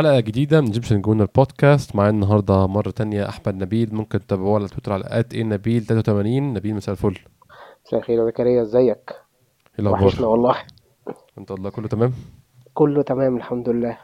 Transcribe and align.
حلقة 0.00 0.20
جديدة 0.20 0.60
من 0.60 0.66
Egyptian 0.66 1.00
Gooner 1.00 1.28
Podcast 1.36 1.96
معايا 1.96 2.10
النهاردة 2.10 2.66
مرة 2.66 2.90
تانية 2.90 3.28
أحمد 3.28 3.54
نبيل. 3.54 3.94
ممكن 3.94 4.26
تتابعوه 4.26 4.54
على 4.54 4.68
تويتر 4.68 4.92
على 4.92 5.04
at 5.06 5.34
A 5.34 5.42
نبيل 5.44 5.84
83 5.86 6.52
نبيل 6.54 6.74
مساء 6.74 6.92
الفل. 6.92 7.18
مساء 7.86 8.00
الخير 8.00 8.18
يا 8.18 8.24
زكريا. 8.24 8.62
إزيك؟ 8.62 9.10
إيه 9.78 9.86
وحشنا 9.86 10.06
الأخبار؟ 10.08 10.28
والله. 10.28 10.56
أنت 11.38 11.50
والله 11.50 11.70
كله 11.70 11.88
تمام؟ 11.88 12.12
كله 12.74 13.02
تمام 13.02 13.36
الحمد 13.36 13.68
لله. 13.68 13.98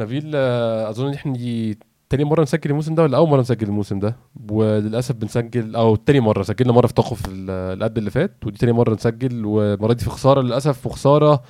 نبيل 0.00 0.32
آه، 0.34 0.90
أظن 0.90 1.06
إن 1.06 1.14
إحنا 1.14 1.32
دي 1.32 1.78
تاني 2.10 2.24
مرة 2.24 2.42
نسجل 2.42 2.70
الموسم 2.70 2.94
ده 2.94 3.02
ولا 3.02 3.16
أول 3.16 3.28
مرة 3.28 3.40
نسجل 3.40 3.66
الموسم 3.66 3.98
ده؟ 3.98 4.16
وللأسف 4.50 5.14
بنسجل 5.14 5.76
أو 5.76 5.96
تاني 5.96 6.20
مرة. 6.20 6.42
سجلنا 6.42 6.72
مرة 6.72 6.86
في 6.86 6.94
توقف 6.94 7.28
ال- 7.28 7.50
القد 7.50 7.98
اللي 7.98 8.10
فات 8.10 8.46
ودي 8.46 8.58
تاني 8.58 8.72
مرة 8.72 8.94
نسجل. 8.94 9.44
والمرة 9.44 9.92
دي 9.92 10.04
في 10.04 10.10
خسارة 10.10 10.40
للأسف 10.40 10.86
وخسارة 10.86 11.42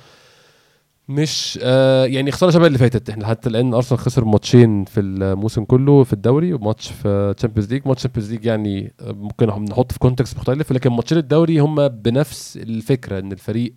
مش 1.09 1.59
آه 1.63 2.05
يعني 2.05 2.31
خساره 2.31 2.51
شبه 2.51 2.67
اللي 2.67 2.77
فاتت. 2.77 3.09
إحنا 3.09 3.27
حتى 3.27 3.49
الآن 3.49 3.73
أرسنال 3.73 3.99
خسر 3.99 4.25
ماتشين 4.25 4.85
في 4.85 4.99
الموسم 4.99 5.63
كله 5.63 6.03
في 6.03 6.13
الدوري 6.13 6.53
وماتش 6.53 6.91
في 6.91 7.33
Champions 7.37 7.73
League 7.73 7.87
ماتش 7.87 7.99
Champions 8.03 8.31
League 8.31 8.45
يعني 8.45 8.93
آه، 9.01 9.11
ممكن 9.11 9.47
نحط 9.47 9.91
في 9.91 9.99
context 9.99 10.37
مختلف 10.37 10.71
لكن 10.71 10.89
ماتشين 10.91 11.17
الدوري 11.17 11.59
هم 11.59 11.87
بنفس 11.87 12.57
الفكرة 12.57 13.19
إن 13.19 13.31
الفريق 13.31 13.73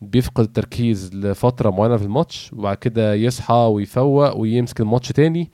بيفقد 0.00 0.44
التركيز 0.44 1.14
لفترة 1.14 1.70
معينة 1.70 1.96
في 1.96 2.04
الماتش 2.04 2.50
وبعد 2.52 2.76
كده 2.76 3.14
يصحى 3.14 3.54
ويفوق 3.72 4.36
ويمسك 4.36 4.80
الماتش 4.80 5.08
تاني. 5.08 5.50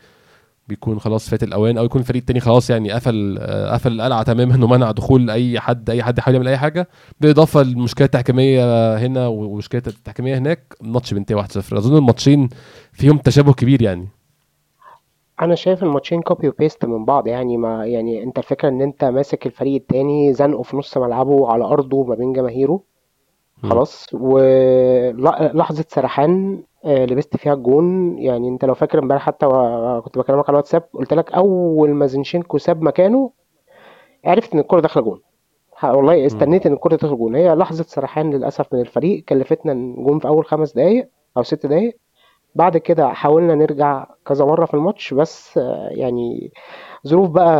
بيكون 0.70 1.00
خلاص 1.00 1.30
فات 1.30 1.42
الأوان 1.42 1.78
أو 1.78 1.84
يكون 1.84 2.00
الفريق 2.00 2.20
التاني 2.22 2.40
خلاص 2.40 2.70
يعني 2.70 2.92
قفل 2.92 3.38
آه، 3.40 3.74
قفل 3.74 3.92
القلعة 3.92 4.22
تماما 4.22 4.54
ومنع 4.64 4.90
دخول 4.90 5.30
أي 5.30 5.60
حد 5.60 5.90
أي 5.90 6.02
حد 6.02 6.18
يحاول 6.18 6.34
يعمل 6.34 6.48
أي 6.48 6.58
حاجة. 6.58 6.88
بالإضافة 7.20 7.62
للمشكلة 7.62 8.04
التحكيمية 8.04 8.96
هنا 8.96 9.26
ومشكلة 9.26 9.82
التحكيمية 9.86 10.38
هناك 10.38 10.76
الماتش 10.82 11.14
بينتهي 11.14 11.42
1-0 11.42 11.46
أظن 11.56 11.96
الماتشين 11.96 12.48
فيهم 12.92 13.18
تشابه 13.18 13.52
كبير 13.52 13.82
يعني. 13.82 14.08
أنا 15.42 15.54
شايف 15.54 15.82
الماتشين 15.82 16.22
copy 16.22 16.48
و 16.48 16.54
paste 16.54 16.84
من 16.84 17.04
بعض 17.04 17.26
يعني 17.26 17.56
ما 17.56 17.86
يعني 17.86 18.22
أنت 18.22 18.38
الفكرة 18.38 18.68
إن 18.68 18.82
أنت 18.82 19.04
ماسك 19.04 19.46
الفريق 19.46 19.74
التاني 19.74 20.32
زانقه 20.32 20.62
في 20.62 20.76
نص 20.76 20.96
ملعبه 20.96 21.52
على 21.52 21.64
أرضه 21.64 22.04
ما 22.04 22.14
بين 22.14 22.32
جماهيره. 22.32 22.80
خلاص. 23.62 24.06
ولحظه 24.12 25.84
سرحان 25.88 26.62
آه، 26.84 27.04
لبست 27.06 27.36
فيها 27.36 27.54
الجون. 27.54 28.18
يعني 28.18 28.48
انت 28.48 28.64
لو 28.64 28.74
فاكر 28.74 28.98
امبارح 28.98 29.22
حتى 29.22 29.46
و- 29.46 30.02
كنت 30.02 30.18
بكلمك 30.18 30.44
على 30.48 30.50
الواتساب 30.54 30.82
قلت 30.92 31.14
لك 31.14 31.32
أول 31.32 31.90
ما 31.90 32.06
زينتشينكو 32.06 32.58
ساب 32.58 32.82
مكانه 32.82 33.30
عرفت 34.24 34.52
إن 34.54 34.58
الكرة 34.60 34.80
داخلة 34.80 35.02
جون. 35.02 35.20
ح- 35.74 35.84
والله 35.84 36.26
استنيت 36.26 36.66
إن 36.66 36.72
الكرة 36.72 36.96
تدخل 36.96 37.16
جون. 37.16 37.34
هي 37.34 37.54
لحظة 37.54 37.84
سرحان 37.84 38.30
للأسف 38.34 38.74
من 38.74 38.80
الفريق. 38.80 39.24
كلفتنا 39.24 39.74
جون 39.74 40.18
في 40.18 40.28
أول 40.28 40.44
خمس 40.44 40.72
دقائق 40.72 41.08
أو 41.36 41.42
ست 41.42 41.66
دقائق 41.66 41.96
بعد 42.54 42.76
كده 42.76 43.08
حاولنا 43.08 43.54
نرجع 43.54 44.06
كذا 44.26 44.44
مرة 44.44 44.64
في 44.66 44.74
الماتش 44.74 45.14
بس 45.14 45.58
آه، 45.58 45.88
يعني 45.90 46.52
ظروف 47.06 47.30
بقى 47.30 47.54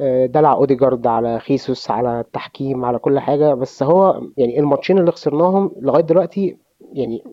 آه، 0.00 0.26
دلع 0.26 0.52
أوديجارد 0.52 1.06
على 1.06 1.38
خيسوس 1.40 1.90
على 1.90 2.20
التحكيم 2.20 2.84
على 2.84 2.98
كل 2.98 3.18
حاجة. 3.18 3.54
بس 3.54 3.82
هو 3.82 4.20
يعني 4.36 4.58
الماتشين 4.60 4.98
اللي 4.98 5.12
خسرناهم 5.12 5.70
لغاية 5.80 6.02
دلوقتي 6.02 6.56
يعني 6.92 7.24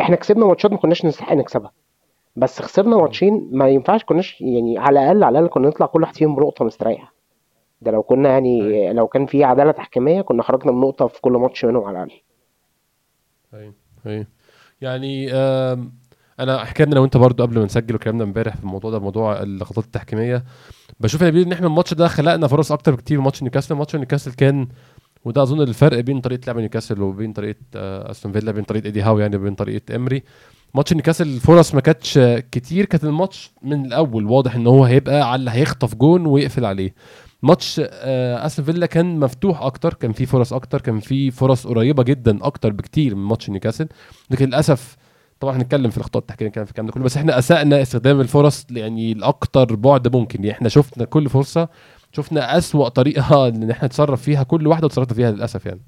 إحنا 0.00 0.16
كسبنا 0.16 0.46
ماتشات 0.46 0.72
ما 0.72 0.78
كناش 0.78 1.04
نستحق 1.04 1.32
نكسبها. 1.32 1.72
بس 2.36 2.62
خسرنا 2.62 2.96
ماتشين 2.96 3.48
ما 3.52 3.68
ينفعش 3.68 4.04
كناش 4.04 4.40
يعني 4.40 4.78
على 4.78 5.00
الأقل 5.02 5.24
على 5.24 5.38
الأقل 5.38 5.52
كنا 5.52 5.68
نطلع 5.68 5.86
كل 5.86 6.02
واحد 6.02 6.14
فيهم 6.16 6.36
بنقطة 6.36 6.64
مستريح 6.64 7.12
ده 7.82 7.90
لو 7.90 8.02
كنا 8.02 8.28
يعني 8.28 8.92
لو 8.92 9.06
كان 9.06 9.26
في 9.26 9.44
عدالة 9.44 9.72
تحكيمية 9.72 10.20
كنا 10.20 10.42
خرجنا 10.42 10.72
بنقطة 10.72 11.06
في 11.06 11.20
كل 11.20 11.32
ماتش 11.32 11.64
منهم 11.64 11.84
على 11.84 12.02
الأقل. 12.02 12.20
أيوه 13.54 13.74
أيوه. 14.06 14.26
يعني 14.80 15.32
أنا 16.40 16.64
حكينا 16.64 16.92
أنا 16.92 17.00
وأنت 17.00 17.16
برضو 17.16 17.42
قبل 17.42 17.58
ما 17.58 17.64
نسجل 17.64 17.94
وكلامنا 17.94 18.24
امبارح 18.24 18.56
في 18.56 18.62
الموضوع 18.62 18.90
ده 18.90 18.98
موضوع 18.98 19.42
اللقطات 19.42 19.84
التحكيمية 19.84 20.44
بشوف 21.00 21.22
يا 21.22 21.28
إن 21.28 21.52
إحنا 21.52 21.66
الماتش 21.66 21.94
ده 21.94 22.08
خلقنا 22.08 22.46
فرص 22.46 22.72
أكتر 22.72 22.94
بكتير 22.94 23.18
من 23.18 23.24
ماتش 23.24 23.42
نيوكاسل. 23.42 23.74
ماتش 23.74 23.96
نيوكاسل 23.96 24.32
كان 24.32 24.68
وده 25.24 25.42
أظن 25.42 25.60
الفرق 25.60 26.00
بين 26.00 26.20
طريقة 26.20 26.40
لعب 26.46 26.58
نيوكاسل 26.58 27.02
وبين 27.02 27.32
طريقة 27.32 27.58
آه، 27.76 28.10
أستون 28.10 28.32
فيلا 28.32 28.52
بين 28.52 28.64
طريقة 28.64 28.86
إيدي 28.86 29.02
هاو 29.02 29.18
يعني 29.18 29.36
وبين 29.36 29.54
طريقة 29.54 29.96
إمري. 29.96 30.22
ماتش 30.74 30.92
نيوكاسل 30.92 31.26
الفرص 31.26 31.74
ما 31.74 31.80
كانتش 31.80 32.18
كتير 32.52 32.84
كانت 32.84 33.04
الماتش 33.04 33.50
من 33.62 33.84
الأول 33.86 34.26
واضح 34.26 34.54
إن 34.54 34.66
هو 34.66 34.84
هيبقى 34.84 35.32
على 35.32 35.40
اللي 35.40 35.50
هيخطف 35.50 35.94
جون 35.94 36.26
ويقفل 36.26 36.64
عليه. 36.64 36.94
ماتش 37.42 37.80
آه، 37.84 38.46
أستون 38.46 38.64
فيلا 38.64 38.86
كان 38.86 39.20
مفتوح 39.20 39.62
أكتر 39.62 39.94
كان 39.94 40.12
فيه 40.12 40.24
فرص 40.24 40.52
أكتر 40.52 40.80
كان 40.80 41.00
فيه 41.00 41.30
فرص 41.30 41.66
قريبة 41.66 42.02
جدا 42.02 42.38
أكتر 42.42 42.72
بكتير 42.72 43.14
من 43.14 43.22
ماتش 43.24 43.50
نيوكاسل. 43.50 43.88
لكن 44.30 44.46
للأسف 44.46 44.96
طبعا 45.40 45.56
هنتكلم 45.56 45.90
في 45.90 45.96
الاخطاء 45.96 46.20
التحكيميه 46.20 46.48
نتكلم 46.50 46.64
في 46.64 46.70
الكلام 46.70 46.86
ده 46.86 46.92
كله 46.92 47.04
بس 47.04 47.16
إحنا 47.16 47.38
أسأنا 47.38 47.82
استخدام 47.82 48.20
الفرص 48.20 48.66
يعني 48.70 49.14
لأكتر 49.14 49.74
بعد 49.76 50.16
ممكن. 50.16 50.44
يعني 50.44 50.56
إحنا 50.56 50.68
شفنا 50.68 51.04
كل 51.04 51.28
فرصة 51.28 51.68
شفنا 52.12 52.58
أسوأ 52.58 52.88
طريقة 52.88 53.48
إن 53.48 53.70
إحنا 53.70 53.88
نتصرف 53.88 54.22
فيها 54.22 54.42
كل 54.42 54.66
واحدة 54.66 54.84
وتصرفنا 54.86 55.14
فيها 55.14 55.30
للأسف 55.30 55.66
يعني. 55.66 55.80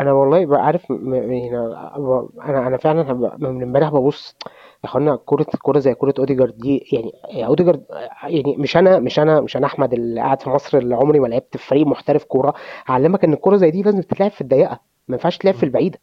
أنا 0.00 0.12
والله 0.12 0.58
عارف 0.58 0.90
م- 0.90 1.14
هنا 1.14 1.96
أنا 2.44 2.66
أنا 2.66 2.76
فعلا 2.76 3.12
من 3.38 3.62
امبارح 3.62 3.88
ببص 3.88 4.36
يا 4.84 4.88
أخوانا 4.88 5.18
كرة 5.26 5.46
كرة 5.62 5.78
زي 5.78 5.94
كرة 5.94 6.14
أوديجارد 6.18 6.58
دي 6.58 6.84
يعني 6.92 7.46
أوديجارد 7.46 7.84
يعني 8.22 8.56
مش 8.58 8.76
أنا 8.76 8.98
مش 8.98 9.18
أنا 9.18 9.40
مش 9.40 9.56
أنا 9.56 9.66
أحمد 9.66 9.92
اللي 9.92 10.20
قاعد 10.20 10.42
في 10.42 10.50
مصر 10.50 10.78
اللي 10.78 10.94
عمري 10.94 11.20
ما 11.20 11.26
لعبت 11.28 11.56
في 11.56 11.66
فريق 11.66 11.86
محترف 11.86 12.24
كورة. 12.24 12.54
هعلمك 12.86 13.24
إن 13.24 13.32
الكرة 13.32 13.56
زي 13.56 13.70
دي 13.70 13.82
لازم 13.82 14.00
تتلعب 14.00 14.30
في 14.30 14.40
الضيقة 14.40 14.80
ما 15.08 15.14
ينفعش 15.16 15.38
تلعب 15.38 15.54
في 15.54 15.62
البعيدة. 15.62 15.98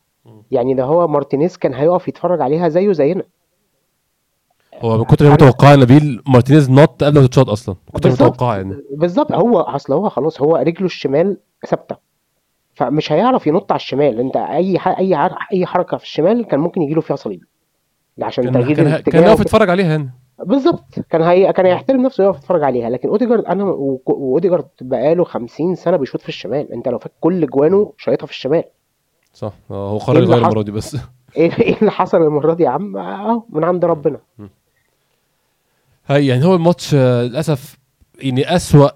يعني 0.51 0.73
ده 0.73 0.83
هو 0.83 1.07
مارتينيز 1.07 1.57
كان 1.57 1.73
هيقف 1.73 2.07
يتفرج 2.07 2.41
عليها 2.41 2.69
زيه 2.69 2.91
زينا. 2.91 3.23
هو 4.81 4.97
من 4.97 5.03
كتر 5.03 5.25
ما 5.25 5.33
متوقع 5.33 5.75
نبيل 5.75 6.21
مارتينيز 6.27 6.71
نط 6.71 7.03
قبل 7.03 7.19
ما 7.19 7.27
تتشاط 7.27 7.49
أصلا 7.49 7.75
بالظبط. 7.93 8.21
متوقع 8.21 8.55
يعني. 8.57 8.75
بالظبط. 8.91 9.31
هو 9.31 9.59
أصل 9.59 9.93
هو 9.93 10.09
خلاص 10.09 10.41
هو 10.41 10.55
رجله 10.55 10.85
الشمال 10.85 11.37
ثابتة 11.67 11.95
فمش 12.73 13.11
هيعرف 13.11 13.47
ينط 13.47 13.71
على 13.71 13.79
الشمال. 13.79 14.19
أنت 14.19 14.37
أي 14.37 14.79
ح... 14.79 14.87
أي 14.87 15.17
ح... 15.17 15.49
أي 15.53 15.65
حركة 15.65 15.97
في 15.97 16.03
الشمال 16.03 16.45
كان 16.45 16.59
ممكن 16.59 16.81
يجيله 16.81 17.01
فيها 17.01 17.15
صليب 17.15 17.43
عشان 18.21 18.43
كان 18.43 18.53
تغيير 18.53 18.75
كان 18.75 18.97
كان 18.99 19.23
يقف 19.23 19.39
يتفرج 19.39 19.69
عليها 19.69 19.87
يعني 19.87 20.09
بالظبط. 20.45 20.99
كان 21.09 21.21
هي... 21.21 21.53
كان 21.53 21.65
هيحترم 21.65 22.01
نفسه 22.01 22.23
يقف 22.23 22.37
يتفرج 22.37 22.63
عليها. 22.63 22.89
لكن 22.89 23.09
أوديجارد 23.09 23.45
أنا 23.45 23.63
و... 23.63 24.01
وأوديجارد 24.05 24.67
بقاله 24.81 25.23
50 25.23 25.75
سنة 25.75 25.97
بيشوط 25.97 26.21
في 26.21 26.29
الشمال. 26.29 26.73
أنت 26.73 26.87
لو 26.87 26.99
فاكر 26.99 27.13
كل 27.19 27.47
جوانه 27.47 27.93
شايطها 27.97 28.25
في 28.25 28.31
الشمال. 28.31 28.63
صح. 29.33 29.53
آه، 29.71 29.89
هو 29.89 29.97
قرر 29.97 30.17
إيه 30.17 30.23
يغير؟ 30.23 30.37
المرة 30.37 30.61
دي 30.61 30.71
بس. 30.71 30.97
إيه 31.37 31.51
إيه 31.59 31.75
اللي 31.79 31.91
حصل 31.91 32.21
المرة 32.21 32.53
دي 32.53 32.63
يا 32.63 32.69
عم؟ 32.69 32.97
أهو 32.97 33.43
من 33.49 33.63
عند 33.63 33.85
ربنا. 33.85 34.19
آه 36.07 36.27
يعني 36.27 36.45
هو 36.45 36.55
الماتش 36.55 36.93
آه، 36.93 37.23
للأسف 37.23 37.77
يعني 38.19 38.55
أسوأ 38.55 38.89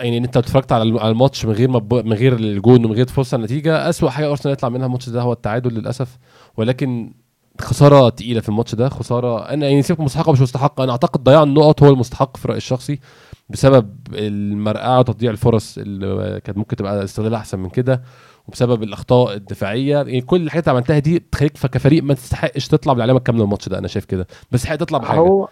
يعني 0.00 0.18
أنت 0.18 0.36
اتفرجت 0.36 0.72
على 0.72 0.82
الماتش 0.82 1.44
من 1.46 1.52
غير 1.52 1.70
ما 1.70 1.80
من 1.90 2.12
غير 2.12 2.32
الجون 2.36 2.84
ومن 2.84 2.94
غير 2.94 3.06
فرصة 3.06 3.36
النتيجه 3.36 3.88
أسوأ 3.88 4.10
حاجة 4.10 4.30
أرسنال 4.30 4.52
يطلع 4.52 4.68
منها 4.68 4.86
الماتش 4.86 5.08
ده 5.08 5.22
هو 5.22 5.32
التعادل 5.32 5.74
للأسف. 5.74 6.18
ولكن 6.56 7.14
خسارة 7.60 8.08
تقيلة 8.08 8.40
في 8.40 8.48
الماتش 8.48 8.74
ده 8.74 8.88
خسارة 8.88 9.48
أنا 9.48 9.68
يعني 9.68 9.82
سيبك 9.82 10.00
مستحقة 10.00 10.32
مش 10.32 10.40
مستحقة. 10.40 10.84
أنا 10.84 10.92
أعتقد 10.92 11.24
ضياع 11.24 11.42
النقط 11.42 11.82
هو 11.82 11.90
المستحق 11.90 12.36
في 12.36 12.48
رأيي 12.48 12.56
الشخصي 12.58 13.00
بسبب 13.48 13.96
المرقعة 14.14 14.98
وتضييع 14.98 15.30
الفرص 15.30 15.78
اللي 15.78 16.40
كانت 16.44 16.58
ممكن 16.58 16.76
تبقى 16.76 17.04
استغلالها 17.04 17.38
أحسن 17.38 17.58
من 17.58 17.68
كده 17.70 18.02
وبسبب 18.48 18.82
الأخطاء 18.82 19.34
الدفاعية. 19.34 19.96
يعني 19.96 20.20
كل 20.20 20.42
الحاجات 20.42 20.64
اللي 20.68 20.76
عملتها 20.76 20.98
دي 20.98 21.18
تخليك 21.18 21.52
كفريق 21.52 22.02
ما 22.02 22.14
تستحقش 22.14 22.68
تطلع 22.68 22.92
بالعلامة 22.92 23.18
الكاملة 23.18 23.44
الماتش 23.44 23.68
ده. 23.68 23.78
أنا 23.78 23.88
شايف 23.88 24.04
كده. 24.04 24.26
بس 24.52 24.60
تستحق 24.60 24.76
تطلع 24.76 24.98
بحاجة. 24.98 25.18
هو 25.18 25.48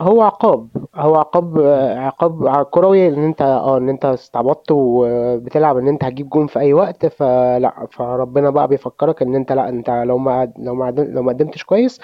هو 0.00 0.22
عقاب 0.22 0.68
هو 0.94 1.16
عقاب 1.16 1.58
عقاب 1.58 2.64
كروي 2.64 3.08
ان 3.08 3.24
انت 3.24 3.42
آه 3.42 3.78
ان 3.78 3.88
انت 3.88 4.04
استعبطت 4.04 4.66
وبتلعب 4.70 5.76
ان 5.78 5.88
انت 5.88 6.04
هتجيب 6.04 6.28
جون 6.28 6.46
في 6.46 6.58
اي 6.58 6.72
وقت 6.72 7.06
فلا 7.06 7.86
فربنا 7.90 8.50
بقى 8.50 8.68
بيفكرك 8.68 9.22
ان 9.22 9.34
انت 9.34 9.52
لا 9.52 9.68
انت 9.68 9.90
لو 9.90 10.18
ما 10.18 10.52
لو 10.58 10.74
ما 10.74 10.90
لو 10.90 11.22
ما 11.22 11.32
قدمتش 11.32 11.64
كويس 11.64 12.00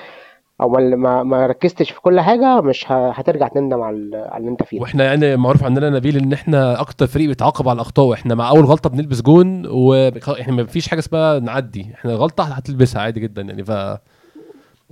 أو 0.60 0.68
ما 0.68 0.96
ما, 0.96 1.22
ما 1.22 1.46
ركزتش 1.46 1.90
في 1.90 2.00
كل 2.00 2.20
حاجة 2.20 2.60
مش 2.60 2.92
ه- 2.92 3.10
هترجع 3.10 3.48
تندم 3.48 3.82
على 3.82 3.96
ال- 3.96 4.14
على 4.30 4.36
اللي 4.40 4.50
انت 4.50 4.62
فيه 4.62 4.76
ده. 4.76 4.82
وإحنا 4.82 5.04
يعني 5.04 5.36
معروف 5.36 5.64
عندنا 5.64 5.90
نبيل 5.90 6.16
ان 6.16 6.32
إحنا 6.32 6.80
أكتر 6.80 7.06
فريق 7.06 7.28
بيتعاقب 7.28 7.68
على 7.68 7.76
الاخطاء 7.76 8.12
إحنا 8.12 8.34
مع 8.34 8.48
اول 8.50 8.64
غلطة 8.64 8.90
بنلبس 8.90 9.22
جون 9.22 9.66
وإحنا 9.66 10.54
ما 10.54 10.64
فيش 10.64 10.88
حاجة 10.88 10.98
اسمها 10.98 11.38
نعدي 11.38 11.86
إحنا 11.94 12.12
غلطة 12.14 12.44
هتلبسها 12.44 13.02
عادي 13.02 13.20
جدا 13.20 13.42
يعني 13.42 13.64
ف 13.64 13.68
يعني 13.68 13.98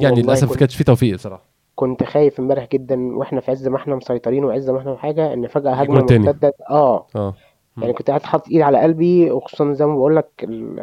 والله 0.01 0.23
للأسف 0.23 0.51
ما 0.51 0.57
كانش 0.57 0.77
في 0.77 0.85
توفيق 0.85 1.15
بصراحة 1.15 1.50
كنت 1.81 2.05
خايف 2.05 2.41
امبارح 2.41 2.69
جدا 2.73 3.17
وإحنا 3.17 3.41
في 3.41 3.51
عز 3.51 3.69
ما 3.69 3.77
إحنا 3.77 3.95
مسيطرين 3.97 4.45
وعز 4.45 4.71
ما 4.71 4.79
إحنا 4.79 4.95
في 4.95 5.01
حاجة 5.01 5.33
إن 5.33 5.47
فجأة 5.47 5.71
يجي 5.73 5.83
هجمة 5.83 5.95
جون 5.99 6.07
تاني. 6.07 6.27
مرتدة. 6.27 6.53
آه. 6.71 7.07
آه. 7.17 7.35
يعني 7.79 7.93
كنت 7.93 8.09
قاعد 8.09 8.23
حاطط 8.23 8.49
إيد 8.49 8.61
على 8.61 8.79
قلبي 8.79 9.31
وخصوصا 9.31 9.73
زي 9.73 9.87
ما 9.87 9.95
بقول 9.95 10.17
لك 10.17 10.29
ال- 10.43 10.81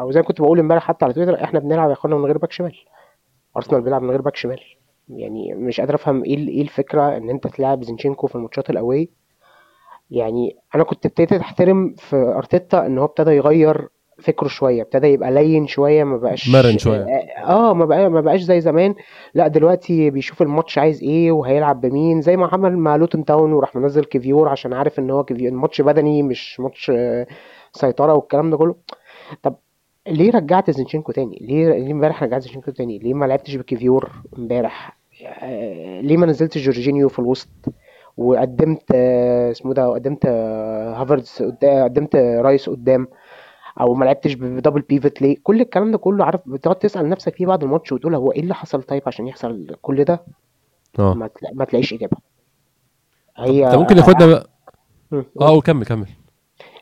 أو 0.00 0.10
زي 0.10 0.20
ما 0.20 0.26
كنت 0.26 0.40
بقول 0.40 0.58
امبارح 0.58 0.82
حتى 0.82 1.04
على 1.04 1.14
تويتر 1.14 1.44
إحنا 1.44 1.60
بنلعب 1.60 1.88
يا 1.88 1.92
إخوانا 1.94 2.16
من 2.16 2.24
غير 2.24 2.38
باك 2.38 2.52
شمال. 2.52 2.76
أرسنال 3.56 3.80
بيلعب 3.82 4.02
من 4.02 4.10
غير 4.10 4.20
باك 4.22 4.36
شمال. 4.36 4.60
يعني 5.08 5.54
مش 5.54 5.80
قادر 5.80 5.94
أفهم 5.94 6.24
إيه 6.24 6.34
ال- 6.34 6.48
إيه 6.48 6.62
الفكرة 6.62 7.16
إن 7.16 7.30
أنت 7.30 7.46
تلعب 7.46 7.84
زينشينكو 7.84 8.26
في 8.26 8.34
الماتشات 8.34 8.70
ال 8.70 8.78
away 8.78 9.10
يعني 10.10 10.56
أنا 10.74 10.82
كنت 10.84 11.06
ابتديت 11.06 11.32
أحترم 11.32 11.94
في 11.98 12.16
أرتيتا 12.16 12.86
إن 12.86 12.98
هو 12.98 13.04
ابتدى 13.04 13.30
يغير 13.30 13.88
فكره 14.22 14.48
شوية 14.48 14.82
ابتدى 14.82 15.06
يبقى 15.06 15.30
لين 15.32 15.66
شوية 15.66 16.04
ما 16.04 16.16
بقاش 16.16 16.48
مرن 16.48 16.78
شوية. 16.78 17.06
آه 17.44 17.74
ما 17.74 17.84
بقى 17.84 18.10
ما 18.10 18.20
بقاش 18.20 18.40
زي 18.40 18.60
زمان. 18.60 18.94
لا 19.34 19.48
دلوقتي 19.48 20.10
بيشوف 20.10 20.42
الماتش 20.42 20.78
عايز 20.78 21.02
إيه 21.02 21.32
وهيلعب 21.32 21.80
بمين 21.80 22.20
زي 22.20 22.36
ما 22.36 22.46
عمل 22.52 22.78
مع 22.78 22.96
لوتون 22.96 23.24
تاون 23.24 23.52
وراح 23.52 23.76
منزل 23.76 24.04
كيفيور 24.04 24.48
عشان 24.48 24.72
عارف 24.72 24.98
إن 24.98 25.10
هو 25.10 25.24
كيفيور 25.24 25.48
الماتش 25.48 25.80
بدني 25.80 26.22
مش 26.22 26.60
ماتش 26.60 26.92
آه، 26.94 27.26
سيطرة 27.72 28.14
والكلام 28.14 28.50
ده 28.50 28.56
كله. 28.56 28.74
طب 29.42 29.54
ليه 30.08 30.30
رجعت 30.30 30.70
زينشينكو 30.70 31.12
تاني؟ 31.12 31.38
ليه 31.40 31.68
ليه 31.68 31.92
امبارح 31.92 32.22
رجعت 32.22 32.42
زينشينكو 32.42 32.70
تاني؟ 32.70 32.98
ليه 32.98 33.14
ما 33.14 33.26
لعبتش 33.26 33.54
بكيفيور 33.54 34.10
امبارح؟ 34.38 34.98
آه، 35.42 36.00
ليه 36.00 36.16
ما 36.16 36.26
نزلتش 36.26 36.58
جورجينيو 36.58 37.08
في 37.08 37.18
الوسط؟ 37.18 37.48
وقدمت 38.16 38.82
آه، 38.94 39.50
اسمه 39.50 39.74
ده 39.74 39.88
وقدمت 39.88 40.24
آه، 40.26 40.94
هافرتز 41.02 41.42
قدام 41.42 41.84
قدمت 41.84 42.16
رايس 42.16 42.68
قدام. 42.68 43.08
أو 43.80 43.94
ما 43.94 44.04
لعبتش 44.04 44.34
ب 44.34 44.41
double 44.41 44.80
pivot 44.80 45.22
ليه؟ 45.22 45.36
كل 45.42 45.60
الكلام 45.60 45.90
ده 45.92 45.98
كله 45.98 46.24
عارف 46.24 46.40
بتقعد 46.46 46.76
تسأل 46.76 47.08
نفسك 47.08 47.34
فيه 47.36 47.46
بعد 47.46 47.62
الماتش 47.62 47.92
وتقول 47.92 48.14
هو 48.14 48.32
إيه 48.32 48.40
اللي 48.40 48.54
حصل 48.54 48.82
طيب 48.82 49.02
عشان 49.06 49.28
يحصل 49.28 49.76
كل 49.82 50.04
ده؟ 50.04 50.22
آه. 50.98 51.14
ما, 51.14 51.26
تلا... 51.26 51.50
ما 51.54 51.64
تلاقيش 51.64 51.92
إجابة. 51.92 52.16
طب 53.38 53.44
هي 53.44 53.60
ده 53.70 53.78
ممكن 53.78 53.96
ياخدنا 53.96 54.26
بقى. 54.26 54.46
آه 55.40 55.52
وكمل 55.52 55.84
كمل. 55.84 56.06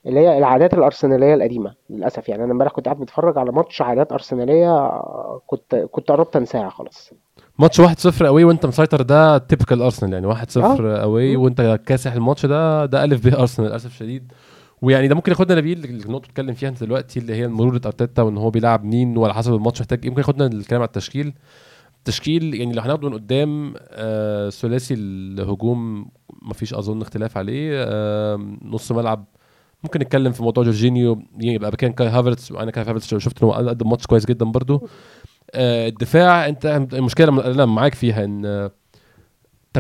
اللي 0.07 0.21
هي 0.21 0.39
العادات 0.39 0.75
الأرسنالية 0.75 1.35
القديمة 1.35 1.75
للأسف 1.91 2.29
يعني. 2.29 2.45
أنا 2.45 2.53
امبارح 2.53 2.73
كنت 2.73 2.85
قاعد 2.85 2.99
بتفرج 3.01 3.39
على 3.39 3.53
ماتش 3.53 3.83
عادات 3.83 4.13
أرسنالية 4.13 4.71
آه، 4.79 5.43
كنت 5.47 5.75
كنت 5.75 6.09
قربت 6.09 6.37
أنساها 6.37 6.69
خلاص. 6.69 7.11
ماتش 7.59 7.81
1-0 7.81 8.23
أوي 8.23 8.45
وأنت 8.45 8.67
مسيطر 8.67 9.03
ده 9.03 9.39
تيبكال 9.39 9.83
ارسنال 9.83 10.13
يعني. 10.13 10.35
1-0 10.35 10.57
آه. 10.59 11.03
أوي 11.03 11.37
مم، 11.37 11.43
وأنت 11.43 11.81
كاسح 11.87 12.13
الماتش 12.13 12.47
ده 12.47 12.87
ده 12.87 13.05
ألف 13.05 13.27
ب 13.29 13.35
ارسنال 13.35 13.69
للأسف 13.69 13.87
الشديد 13.87 14.33
ويعني 14.83 15.09
ده 15.09 15.15
ممكن 15.15 15.33
ياخدنا 15.33 15.59
نبيل 15.59 15.85
النقطة 15.85 16.07
اللي 16.07 16.19
بتتكلم 16.19 16.55
فيها 16.55 16.69
انت 16.69 16.85
دلوقتي 16.85 17.19
اللي 17.21 17.35
هي 17.35 17.49
مرونه 17.49 17.81
أرتيتا 17.87 18.23
وإن 18.23 18.37
هو 18.39 18.51
بيلعب 18.51 18.85
مين 18.85 19.17
وعلى 19.17 19.35
حسب 19.35 19.55
الماتش 19.55 19.81
محتاج 19.81 20.01
إيه. 20.03 20.09
ممكن 20.11 20.21
ياخدنا 20.21 20.47
الكلام 20.47 20.81
على 20.83 20.87
التشكيل. 20.89 21.33
التشكيل 21.99 22.55
يعني 22.55 22.73
لو 22.73 22.83
هناخده 22.83 23.09
من 23.09 23.15
قدام 23.15 23.75
آه 23.91 24.51
ثلاثي 24.51 24.95
الهجوم 24.95 26.09
مفيش 26.43 26.75
أظن 26.75 27.03
اختلاف 27.03 27.37
عليه. 27.37 27.71
آه 27.75 28.57
نص 28.63 28.93
ملعب 28.93 29.25
ممكن 29.85 30.01
نتكلم 30.01 30.33
في 30.33 30.43
موضوع 30.43 30.65
جورجينيو 30.65 31.23
يبقى 31.41 31.71
مكان 31.73 31.93
كاي 31.93 32.09
هافرتس 32.09 32.53
وأنا 32.53 32.71
كاي 32.71 32.85
هافرتس 32.85 33.15
شفت 33.15 33.43
إنه 33.43 33.53
قدم 33.53 33.91
ماتش 33.91 34.07
كويس 34.07 34.27
جدا 34.27 34.45
برضو 34.45 34.89
آه 35.55 35.89
الدفاع 35.89 36.49
أنت 36.49 36.67
المشكلة 36.93 37.29
اللي 37.29 37.55
أنا 37.55 37.67
معاك 37.67 37.95
فيها 37.95 38.25
إن 38.25 38.47
آه، 38.47 38.71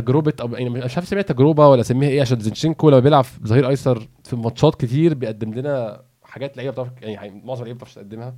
تجربة 0.01 0.33
أو 0.41 0.49
يعني 0.55 0.71
مش 0.71 0.97
عارف 0.97 1.07
اسميها 1.07 1.23
تجربة 1.23 1.69
ولا 1.69 1.81
أسميها 1.81 2.09
إيه 2.09 2.21
عشان 2.21 2.41
زينشينكو 2.41 2.91
لما 2.91 3.01
بيلعب 3.01 3.25
ظهير 3.47 3.69
أيسر 3.69 4.09
في 4.25 4.37
ماتشات 4.37 4.75
كتير 4.75 5.15
بيقدم 5.15 5.55
لنا 5.55 6.03
حاجات 6.25 6.57
لعيبة 6.57 6.73
بتعرف 6.73 6.89
يعني 7.03 7.43
معظم 7.45 7.61
اللعيبة 7.61 7.77
بتعرفش 7.77 7.95
تقدمها. 7.95 8.35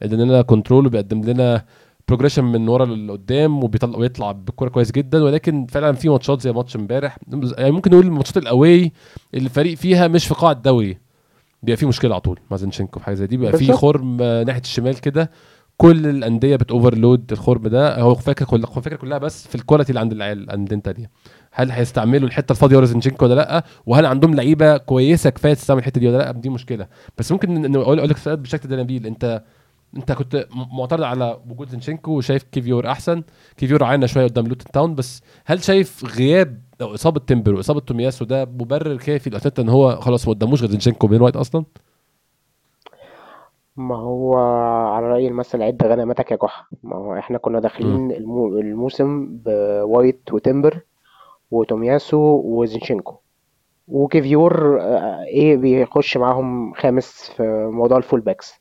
بيقدم 0.00 0.20
لنا 0.20 0.42
control 0.42 0.86
وبيقدم 0.86 1.24
لنا 1.24 1.64
progression 2.08 2.44
من 2.44 2.68
ورا 2.68 2.84
لقدام 2.86 3.64
وبيطلع 3.64 3.98
ويطلع 3.98 4.32
بالكوره 4.32 4.68
كويس 4.68 4.92
جدا. 4.92 5.22
ولكن 5.22 5.66
فعلا 5.66 5.92
في 5.92 6.08
ماتشات 6.08 6.40
زي 6.40 6.52
ماتش 6.52 6.76
امبارح 6.76 7.18
يعني 7.58 7.70
ممكن 7.70 7.90
نقول 7.90 8.06
الماتشات 8.06 8.36
ال 8.36 8.47
away 8.47 8.92
اللي 9.34 9.46
الفريق 9.46 9.76
فيها 9.78 10.08
مش 10.08 10.26
في 10.26 10.34
قاع 10.34 10.50
الدوري. 10.50 10.98
بيبقى 11.62 11.76
في 11.76 11.86
مشكلة 11.86 12.12
على 12.14 12.20
طول 12.20 12.38
مع 12.50 12.56
زينشينكو 12.56 12.98
في 12.98 13.04
حاجة 13.06 13.14
زي 13.14 13.26
دي. 13.26 13.36
بيبقى 13.36 13.58
في 13.58 13.72
خرم 13.72 14.16
ناحية 14.22 14.60
الشمال 14.60 15.00
كده. 15.00 15.30
كل 15.80 16.06
الأندية 16.06 16.56
بت 16.56 16.71
overload 16.71 17.32
الخرم 17.32 17.68
ده. 17.68 18.00
هو 18.00 18.14
فاكر 18.14 18.44
كل 18.44 18.62
فاكر 18.66 18.96
كلها 18.96 19.18
بس 19.18 19.48
في 19.48 19.54
ال 19.54 19.59
quality 19.59 19.90
اللي 19.90 20.00
عند 20.00 20.12
العيال 20.12 20.50
التانيه 20.72 21.10
هل 21.52 21.70
هيستعملوا 21.70 22.28
الحتة 22.28 22.52
الفاضية 22.52 22.76
ورا 22.76 22.84
زينشينكو 22.86 23.24
ولا 23.24 23.34
لأ؟ 23.34 23.64
وهل 23.86 24.06
عندهم 24.06 24.34
لعيبة 24.34 24.76
كويسة 24.76 25.30
كفاية 25.30 25.54
تستعمل 25.54 25.80
الحتة 25.80 26.00
دي 26.00 26.08
ولا 26.08 26.16
لأ؟ 26.16 26.32
دي 26.32 26.48
مشكلة. 26.48 26.86
بس 27.18 27.32
ممكن 27.32 27.76
أقول 27.76 28.08
لك 28.08 28.16
سؤال 28.16 28.36
بالشكل 28.36 28.68
ده 28.68 28.76
نبيل 28.76 29.06
انت 29.06 29.42
أنت 29.96 30.12
كنت 30.12 30.46
معترض 30.72 31.02
على 31.02 31.40
وجود 31.50 31.68
زينشينكو 31.68 32.10
وشايف 32.12 32.42
كيفيور 32.42 32.90
أحسن. 32.90 33.22
كيفيور 33.56 33.84
عانى 33.84 34.08
شوية 34.08 34.24
قدام 34.24 34.46
لوتن 34.46 34.70
تاون. 34.72 34.94
بس 34.94 35.22
هل 35.46 35.64
شايف 35.64 36.04
غياب 36.18 36.62
أو 36.80 36.94
إصابة 36.94 37.20
تمبر 37.20 37.54
واصابه 37.54 37.80
تومياسو 37.80 38.24
ده 38.24 38.44
مبرر 38.44 38.96
كافي 38.96 39.30
لأرتيتا 39.30 39.62
إن 39.62 39.68
هو 39.68 40.00
خلاص 40.00 40.28
ما 40.28 40.34
قداموش 40.34 40.60
غير 40.60 40.70
زينشينكو 40.70 41.06
وبن 41.06 41.20
وايت 41.20 41.36
أصلا؟ 41.36 41.64
ما 43.78 43.96
هو 43.96 44.36
على 44.94 45.06
رأي 45.06 45.28
المثل 45.28 45.62
عد 45.62 45.82
غنماتك 45.84 46.30
يا 46.30 46.36
جحا 46.42 46.64
ما 46.82 46.96
هو 46.96 47.14
إحنا 47.18 47.38
كنا 47.38 47.58
امم 47.58 47.62
داخلين 47.62 48.12
المو... 48.12 48.46
الموسم 48.58 49.28
بوايت 49.44 50.32
وتمبر 50.32 50.80
وتومياسو 51.50 52.18
وزينشينكو. 52.44 53.14
وكيفيور 53.88 54.80
آه، 54.80 55.22
إيه 55.24 55.56
بيخش 55.56 56.16
معاهم 56.16 56.74
خامس 56.74 57.30
في 57.36 57.42
موضوع 57.72 57.96
ال 57.98 58.02
full 58.02 58.20
backs 58.20 58.54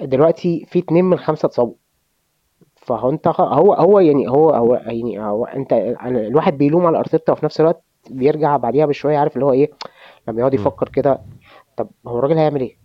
دلوقتي 0.00 0.66
في 0.68 0.78
اتنين 0.78 1.04
من 1.04 1.18
خمسة 1.18 1.46
اتصابوا. 1.46 1.74
فهو 2.76 3.10
انت 3.10 3.28
خ- 3.28 3.40
هو 3.40 3.72
هو 3.74 3.98
يعني 4.00 4.28
هو 4.28 4.50
هو 4.50 4.74
يعني 4.74 5.20
هو 5.24 5.44
انت 5.44 5.72
الواحد 6.06 6.58
بيلوم 6.58 6.86
على 6.86 6.98
أرتيتا 6.98 7.32
وفي 7.32 7.44
نفس 7.44 7.60
الوقت 7.60 7.82
بيرجع 8.10 8.56
بعديها 8.56 8.86
بشوية 8.86 9.18
عارف 9.18 9.34
اللي 9.34 9.44
هو 9.46 9.52
إيه؟ 9.52 9.70
لما 10.28 10.38
يقعد 10.40 10.54
امم 10.54 10.60
يفكر 10.62 10.88
كده 10.88 11.18
طب 11.76 11.88
هو 12.06 12.18
الراجل 12.18 12.38
هيعمل 12.38 12.60
إيه؟ 12.60 12.79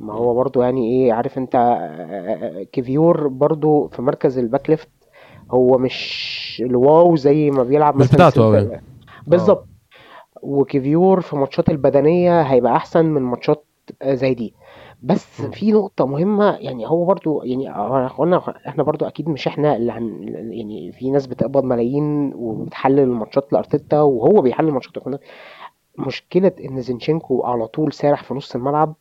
ما 0.00 0.12
هو 0.12 0.34
برضو 0.34 0.62
يعني 0.62 0.90
إيه 0.90 1.12
عارف 1.12 1.38
أنت 1.38 1.54
آه، 1.54 2.62
كيفيور 2.62 3.28
برضو 3.28 3.88
في 3.88 4.02
مركز 4.02 4.38
ال 4.38 4.44
back 4.44 4.70
left 4.70 4.88
هو 5.50 5.78
مش 5.78 6.62
ال 6.66 6.78
wow 6.78 7.16
زي 7.16 7.50
ما 7.50 7.62
بيلعب 7.62 7.96
مش 7.96 8.00
مثلا 8.02 8.14
بتاعته 8.14 8.58
آه. 8.58 8.80
بالظبط. 9.26 9.66
وكيفيور 10.42 11.20
في 11.20 11.36
ماتشات 11.36 11.70
البدنية 11.70 12.42
هيبقى 12.42 12.76
أحسن 12.76 13.04
من 13.04 13.22
ماتشات 13.22 13.64
زي 14.04 14.34
دي. 14.34 14.54
بس 15.02 15.42
في 15.42 15.72
نقطة 15.72 16.06
مهمة 16.06 16.56
يعني 16.56 16.86
هو 16.86 17.04
برضو 17.04 17.42
يعني 17.42 17.68
قلنا 18.08 18.42
إحنا 18.68 18.82
برضو 18.82 19.06
أكيد 19.06 19.28
مش 19.28 19.46
إحنا 19.46 19.76
اللي 19.76 19.92
هن 19.92 20.28
يعني 20.52 20.92
في 20.92 21.10
ناس 21.10 21.26
بتقبض 21.26 21.64
ملايين 21.64 22.32
وبتحلل 22.34 23.00
الماتشات 23.00 23.52
لأرتيتا 23.52 24.00
وهو 24.00 24.42
بيحلل 24.42 24.68
الماتشات 24.68 25.20
مشكلة 25.98 26.52
إن 26.64 26.80
زينشينكو 26.80 27.42
على 27.42 27.66
طول 27.66 27.92
سارح 27.92 28.24
في 28.24 28.34
نص 28.34 28.54
الملعب 28.54 28.94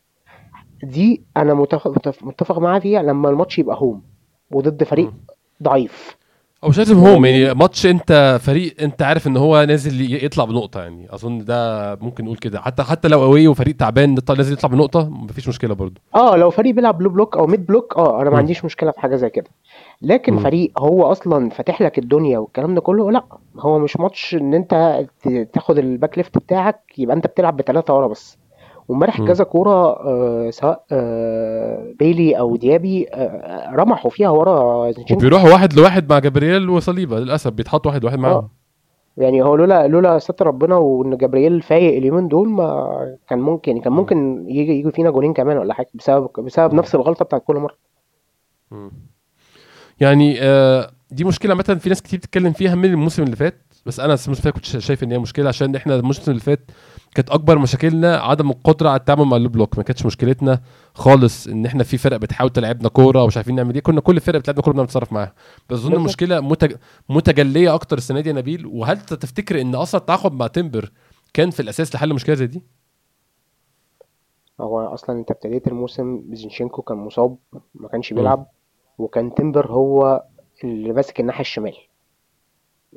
دي 0.84 1.22
أنا 1.38 1.54
متفق 1.54 1.88
متفق 1.92 2.24
متفق 2.24 2.60
معاه 2.60 2.80
فيها 2.80 3.02
لما 3.02 3.30
الماتش 3.30 3.60
يبقى 3.60 3.78
home 3.80 4.02
وضد 4.52 4.84
فريق 4.84 5.06
امم 5.08 5.18
ضعيف. 5.64 6.18
أو 6.64 6.70
مش 6.70 6.78
لازم 6.78 6.98
home 6.98 7.26
يعني 7.26 7.54
ماتش 7.54 7.86
أنت 7.86 8.38
فريق 8.42 8.76
أنت 8.82 9.02
عارف 9.02 9.28
إن 9.28 9.38
هو 9.38 9.64
نازل 9.64 10.24
يطلع 10.26 10.46
بنقطة 10.46 10.82
يعني 10.82 11.14
أظن 11.14 11.46
ده 11.46 11.96
ممكن 11.96 12.26
نقول 12.26 12.38
كده. 12.38 12.62
حتى 12.62 12.84
حتى 12.84 13.08
لو 13.08 13.24
away 13.24 13.48
وفريق 13.48 13.76
تعبان 13.76 14.16
نازل 14.38 14.54
يطلع 14.54 14.70
بنقطة 14.70 15.10
مفيش 15.10 15.48
مشكلة 15.48 15.74
برضه 15.76 16.02
آه 16.16 16.36
لو 16.36 16.50
فريق 16.50 16.76
بيلعب 16.76 16.98
ب 16.98 17.01
low 17.01 17.10
block 17.10 17.38
أو 17.38 17.48
mid 17.48 17.66
block 17.66 17.98
آه 17.98 18.22
أنا 18.22 18.30
ما 18.30 18.38
عنديش 18.38 18.66
مشكلة 18.66 18.92
في 18.92 19.00
حاجة 19.00 19.16
زي 19.16 19.30
كده. 19.30 19.48
لكن 20.02 20.34
امم 20.34 20.44
فريق 20.44 20.72
هو 20.80 21.12
أصلا 21.12 21.50
فاتح 21.50 21.82
لك 21.82 22.00
الدنيا 22.00 22.38
والكلام 22.40 22.76
ده 22.76 22.82
كله 22.82 23.12
لا 23.12 23.24
هو 23.60 23.80
مش 23.80 23.98
ماتش 24.00 24.36
إن 24.36 24.54
أنت 24.54 25.06
ت- 25.24 25.50
تاخد 25.54 25.78
ال 25.78 25.86
back 25.86 26.18
left 26.18 26.38
بتاعك 26.38 26.80
يبقى 26.98 27.16
أنت 27.16 27.28
بتلعب 27.28 27.58
بثلاثه 27.58 27.96
ورا 27.96 28.08
بس. 28.08 28.38
وامبارح 28.88 29.22
كذا 29.28 29.44
كورة 29.44 29.72
آه 29.72 30.50
سواء 30.50 30.86
آه 30.92 31.94
بيلي 32.00 32.40
أو 32.40 32.56
ديابي 32.56 33.08
آه 33.14 33.72
رمحوا 33.76 34.12
فيها 34.12 34.30
ورا 34.30 34.92
زينشينكو 34.92 35.14
وبيروحوا 35.26 35.50
واحد 35.50 35.74
لواحد 35.74 36.10
مع 36.10 36.20
جابرييل 36.20 36.70
وصليبا 36.70 37.16
للأسف 37.16 37.52
بيتحطوا 37.52 37.92
واحد 37.92 38.02
لواحد 38.04 38.18
آه 38.18 38.22
معاهم 38.22 38.50
يعني 39.18 39.42
هو 39.44 39.56
لولا 39.56 39.88
لولا 39.88 40.20
ستر 40.20 40.48
ربنا 40.48 40.76
وإن 40.76 41.18
جبريل 41.18 41.62
فايق 41.62 41.98
اليومين 41.98 42.28
دول 42.28 42.50
ما 42.50 43.18
كان 43.30 43.40
ممكن 43.40 43.72
يعني 43.72 43.84
كان 43.84 43.94
ممكن 43.94 44.46
يجي 44.50 44.72
يجي 44.80 44.92
فينا 44.92 45.10
جولين 45.10 45.34
كمان 45.34 45.58
ولا 45.58 45.74
حاجة 45.74 45.90
بسبب 45.94 46.30
بسبب 46.38 46.74
نفس 46.74 46.96
الغلطة 46.96 47.26
بتاعت 47.26 47.44
كل 47.48 47.56
مرة. 47.56 47.76
امم 48.72 48.92
يعني 50.00 50.38
آه 50.42 50.92
دي 51.12 51.24
مشكلة 51.24 51.54
مثلا 51.54 51.80
في 51.80 51.90
ناس 51.90 52.02
كتير 52.02 52.20
بتتكلم 52.20 52.54
فيها 52.54 52.76
من 52.76 52.86
الموسم 52.86 53.24
اللي 53.24 53.36
فات 53.36 53.74
بس 53.86 54.00
أنا 54.00 54.06
الموسم 54.14 54.32
اللي 54.32 54.42
فات 54.42 54.54
كنت 54.54 54.66
شا- 54.66 54.80
شايف 54.80 55.04
إن 55.04 55.12
هي 55.12 55.18
مشكلة 55.20 55.48
عشان 55.50 55.76
إحنا 55.76 55.96
الموسم 55.96 56.32
اللي 56.32 56.42
فات 56.44 56.72
كانت 57.16 57.30
أكبر 57.30 57.60
مشاكلنا 57.60 58.18
عدم 58.18 58.50
القدرة 58.50 58.90
على 58.90 59.00
التعامل 59.00 59.26
مع 59.26 59.38
ال 59.38 59.41
low 59.41 59.50
block. 59.50 59.78
ما 59.78 59.84
كانتش 59.84 60.06
مشكلتنا 60.06 60.62
خالص 60.94 61.48
إن 61.48 61.66
إحنا 61.66 61.84
في 61.84 61.98
فرق 61.98 62.18
بتحاول 62.18 62.50
تلعبنا 62.50 62.90
كورة 62.90 63.24
ومش 63.24 63.38
عارفين 63.38 63.56
نعمل 63.56 63.74
إيه. 63.76 63.82
كنا 63.82 64.02
كل 64.02 64.20
فرقة 64.20 64.40
بتلعبنا 64.40 64.62
كورة 64.62 64.74
بنعرف 64.74 64.90
نتصرف 64.90 65.14
معاها. 65.14 65.34
بس 65.70 65.80
أظن 65.80 65.94
المشكلة 65.94 66.40
متج... 66.40 66.76
متجلية 67.10 67.74
أكتر 67.74 67.98
السنة 67.98 68.20
دي 68.20 68.30
يا 68.30 68.34
نبيل. 68.34 68.66
وهل 68.66 69.00
تفتكر 69.02 69.62
إن 69.62 69.76
أصلا 69.76 70.02
التعاقد 70.02 70.32
مع 70.32 70.48
تمبر 70.48 70.92
كان 71.34 71.50
في 71.50 71.60
الأساس 71.60 71.96
لحل 71.96 72.14
مشكلة 72.14 72.36
زي 72.36 72.48
دي؟ 72.48 72.64
هو 74.62 74.80
أصلا 74.80 75.20
أنت 75.20 75.32
ابتديت 75.32 75.68
الموسم 75.68 76.24
زينشينكو 76.32 76.82
كان 76.82 76.98
مصاب 76.98 77.38
ما 77.76 77.88
كانش 77.88 78.14
بيلعب 78.14 78.48
وكان 78.98 79.36
تيمبر 79.36 79.72
هو 79.72 80.24
اللي 80.64 80.94
ماسك 80.94 81.20
الناحية 81.20 81.42
الشمال. 81.42 81.74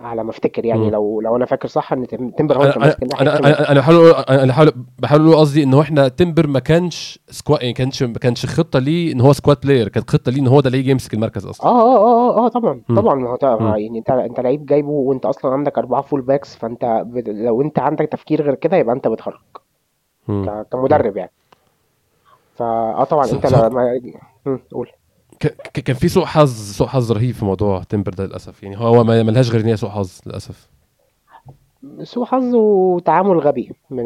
على 0.00 0.24
ما 0.24 0.30
افتكر 0.30 0.64
يعني 0.64 0.80
مم. 0.84 0.90
لو 0.90 1.20
لو 1.20 1.36
أنا 1.36 1.44
فاكر 1.46 1.68
صح 1.68 1.92
إن 1.92 2.06
تم- 2.06 2.30
تمبر 2.30 2.56
هو 2.58 2.62
اللي 2.62 2.72
كان 2.72 2.82
ماسك 2.82 3.02
الناحية 3.02 3.22
أنا 3.22 3.70
أنا 3.72 3.80
بحاول 3.80 4.10
أنا 4.12 4.46
بحاول 4.52 4.72
بحاول 4.98 5.20
أقول 5.22 5.36
قصدي 5.36 5.62
إن 5.62 5.74
هو 5.74 5.80
إحنا 5.80 6.08
تمبر 6.08 6.46
ما 6.46 6.58
كانش 6.58 7.18
squad 7.30 7.60
يعني 7.62 7.72
كانش 7.74 8.02
ما 8.02 8.12
كانش 8.18 8.46
خطة 8.46 8.78
ليه 8.78 9.12
إن 9.12 9.20
هو 9.20 9.32
squad 9.32 9.56
player 9.64 9.88
كانت 9.88 10.10
خطة 10.10 10.32
ليه 10.32 10.40
إن 10.40 10.46
هو 10.46 10.60
ده 10.60 10.66
اللي 10.66 10.78
يجي 10.78 10.90
يمسك 10.90 11.14
المركز 11.14 11.46
أصلا 11.46 11.66
آه 11.66 11.80
آه 11.96 12.36
آه 12.36 12.44
آه 12.46 12.48
طبعا 12.48 12.80
مم. 12.88 12.96
طبعا 13.00 13.14
ما 13.14 13.30
هو. 13.44 13.74
يعني 13.76 13.98
انت 13.98 14.10
أنت 14.10 14.40
لعيب 14.40 14.66
جايبه 14.66 14.88
وأنت 14.90 15.26
أصلا 15.26 15.52
عندك 15.52 15.78
أربعة 15.78 16.02
full 16.02 16.20
backs 16.20 16.56
فأنت 16.56 17.04
لو 17.28 17.62
أنت 17.62 17.78
عندك 17.78 18.04
تفكير 18.06 18.42
غير 18.42 18.54
كده 18.54 18.76
يبقى 18.76 18.94
أنت 18.94 19.08
بتخرج. 19.08 19.38
ك-. 20.28 20.66
كمدرب 20.72 21.16
يعني 21.16 21.30
فا 22.54 22.64
آه 22.64 23.04
طبعا 23.04 23.24
أنت 23.32 23.46
لما 23.46 24.00
قول 24.72 24.90
كان 25.84 25.96
في 25.96 26.08
سوء 26.08 26.24
حظ 26.24 26.72
سوء 26.72 26.86
حظ 26.86 27.12
رهيب 27.12 27.34
في 27.34 27.44
موضوع 27.44 27.82
تمبر 27.82 28.12
ده 28.12 28.26
للأسف. 28.26 28.62
يعني 28.62 28.78
هو 28.78 29.04
ما 29.04 29.22
ملهاش 29.22 29.50
غير 29.50 29.60
إن 29.60 29.66
هي 29.66 29.76
سوء 29.76 29.90
حظ 29.90 30.20
للأسف. 30.26 30.68
سوء 32.02 32.24
حظ 32.24 32.54
وتعامل 32.54 33.38
غبي 33.38 33.72
من 33.90 34.04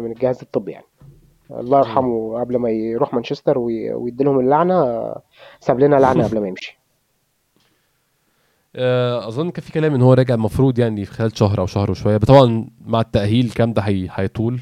من 0.00 0.12
الجهاز 0.12 0.40
الطبي 0.42 0.72
يعني. 0.72 0.86
الله. 1.50 1.78
يرحمه 1.78 2.40
قبل 2.40 2.56
ما 2.56 2.70
يروح 2.70 3.14
مانشستر 3.14 3.58
وي- 3.58 3.92
ويديلهم 3.94 4.40
اللعنة 4.40 5.12
ساب 5.60 5.80
لنا 5.80 5.96
لعنة 5.96 6.28
قبل 6.28 6.40
ما 6.40 6.48
يمشي. 6.48 6.78
آه، 8.76 9.28
أظن 9.28 9.50
كان 9.50 9.64
في 9.64 9.72
كلام 9.72 9.94
إن 9.94 10.02
هو 10.02 10.12
راجع 10.12 10.34
المفروض 10.34 10.78
يعني 10.78 11.04
في 11.04 11.12
خلال 11.12 11.38
شهر 11.38 11.58
أو 11.60 11.66
شهر 11.66 11.90
وشوية. 11.90 12.16
طبعا 12.16 12.68
مع 12.86 13.00
التأهيل 13.00 13.50
كام 13.50 13.72
ده 13.72 13.82
هي- 13.82 14.08
هيطول. 14.12 14.60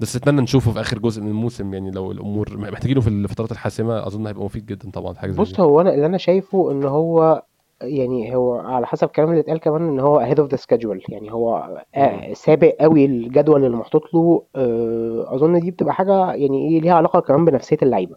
بس 0.00 0.16
اتمنى 0.16 0.40
نشوفه 0.42 0.72
في 0.72 0.80
آخر 0.80 0.98
جزء 0.98 1.22
من 1.22 1.28
الموسم 1.28 1.74
يعني 1.74 1.90
لو 1.90 2.12
الأمور 2.12 2.56
محتاجينه 2.56 3.00
في 3.00 3.08
الفترات 3.08 3.52
الحاسمة 3.52 4.06
أظن 4.06 4.26
هيبقى 4.26 4.44
مفيد 4.44 4.66
جدا 4.66 4.90
طبعا 4.90 5.14
حاجة 5.14 5.30
زي 5.30 5.40
بص 5.40 5.60
هو 5.60 5.80
أنا 5.80 5.94
اللي 5.94 6.06
أنا 6.06 6.18
شايفه 6.18 6.70
إن 6.70 6.84
هو 6.84 7.42
يعني 7.82 8.36
هو 8.36 8.54
على 8.54 8.86
حسب 8.86 9.06
الكلام 9.06 9.28
اللي 9.30 9.40
اتقال 9.40 9.60
كمان 9.60 9.88
إن 9.88 10.00
هو 10.00 10.20
ahead 10.26 10.38
of 10.38 10.56
the 10.56 10.60
schedule 10.62 11.00
يعني 11.08 11.32
هو. 11.32 11.78
آه، 11.94 12.32
سابق 12.32 12.74
قوي 12.80 13.04
الجدول 13.04 13.64
اللي 13.64 13.76
محطوط 13.76 14.14
له 14.14 14.42
آه، 14.56 15.34
أظن 15.34 15.60
دي 15.60 15.70
بتبقى 15.70 15.94
حاجة 15.94 16.32
يعني 16.32 16.68
إيه 16.68 16.80
ليها 16.80 16.94
علاقة 16.94 17.20
كمان 17.20 17.44
بنفسية 17.44 17.76
اللعيبة. 17.82 18.16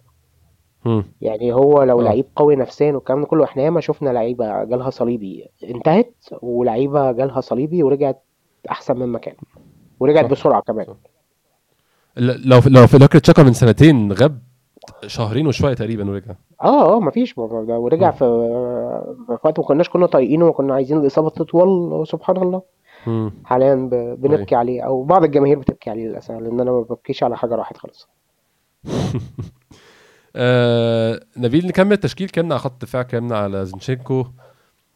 يعني 1.21 1.53
هو 1.53 1.83
لو 1.83 1.99
آه. 2.01 2.03
لعيب 2.03 2.25
قوي 2.35 2.55
نفسيا 2.55 2.91
والكلام 2.93 3.21
ده 3.21 3.27
كله 3.27 3.43
إحنا 3.43 3.63
ياما 3.63 3.81
شفنا 3.81 4.09
لعيبة 4.09 4.63
جالها 4.63 4.89
صليبي 4.89 5.45
انتهت 5.63 6.15
ولعيبة 6.41 7.11
جالها 7.11 7.41
صليبي 7.41 7.83
ورجعت 7.83 8.23
أحسن 8.71 8.97
مما 8.97 9.19
كان 9.19 9.35
ورجعت 9.99 10.25
صح. 10.25 10.31
بسرعة 10.31 10.61
كمان. 10.61 10.85
صح. 10.85 11.14
لو 12.17 12.61
لو 12.65 12.87
في 12.87 12.99
فاكر 12.99 13.19
تشاكا 13.19 13.43
من 13.43 13.53
سنتين 13.53 14.11
غاب 14.11 14.39
شهرين 15.07 15.47
وشوية 15.47 15.73
تقريبا 15.73 16.09
ورجع. 16.09 16.33
آه 16.63 16.95
آه 16.95 16.99
مفيش 16.99 17.37
ورجع. 17.37 18.11
في 18.11 18.17
في 19.27 19.37
وقت 19.43 19.59
ما 19.59 19.65
كناش 19.65 19.89
كنا 19.89 20.05
طايقينه 20.05 20.45
وكنا 20.45 20.73
عايزين 20.73 20.97
الإصابة 20.97 21.29
تطول 21.29 22.07
سبحان 22.07 22.37
الله. 22.37 22.61
مم. 23.07 23.31
حاليا 23.45 23.75
ب- 23.75 23.93
اي 23.93 24.15
بنبكي 24.15 24.55
عليه 24.55 24.81
أو 24.81 25.03
بعض 25.03 25.23
الجماهير 25.23 25.59
بتبكي 25.59 25.89
عليه 25.89 26.07
للأسف 26.07 26.31
لأن 26.31 26.59
أنا 26.59 26.71
ما 26.71 26.81
ببكيش 26.81 27.23
على 27.23 27.37
حاجة 27.37 27.55
راحت 27.55 27.77
خالص. 27.77 28.07
آه 30.35 31.19
نبيل 31.37 31.67
نكمل 31.67 31.91
التشكيل. 31.93 32.29
كنا 32.29 32.53
على 32.55 32.59
خط 32.59 32.71
الدفاع 32.71 33.03
كنا 33.03 33.37
على 33.37 33.65
زينشينكو. 33.65 34.25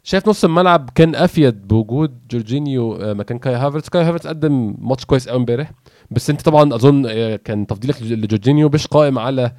شايف 0.03 0.27
نص 0.29 0.43
الملعب 0.45 0.89
كان 0.95 1.15
أفيد 1.15 1.67
بوجود 1.67 2.27
جورجينيو 2.27 2.93
آه، 2.93 3.13
مكان 3.13 3.39
كاي 3.39 3.53
هافرتس. 3.55 3.89
كاي 3.89 4.01
هافرتس 4.03 4.27
قدم 4.27 4.75
ماتش 4.79 5.05
كويس 5.05 5.29
قوي 5.29 5.37
امبارح. 5.37 5.71
بس 6.11 6.29
أنت 6.29 6.41
طبعا 6.41 6.75
أظن 6.75 7.05
آه، 7.09 7.35
كان 7.35 7.67
تفضيلك 7.67 8.01
لج- 8.01 8.13
لجورجينيو 8.13 8.69
مش 8.73 8.87
قائم 8.87 9.19
على 9.19 9.51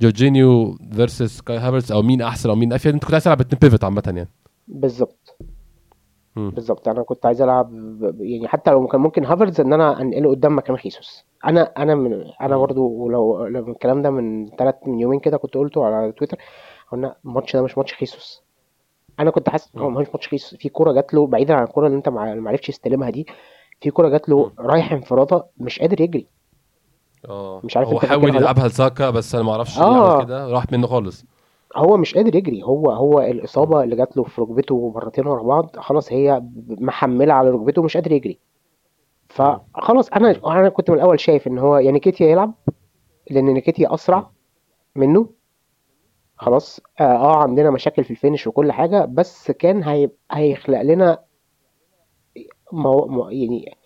جورجينيو 0.00 0.78
versus 0.92 1.40
كاي 1.40 1.56
هافرتس 1.58 1.92
أو 1.92 2.02
مين 2.02 2.22
أحسن 2.22 2.48
أو 2.48 2.54
مين 2.54 2.72
أفيد. 2.72 2.94
أنت 2.94 3.04
كنت 3.04 3.12
عايز 3.14 3.24
تلعب 3.24 3.40
اتنين 3.40 3.58
pivot 3.62 3.84
عامة 3.84 4.02
يعني. 4.06 4.28
بالظبط. 4.68 5.36
بالظبط. 6.36 6.88
أنا 6.88 7.02
كنت 7.02 7.26
عايز 7.26 7.42
ألعب 7.42 7.70
يعني 8.20 8.48
حتى 8.48 8.70
لو 8.70 8.86
كان 8.86 9.00
ممكن 9.00 9.24
هافرتز 9.24 9.60
إن 9.60 9.72
أنا 9.72 10.00
أنقله 10.00 10.30
قدام 10.30 10.56
مكان 10.56 10.76
خيسوس. 10.76 11.24
أنا 11.44 11.62
أنا 11.78 11.94
من 11.94 12.24
أنا. 12.40 12.56
برضو 12.56 12.88
ولو 12.88 13.46
لو 13.46 13.68
الكلام 13.72 14.02
ده 14.02 14.10
من 14.10 14.46
ثلاث 14.58 14.74
من 14.86 15.00
يومين 15.00 15.20
كده 15.20 15.36
كنت 15.36 15.54
قلته 15.54 15.84
على 15.84 16.12
تويتر 16.12 16.36
قلنا 16.92 17.16
الماتش 17.24 17.56
ده 17.56 17.62
مش 17.62 17.78
ماتش 17.78 17.94
خيسوس. 17.94 18.42
أنا 19.20 19.30
كنت 19.30 19.48
حاسس 19.48 19.76
هو 19.78 19.90
مم. 19.90 19.96
مش 19.96 20.06
ماتش 20.14 20.28
خيسوس 20.28 20.54
في 20.60 20.68
كورة 20.68 20.92
جات 20.92 21.14
له 21.14 21.26
بعيدا 21.26 21.54
عن 21.54 21.62
الكورة 21.64 21.86
اللي 21.86 21.96
انت 21.98 22.08
ما 22.08 22.50
عرفتش 22.50 22.66
تستلمها 22.66 23.10
دي 23.10 23.26
في 23.80 23.90
كورة 23.90 24.08
جات 24.08 24.28
له. 24.28 24.52
رايح 24.58 24.92
انفراده 24.92 25.46
مش 25.58 25.78
قادر 25.78 26.00
يجري 26.00 26.26
آه 27.28 27.60
مش 27.64 27.76
عارف 27.76 27.88
هو 27.88 28.00
حاول 28.00 28.36
يلعبها 28.36 28.68
لساكا 28.68 29.10
بس 29.10 29.34
أنا 29.34 29.44
ما 29.44 29.52
أعرفش 29.52 29.78
آه 29.78 30.24
كده 30.24 30.48
راح 30.48 30.72
منه 30.72 30.86
خالص 30.86 31.24
هو 31.76 31.96
مش 31.96 32.14
قادر 32.14 32.36
يجري 32.36 32.62
هو 32.62 32.90
هو 32.90 33.20
مم. 33.20 33.26
الإصابة 33.30 33.82
اللي 33.82 33.96
جات 33.96 34.16
له 34.16 34.22
في 34.24 34.40
ركبته 34.40 34.92
مرتين 34.94 35.26
ورا 35.26 35.42
بعض 35.42 35.76
خلاص 35.78 36.12
هي 36.12 36.42
محملة 36.68 37.34
على 37.34 37.50
ركبته 37.50 37.82
مش 37.82 37.96
قادر 37.96 38.12
يجري. 38.12 38.38
فخلاص 39.28 40.08
أنا 40.08 40.28
مم. 40.32 40.46
أنا 40.50 40.68
كنت 40.68 40.90
من 40.90 40.96
الأول 40.96 41.20
شايف 41.20 41.46
إن 41.46 41.58
هو 41.58 41.76
يا 41.78 41.90
نيكيتيا 41.90 42.26
يلعب 42.26 42.54
لأن 43.30 43.44
نيكيتيا 43.44 43.88
مم. 43.88 43.94
أسرع 43.94 44.30
منه. 44.96 45.28
خلاص. 46.36 46.80
آه, 47.00 47.02
آه 47.02 47.36
عندنا 47.36 47.70
مشاكل 47.70 48.04
في 48.04 48.10
الفينش 48.10 48.46
وكل 48.46 48.72
حاجة 48.72 49.04
بس 49.04 49.50
كان 49.50 49.82
هي 49.84 50.10
هيخلق 50.30 50.82
لنا 50.82 51.18
مو... 52.72 53.06
مو... 53.06 53.28
يعني 53.28 53.76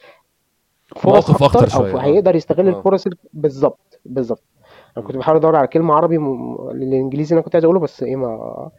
فرص 0.97 1.30
مواقف 1.30 1.42
أكتر 1.42 1.47
اخطر 1.47 1.62
أو 1.62 1.90
شوية. 1.90 1.95
آه 2.02 2.04
هيقدر 2.04 2.37
يستغل 2.37 2.69
آه. 2.69 2.78
الفرص 2.78 3.07
ال- 3.07 3.16
بالظبط 3.33 4.00
بالظبط. 4.04 4.42
أنا 4.97 5.07
كنت. 5.07 5.16
بحاول 5.16 5.37
أدور 5.38 5.57
على 5.57 5.66
كلمة 5.66 5.95
عربي 5.95 6.19
م... 6.19 6.54
الإنجليزي 6.71 7.30
اللي 7.30 7.38
أنا 7.38 7.45
كنت 7.45 7.54
عايز 7.54 7.64
أقوله 7.64 7.80
بس 7.80 8.02
إيه 8.02 8.16
ما 8.16 8.71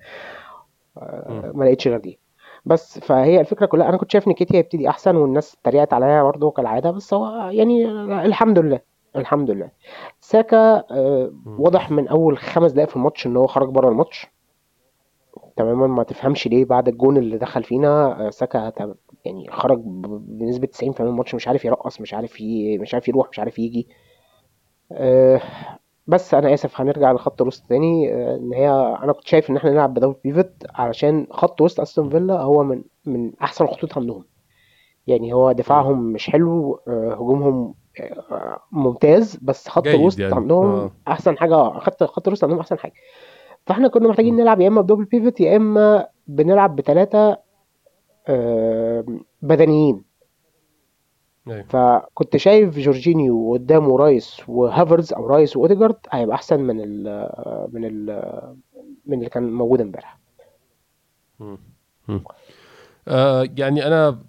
مم. 1.30 1.52
ما 1.56 1.64
لقيتش 1.66 1.88
غير 1.88 1.98
دي. 2.00 2.20
بس 2.66 3.00
فهي 3.00 3.40
الفكرة 3.42 3.66
كلها 3.66 3.90
أنا 3.90 3.98
كنت 3.98 4.12
شايف 4.12 4.28
نكيتيا 4.28 4.60
يبتدي 4.60 4.90
أحسن 4.90 5.16
والناس 5.16 5.58
اتريقت 5.62 5.94
عليا 5.94 6.24
برضه 6.24 6.52
كالعادة 6.52 6.92
بس 6.92 7.14
هو 7.14 7.50
يعني 7.50 7.86
الحمد 8.26 8.60
لله. 8.60 8.80
الحمد 9.16 9.52
لله 9.52 9.72
ساكا 10.20 10.84
آه،. 10.92 11.32
واضح 11.46 11.92
من 11.92 12.08
أول 12.08 12.38
خمس 12.38 12.72
دقائق 12.72 12.90
في 12.90 12.96
الماتش 12.96 13.28
إن 13.28 13.38
هو 13.38 13.48
خرج 13.48 13.70
بره 13.70 13.90
الماتش 13.90 14.28
تماما 15.58 15.88
ما 15.88 16.04
تفهمش 16.04 16.48
ليه 16.48 16.66
بعد 16.66 16.88
الجون 16.88 17.18
اللي 17.18 17.38
دخل 17.38 17.64
فينا 17.64 18.28
آه، 18.28 18.30
ساكا 18.30 18.74
يعني 19.26 19.50
خرج 19.52 19.80
ب- 19.80 20.38
بنسبة 20.40 20.68
90% 20.68 21.02
من 21.02 21.08
الماتش 21.08 21.36
مش 21.36 21.48
عارف 21.48 21.66
يرقص 21.66 22.02
مش 22.02 22.14
عارف 22.14 22.42
ي... 22.42 22.78
مش 22.78 22.94
عارف 22.94 23.08
يروح 23.08 23.30
مش 23.30 23.40
عارف 23.40 23.60
يجي 23.60 23.88
آه، 24.92 25.42
بس 26.08 26.34
أنا 26.34 26.54
آسف 26.54 26.82
هنرجع 26.82 27.12
لخط 27.12 27.42
الوسط 27.42 27.66
تاني 27.70 28.14
إن 28.36 28.54
هي 28.54 28.70
أنا 29.04 29.14
كنت 29.14 29.28
شايف 29.28 29.50
إن 29.50 29.58
إحنا 29.58 29.72
نلعب 29.72 29.94
بدبل 29.94 30.16
بيفت 30.24 30.54
علشان 30.76 31.28
خط 31.32 31.62
وسط 31.62 31.80
أستون 31.80 32.10
فيلا 32.10 32.42
هو 32.42 32.64
من 32.64 32.84
من 33.06 33.32
أحسن 33.42 33.66
الخطوط 33.66 33.98
عندهم 33.98 34.26
يعني 35.08 35.34
هو. 35.34 35.52
دفاعهم 35.52 36.00
مش 36.14 36.30
حلو 36.30 36.80
هجومهم 36.88 37.74
ممتاز 38.72 39.36
بس 39.42 39.68
خط 39.68 39.84
جيد 39.84 39.96
الوسط 39.96 40.20
يعني. 40.20 40.36
عندهم 40.36 40.66
آه. 40.66 40.92
أحسن 41.08 41.38
حاجة 41.38 41.80
خط 41.80 42.04
خط 42.04 42.28
الوسط 42.28 42.44
عندهم 42.44 42.60
أحسن 42.60 42.80
حاجة. 42.80 42.94
فإحنا 43.66 43.88
كنا 43.88 44.08
محتاجين. 44.08 44.36
نلعب 44.36 44.62
يا 44.62 44.68
إما 44.68 44.82
ب 44.82 44.85
double 44.85 45.06
pivot 45.06 45.40
يا 45.40 45.56
إما 45.56 46.08
بنلعب 46.28 46.76
بثلاثة 46.76 47.38
بدنيين. 49.42 50.04
أيوه. 51.48 51.64
فكنت 51.64 52.38
شايف 52.38 52.80
جورجينيو 52.80 53.54
قدامه 53.54 53.98
رايس 53.98 54.42
وهافرز 54.48 55.14
أو 55.14 55.28
رايس 55.28 55.58
وأوديجارد 55.58 55.96
هيبقى 56.12 56.36
أحسن 56.36 56.60
من 56.60 56.82
ال 56.82 57.30
من 57.74 57.86
ال 57.86 58.06
من 59.06 59.18
اللي 59.18 59.30
كان 59.30 59.54
موجود 59.54 59.82
إمبارح. 59.82 60.20
آه 63.08 63.50
يعني 63.58 63.88
أنا 63.88 64.20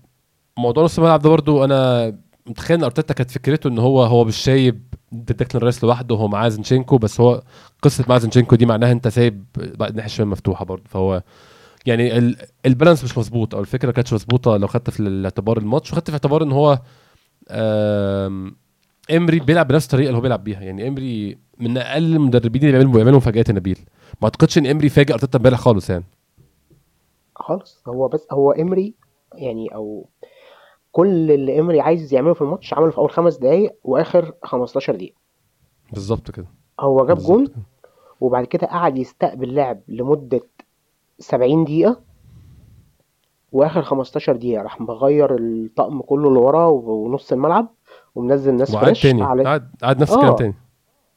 موضوع 0.59 0.85
نص 0.85 0.99
الملعب 0.99 1.21
ده 1.21 1.31
برضو 1.31 1.65
أنا 1.65 2.09
متخيل 2.47 2.79
إن 2.79 2.85
أرتيتا 2.85 3.15
كانت 3.15 3.31
فكرته 3.31 3.69
إن 3.69 3.79
هو 3.79 4.03
هو 4.05 4.25
مش 4.25 4.45
سايب 4.45 4.83
ديكلان 5.13 5.63
رايس 5.63 5.85
لوحده 5.85 6.15
هو 6.17 6.29
معاه 6.29 6.49
زنشينكو 6.49 6.99
بس 6.99 7.21
هو 7.21 7.43
قصة 7.83 8.05
معاه 8.09 8.19
زنشينكو 8.19 8.57
دي 8.57 8.67
معناها 8.67 8.93
أنت 8.93 9.09
سايب 9.09 9.45
الناحية 9.59 10.07
الشمال 10.07 10.29
مفتوحة 10.29 10.65
برضه. 10.65 10.83
فهو 10.89 11.23
يعني 11.87 12.19
ال- 12.19 12.37
ال 12.67 12.71
balance 12.71 13.05
مش 13.05 13.19
مظبوط 13.19 13.55
أو 13.55 13.61
الفكرة 13.61 13.91
كانتش 13.91 14.13
مظبوطة 14.13 14.57
لو 14.57 14.67
خدت 14.67 14.91
في 14.91 15.01
الاعتبار 15.01 15.59
الماتش 15.59 15.93
وخدت 15.93 16.07
في 16.11 16.13
اعتبار 16.13 16.43
إن 16.43 16.53
هو 16.53 16.79
إمري 19.11 19.41
بيلعب 19.41 19.69
بنفس 19.69 19.85
الطريقة 19.85 20.07
اللي 20.09 20.17
هو 20.19 20.23
بيلعب 20.23 20.45
بيها. 20.45 20.61
يعني 20.61 20.89
إمري 20.89 21.39
من 21.59 21.79
أقل 21.79 22.15
المدربين 22.17 22.63
اللي 22.63 22.73
بيعملوا 22.73 22.93
بيعملوا 22.93 23.17
مفاجآت 23.17 23.51
نبيل. 23.51 23.79
ما 24.21 24.25
أعتقدش 24.25 24.59
إن 24.59 24.67
إمري 24.67 24.89
فاجئ 24.89 25.13
أرتيتا 25.15 25.39
إمبارح 25.39 25.59
خالص 25.59 25.91
يعني. 25.91 26.05
خالص. 27.37 27.83
هو 27.89 28.09
بس 28.09 28.27
هو 28.33 28.53
إمري 28.53 28.95
يعني 29.35 29.75
أو 29.75 30.09
كل 30.93 31.31
اللي 31.31 31.61
امري 31.61 31.81
عايز 31.81 32.15
يعمله 32.15 32.35
في 32.35 32.41
الماتش 32.43 32.75
عمله 32.75 32.91
في 32.91 32.99
أول 32.99 33.11
خمس 33.11 33.37
دقايق 33.37 33.75
وآخر 33.85 34.33
15 34.43 34.95
دقيقة. 34.97 35.17
بالظبط 35.93 36.31
كده. 36.31 36.47
هو 36.81 37.07
جاب 37.07 37.19
جون 37.19 37.49
وبعد 38.21 38.45
كده 38.45 38.67
قعد 38.67 38.99
يستقبل 38.99 39.55
لعب 39.55 39.81
لمدة 39.89 40.41
70 41.19 41.65
دقيقة 41.65 42.01
وآخر 43.53 43.83
15 43.83 44.37
دقيقة 44.37 44.63
راح 44.63 44.81
مغير 44.81 45.37
الطقم 45.37 46.01
كله 46.01 46.31
لورا 46.31 46.67
ونص 46.67 47.33
الملعب 47.33 47.69
ومنزل 48.15 48.55
ناس 48.55 48.71
وقعد 48.75 48.85
فريش 48.85 49.03
تاني. 49.03 49.23
على 49.23 49.45
قعد 49.45 49.71
قعد 49.83 50.03
نفس 50.03 50.13
الكلام 50.13 50.33
آه. 50.33 50.37
تاني. 50.37 50.55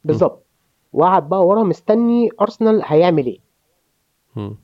بالظبط. 0.06 0.46
وقعد 0.94 1.30
بقى 1.30 1.46
ورا 1.48 1.64
مستني 1.64 2.30
أرسنال 2.42 2.82
هيعمل 2.86 3.26
إيه. 3.26 3.40
مم. 4.36 4.58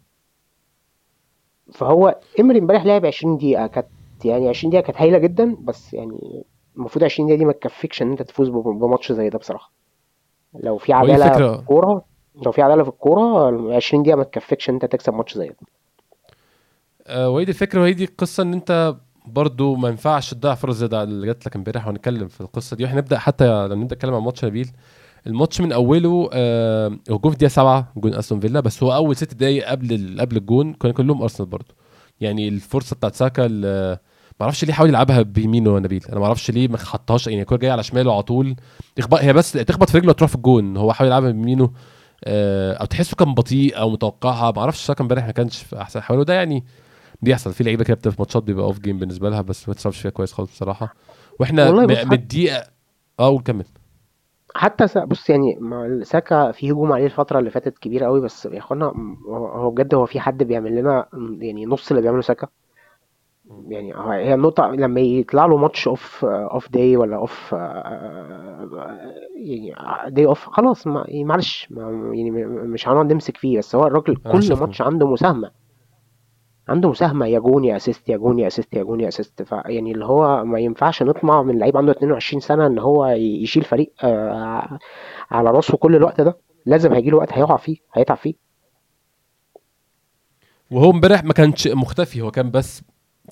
فهو 1.73 2.19
امري 2.39 2.59
امبارح 2.59 2.85
لعب 2.85 3.05
20 3.05 3.37
دقيقة 3.37 3.67
كانت 3.67 3.87
يعني 4.25 4.49
20 4.49 4.71
دقيقة 4.71 4.85
كانت 4.85 5.01
هايلة 5.01 5.17
جدا 5.17 5.55
بس 5.59 5.93
يعني 5.93 6.43
المفروض 6.77 7.03
20 7.03 7.27
دقيقة 7.27 7.39
دي 7.39 7.45
ما 7.45 7.51
تكفيكش 7.51 8.01
إن 8.01 8.11
أنت 8.11 8.21
تفوز 8.21 8.49
بماتش 8.49 9.11
زي 9.11 9.29
ده 9.29 9.37
بصراحة. 9.37 9.71
لو 10.63 10.77
في 10.77 10.93
عدالة 10.93 11.33
في 11.33 11.59
الكورة 11.59 12.05
لو 12.45 12.51
في 12.51 12.61
عدالة 12.61 12.83
في 12.83 12.89
الكورة 12.89 13.75
20 13.75 14.03
دقيقة 14.03 14.15
ما 14.17 14.23
تكفيكش 14.23 14.69
إن 14.69 14.73
أنت 14.73 14.85
تكسب 14.85 15.13
ماتش 15.13 15.37
زي 15.37 15.47
ده. 15.47 15.55
آه، 17.07 17.29
وهي 17.29 17.45
دي 17.45 17.51
الفكرة 17.51 17.81
وهي 17.81 17.93
دي 17.93 18.03
القصة 18.03 18.43
إن 18.43 18.53
أنت 18.53 18.95
برضو 19.25 19.75
ما 19.75 19.89
ينفعش 19.89 20.33
تضيع 20.33 20.55
فرص 20.55 20.75
زي 20.75 20.87
ده 20.87 21.03
اللي 21.03 21.27
جات 21.27 21.45
لك 21.45 21.55
امبارح 21.55 21.87
وهنتكلم 21.87 22.27
في 22.27 22.41
القصة 22.41 22.77
دي. 22.77 22.83
وإحنا 22.83 23.01
نبدأ 23.01 23.17
حتى 23.19 23.45
لما 23.45 23.75
نبدأ 23.75 23.95
نتكلم 23.95 24.13
عن 24.13 24.21
ماتش 24.21 24.45
نبيل. 24.45 24.71
الماتش 25.27 25.61
من 25.61 25.71
أوله 25.71 26.29
آه 26.33 26.87
هو 27.09 27.19
في 27.19 27.27
الدقيقة 27.27 27.49
7 27.49 27.93
جون 27.97 28.13
أستون 28.13 28.39
فيلا 28.39 28.59
بس 28.59 28.83
هو 28.83 28.95
أول 28.95 29.15
ست 29.15 29.33
دقايق 29.33 29.67
قبل 29.69 30.17
قبل 30.19 30.37
الجون 30.37 30.73
كانوا 30.73 30.95
كلهم 30.95 31.21
أرسنال 31.21 31.49
برضو. 31.49 31.73
يعني 32.21 32.47
الفرصة 32.47 32.95
بتاعت 32.95 33.15
ساكا 33.15 33.47
ما 34.41 34.45
أعرفش 34.45 34.65
ليه 34.65 34.73
حاول 34.73 34.89
يلعبها 34.89 35.21
بيمينه 35.21 35.79
نبيل. 35.79 36.05
أنا 36.09 36.19
ما 36.19 36.25
أعرفش 36.25 36.51
ليه 36.51 36.67
ما 36.67 36.77
حطهاش 36.77 37.27
يعني 37.27 37.41
الكورة 37.41 37.57
جاية 37.59 37.71
على 37.71 37.83
شماله 37.83 38.13
على 38.13 38.23
طول. 38.23 38.55
تخبط 38.95 39.19
هي 39.19 39.33
بس 39.33 39.51
تخبط 39.51 39.89
في 39.89 39.97
رجله 39.97 40.13
تروح 40.13 40.29
في 40.29 40.35
الجون. 40.35 40.77
هو 40.77 40.93
حاول 40.93 41.07
يلعبها 41.07 41.31
بيمينه. 41.31 41.71
آه، 42.23 42.73
أو 42.73 42.85
تحسه 42.85 43.15
كان 43.15 43.33
بطيء 43.33 43.77
أو 43.79 43.89
متوقعها. 43.89 44.51
ما 44.51 44.59
أعرفش 44.61 44.85
ساكا 44.85 45.03
امبارح 45.03 45.25
ما 45.25 45.31
كانش 45.31 45.63
في 45.63 45.81
أحسن 45.81 46.01
حاله. 46.01 46.23
ده 46.23 46.33
يعني 46.33 46.63
بيحصل. 47.21 47.53
في 47.53 47.63
لعيبة 47.63 47.83
كده 47.83 47.95
بتبقى 47.95 48.11
في 48.15 48.21
ماتشات 48.21 48.43
بيبقى 48.43 48.65
off 48.65 48.79
game 48.79 48.99
بالنسبة 48.99 49.29
لها 49.29 49.41
بس 49.41 49.67
ما 49.69 49.73
تصرفش 49.75 50.01
فيها 50.01 50.11
كويس 50.11 50.33
خالص 50.33 50.51
بصراحة. 50.51 50.95
وإحنا 51.39 51.71
من 51.71 52.13
الدقيقه 52.13 52.63
آه 53.19 53.27
قول 53.29 53.41
كمل. 53.41 53.65
حتى 54.55 54.87
سا- 54.87 55.05
بص 55.05 55.29
يعني 55.29 55.59
ساكا 56.03 56.51
في 56.51 56.71
هجوم 56.71 56.91
عليه 56.91 57.05
الفترة 57.05 57.39
اللي 57.39 57.49
فاتت 57.49 57.77
كبير 57.79 58.03
قوي 58.03 58.21
بس 58.21 58.45
يا 58.45 58.59
إخوانا 58.59 58.85
هو 59.27 59.47
هو 59.47 59.71
بجد 59.71 59.93
هو 59.95 60.05
في 60.05 60.19
حد 60.19 60.43
بيعمل 60.43 60.75
لنا 60.75 61.05
يعني 61.39 61.65
نص 61.65 61.89
اللي 61.91 62.01
بيعمله 62.01 62.21
ساكا؟ 62.21 62.47
يعني 63.67 63.93
هي 63.95 64.33
النقطة 64.33 64.67
لما 64.67 65.01
يطلع 65.01 65.45
له 65.45 65.57
ماتش 65.57 65.87
off 65.87 66.25
off 66.25 66.69
day 66.71 66.97
ولا 66.97 67.15
off 67.15 67.55
يعني 69.35 69.73
day 70.07 70.25
off 70.25 70.49
خلاص 70.49 70.87
ما 70.87 71.03
يعني 71.07 71.23
معلش 71.23 71.67
ما 71.71 72.11
يعني 72.13 72.31
مش 72.45 72.87
هنقعد 72.87 73.13
نمسك 73.13 73.37
فيه 73.37 73.57
بس 73.57 73.75
هو 73.75 73.87
الراجل 73.87 74.15
كل 74.15 74.55
ماتش 74.59 74.81
عنده 74.81 75.07
مساهمة. 75.07 75.51
عنده 76.69 76.89
مساهمة 76.89 77.25
يا 77.27 77.39
جون 77.39 77.63
يا 77.63 77.75
assist 77.75 78.09
يا 78.09 78.17
جون 78.17 78.39
يا 78.39 78.47
assist 78.47 78.73
يا 78.73 78.83
جون 78.83 78.99
يا 79.01 79.07
assist 79.07 79.41
فيعني 79.43 79.91
اللي 79.91 80.05
هو 80.05 80.45
ما 80.45 80.59
ينفعش 80.59 81.03
نطمع 81.03 81.41
من 81.43 81.59
لعيب 81.59 81.77
عنده 81.77 81.91
22 81.91 82.39
سنة 82.41 82.67
إن 82.67 82.79
هو 82.79 83.05
يشيل 83.07 83.63
فريق 83.63 83.93
آه، 84.03 84.79
على 85.31 85.51
راسه 85.51 85.77
كل 85.77 85.95
الوقت 85.95 86.21
ده. 86.21 86.37
لازم 86.65 86.93
هيجي 86.93 87.09
له 87.09 87.17
وقت 87.17 87.33
هيقع 87.33 87.57
فيه 87.57 87.77
هيتعب 87.93 88.17
فيه. 88.17 88.33
وهو 90.71 90.91
امبارح 90.91 91.23
ما 91.23 91.33
كانش 91.33 91.67
مختفي 91.67 92.21
هو 92.21 92.31
كان 92.31 92.51
بس 92.51 92.81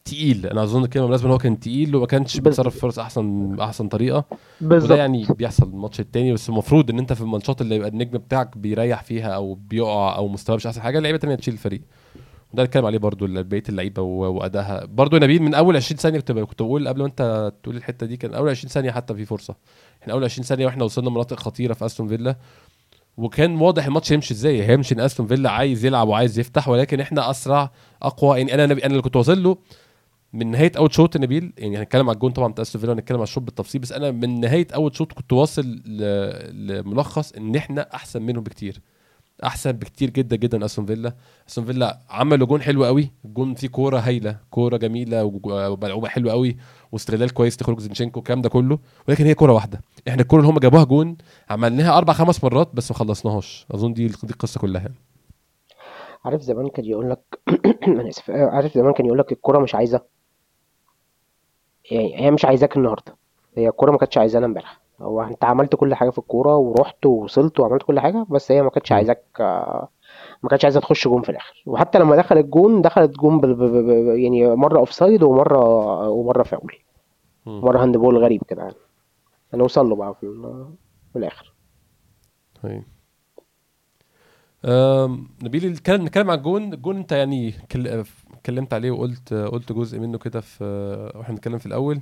تقيل. 0.05 0.47
أنا 0.47 0.63
أظن 0.63 0.83
الكلمة 0.83 1.07
مناسبه 1.07 1.27
إن 1.27 1.31
هو 1.31 1.37
كان 1.37 1.59
تقيل 1.59 1.95
وما 1.95 2.05
كانش 2.05 2.39
بيتصرف 2.39 2.79
فرص 2.79 2.99
أحسن 2.99 3.55
باحسن 3.55 3.87
طريقة. 3.87 4.17
وده 4.17 4.69
بالظبط. 4.69 4.97
يعني 4.97 5.25
بيحصل 5.37 5.67
الماتش 5.67 5.99
التاني 5.99 6.33
بس 6.33 6.49
المفروض 6.49 6.89
إن 6.89 6.99
أنت 6.99 7.13
في 7.13 7.21
الماتشات 7.21 7.61
اللي 7.61 7.75
يبقى 7.75 7.89
النجم 7.89 8.17
بتاعك 8.17 8.57
بيريح 8.57 9.03
فيها 9.03 9.27
أو 9.29 9.53
بيقع 9.55 10.15
أو 10.15 10.27
مستواه 10.27 10.55
مش 10.55 10.67
أحسن 10.67 10.81
حاجة 10.81 10.99
لعيبه 10.99 11.17
تانية 11.17 11.35
تشيل 11.35 11.53
الفريق. 11.53 11.81
وده 12.53 12.63
أتكلم 12.63 12.85
عليه 12.85 12.97
برضو 12.97 13.27
بقية 13.29 13.63
اللعيبة 13.69 14.01
وأدائها. 14.01 14.85
برضو 14.85 15.17
نبيل 15.17 15.41
من 15.41 15.53
أول 15.53 15.75
20 15.75 15.97
ثانية 15.99 16.19
كنت 16.19 16.31
كنت 16.31 16.61
بقول 16.61 16.87
قبل 16.87 16.99
ما 17.01 17.05
أنت 17.07 17.53
تقول 17.63 17.75
الحتة 17.77 18.05
دي 18.05 18.17
كان 18.17 18.33
أول 18.33 18.49
20 18.49 18.69
ثانية 18.69 18.91
حتى 18.91 19.13
في 19.15 19.25
فرصة. 19.25 19.55
إحنا 20.01 20.13
أول 20.13 20.23
20 20.23 20.45
ثانية 20.45 20.65
وإحنا 20.65 20.83
وصلنا 20.83 21.09
مناطق 21.09 21.39
خطيرة 21.39 21.73
في 21.73 21.85
أستون 21.85 22.07
فيلا. 22.07 22.35
وكان 23.17 23.55
واضح 23.61 23.85
الماتش 23.85 24.11
هيمشي 24.13 24.33
إزاي. 24.33 24.63
هيمشي 24.63 24.95
إن 24.95 24.99
أستون 24.99 25.27
فيلا 25.27 25.51
عايز 25.51 25.85
يلعب 25.85 26.07
وعايز 26.07 26.39
يفتح 26.39 26.67
ولكن 26.69 26.99
إحنا 26.99 27.29
أسرع 27.29 27.71
أقوى. 28.01 28.37
يعني 28.37 28.53
أنا 28.53 28.63
أنا 28.63 28.73
اللي 28.85 29.01
كنت 29.01 29.15
واصل 29.15 29.43
له 29.43 29.57
من 30.33 30.51
نهاية 30.51 30.71
أول 30.77 30.93
شوط 30.93 31.17
نبيل 31.17 31.53
يعني 31.57 31.77
هنتكلم 31.77 32.09
على 32.09 32.15
الجون 32.15 32.31
طبعا 32.31 32.51
بتاع 32.51 32.61
استون 32.61 32.81
فيلا 32.81 32.93
ونتكلم 32.93 33.17
على 33.17 33.23
الشوط 33.23 33.43
بالتفصيل 33.43 33.81
بس 33.81 33.91
أنا 33.91 34.11
من 34.11 34.39
نهاية 34.39 34.67
أول 34.75 34.95
شوط 34.95 35.13
كنت 35.13 35.33
واصل 35.33 35.81
لملخص 36.51 37.31
إن 37.31 37.55
إحنا 37.55 37.95
أحسن 37.95 38.21
منهم 38.21 38.43
بكتير. 38.43 38.81
أحسن 39.43 39.71
بكتير 39.71 40.09
جدا 40.09 40.35
جدا 40.35 40.65
أستون 40.65 40.85
فيلا. 40.85 41.13
أستون 41.49 41.65
فيلا 41.65 41.99
عملوا 42.09 42.47
جون 42.47 42.61
حلو 42.61 42.85
قوي 42.85 43.11
الجون 43.25 43.53
فيه 43.53 43.67
كورة 43.67 43.99
هايلة 43.99 44.37
كورة 44.49 44.77
جميلة 44.77 45.23
وملعوبة 45.23 46.07
حلوة 46.07 46.31
قوي 46.31 46.57
واستغلال 46.91 47.33
كويس 47.33 47.57
تخرج 47.57 47.79
زينشينكو 47.79 48.19
الكلام 48.19 48.41
ده 48.41 48.49
كله. 48.49 48.79
ولكن 49.07 49.25
هي 49.25 49.33
كورة 49.33 49.53
واحدة. 49.53 49.81
إحنا 50.07 50.21
الكورة 50.21 50.41
اللي 50.41 50.51
هم 50.51 50.59
جابوها 50.59 50.83
جون 50.83 51.17
عملناها 51.49 51.97
أربع 51.97 52.13
خمس 52.13 52.43
مرات 52.43 52.69
بس 52.73 52.91
ما 52.91 52.97
خلصناهاش. 52.97 53.65
أظن 53.71 53.93
دي 53.93 54.07
دي 54.07 54.33
القصة 54.33 54.59
كلها 54.59 54.81
يعني. 54.81 54.95
عارف 56.25 56.41
زمان 56.41 56.69
كان 56.69 56.85
يقول 56.85 57.09
لك 57.09 57.39
أنا 57.87 58.09
آسف 58.09 58.29
عارف 58.31 58.73
زمان 58.77 58.93
كان 58.93 59.05
يقول 59.05 59.19
لك 59.19 59.31
الكرة 59.31 59.59
مش 59.59 59.75
عايزة؟ 59.75 60.18
يعني 61.91 62.21
هي 62.25 62.31
مش 62.31 62.45
عايزاك 62.45 62.77
النهارده. 62.77 63.15
هي 63.57 63.67
الكرة 63.69 63.91
ما 63.91 63.97
كانتش 63.97 64.17
عايزانا 64.17 64.45
امبارح. 64.45 64.79
هو 65.01 65.21
انت 65.21 65.43
عملت 65.43 65.75
كل 65.75 65.95
حاجة 65.95 66.09
في 66.09 66.17
الكورة 66.17 66.55
ورحت 66.55 67.05
ووصلت 67.05 67.59
وعملت 67.59 67.83
كل 67.83 67.99
حاجة 67.99 68.25
بس 68.29 68.51
هي 68.51 68.61
ما 68.61 68.69
كانتش. 68.69 68.91
عايزاك 68.91 69.23
ما 70.43 70.49
كانتش 70.49 70.65
عايزة 70.65 70.79
تخش 70.79 71.07
جون 71.07 71.21
في 71.21 71.29
الآخر. 71.29 71.63
وحتى 71.65 71.99
لما 71.99 72.15
دخلت 72.15 72.45
جون 72.45 72.81
دخلت 72.81 73.11
جون 73.19 73.39
ب- 73.39 73.45
ب- 73.45 73.85
ب- 73.85 74.15
يعني 74.17 74.55
مرة 74.55 74.79
offside 74.79 75.23
ومرة 75.23 75.67
ومرة 76.09 76.43
فاول. 76.43 76.75
مرة 77.45 77.83
handball 77.83 78.17
غريب 78.17 78.43
كده 78.43 78.61
يعني. 78.61 78.75
هنوصل 79.53 79.89
له 79.89 79.95
بقى 79.95 80.15
في, 80.15 80.23
ال- 80.23 80.73
في 81.13 81.19
الآخر. 81.19 81.53
هي. 82.63 82.83
أم، 84.65 85.27
نبيل 85.43 85.71
نتكلم 85.71 86.31
عن 86.31 86.37
الجون 86.37 86.73
الجون 86.73 86.97
انت 86.97 87.11
يعني 87.11 87.51
كل- 87.71 88.03
اتكلمت 88.39 88.73
عليه 88.73 88.91
وقلت 88.91 89.33
قلت 89.33 89.71
جزء 89.71 89.99
منه 89.99 90.17
كده 90.17 90.41
في 90.41 90.63
وإحنا 91.15 91.35
بنتكلم 91.35 91.57
في 91.57 91.65
الأول. 91.65 92.01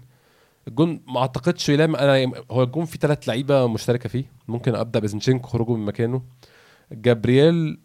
الجون 0.68 1.02
ما 1.08 1.20
أعتقدش 1.20 1.70
يلام 1.70 1.96
أنا 1.96 2.32
هو 2.52 2.64
الجون 2.64 2.86
فيه 2.86 3.00
ثلاث 3.00 3.28
لعيبة 3.28 3.68
مشتركة 3.68 4.10
فيه. 4.10 4.26
ممكن 4.48 4.76
أبدأ 4.76 5.00
بزنشينكو 5.00 5.48
خروجه 5.48 5.72
من 5.72 5.86
مكانه. 5.86 6.22
جابرييل 6.92 7.80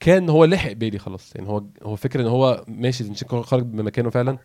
كان 0.00 0.28
هو 0.28 0.44
لحق 0.44 0.72
بيلي 0.72 0.98
خلاص. 0.98 1.36
يعني 1.36 1.48
هو 1.48 1.64
هو 1.82 1.96
فكرة 1.96 2.22
إن 2.22 2.26
هو 2.26 2.64
ماشي 2.68 3.04
زنشينكو 3.04 3.42
خرج 3.42 3.74
من 3.74 3.84
مكانه 3.84 4.10
فعلا. 4.10 4.38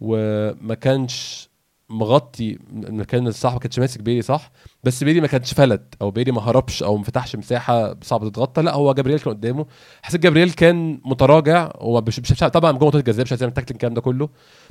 وما 0.00 0.74
كانش 0.74 1.49
مغطي 1.90 2.58
المكان 2.72 3.26
الصح 3.26 3.52
ما 3.52 3.58
كانش 3.58 3.78
ماسك 3.78 4.00
بيلي 4.00 4.22
صح؟ 4.22 4.50
بس 4.84 5.04
بيلي 5.04 5.20
ما 5.20 5.26
كانش 5.26 5.54
فلت 5.54 5.94
أو 6.02 6.10
بيلي 6.10 6.32
ما 6.32 6.40
هربش 6.40 6.82
أو 6.82 6.96
ما 6.96 7.04
فتحش 7.04 7.36
مساحة 7.36 7.96
صعبة 8.02 8.30
تتغطى 8.30 8.62
لا 8.62 8.74
هو 8.74 8.94
جابرييل 8.94 9.18
كان 9.18 9.32
قدامه. 9.34 9.66
حسيت 10.02 10.20
جابرييل 10.20 10.50
كان 10.50 11.00
متراجع 11.04 11.70
هو 11.76 12.00
مش 12.06 12.20
مش 12.20 12.38
طبعا 12.38 12.72
جوه 12.72 12.84
منطقه 12.84 12.98
الجزاء 12.98 13.24
مش 13.24 13.32
عايز 13.32 13.40
تاكل 13.40 13.74
الكلام 13.74 13.94
ده 13.94 14.00
كله. 14.00 14.28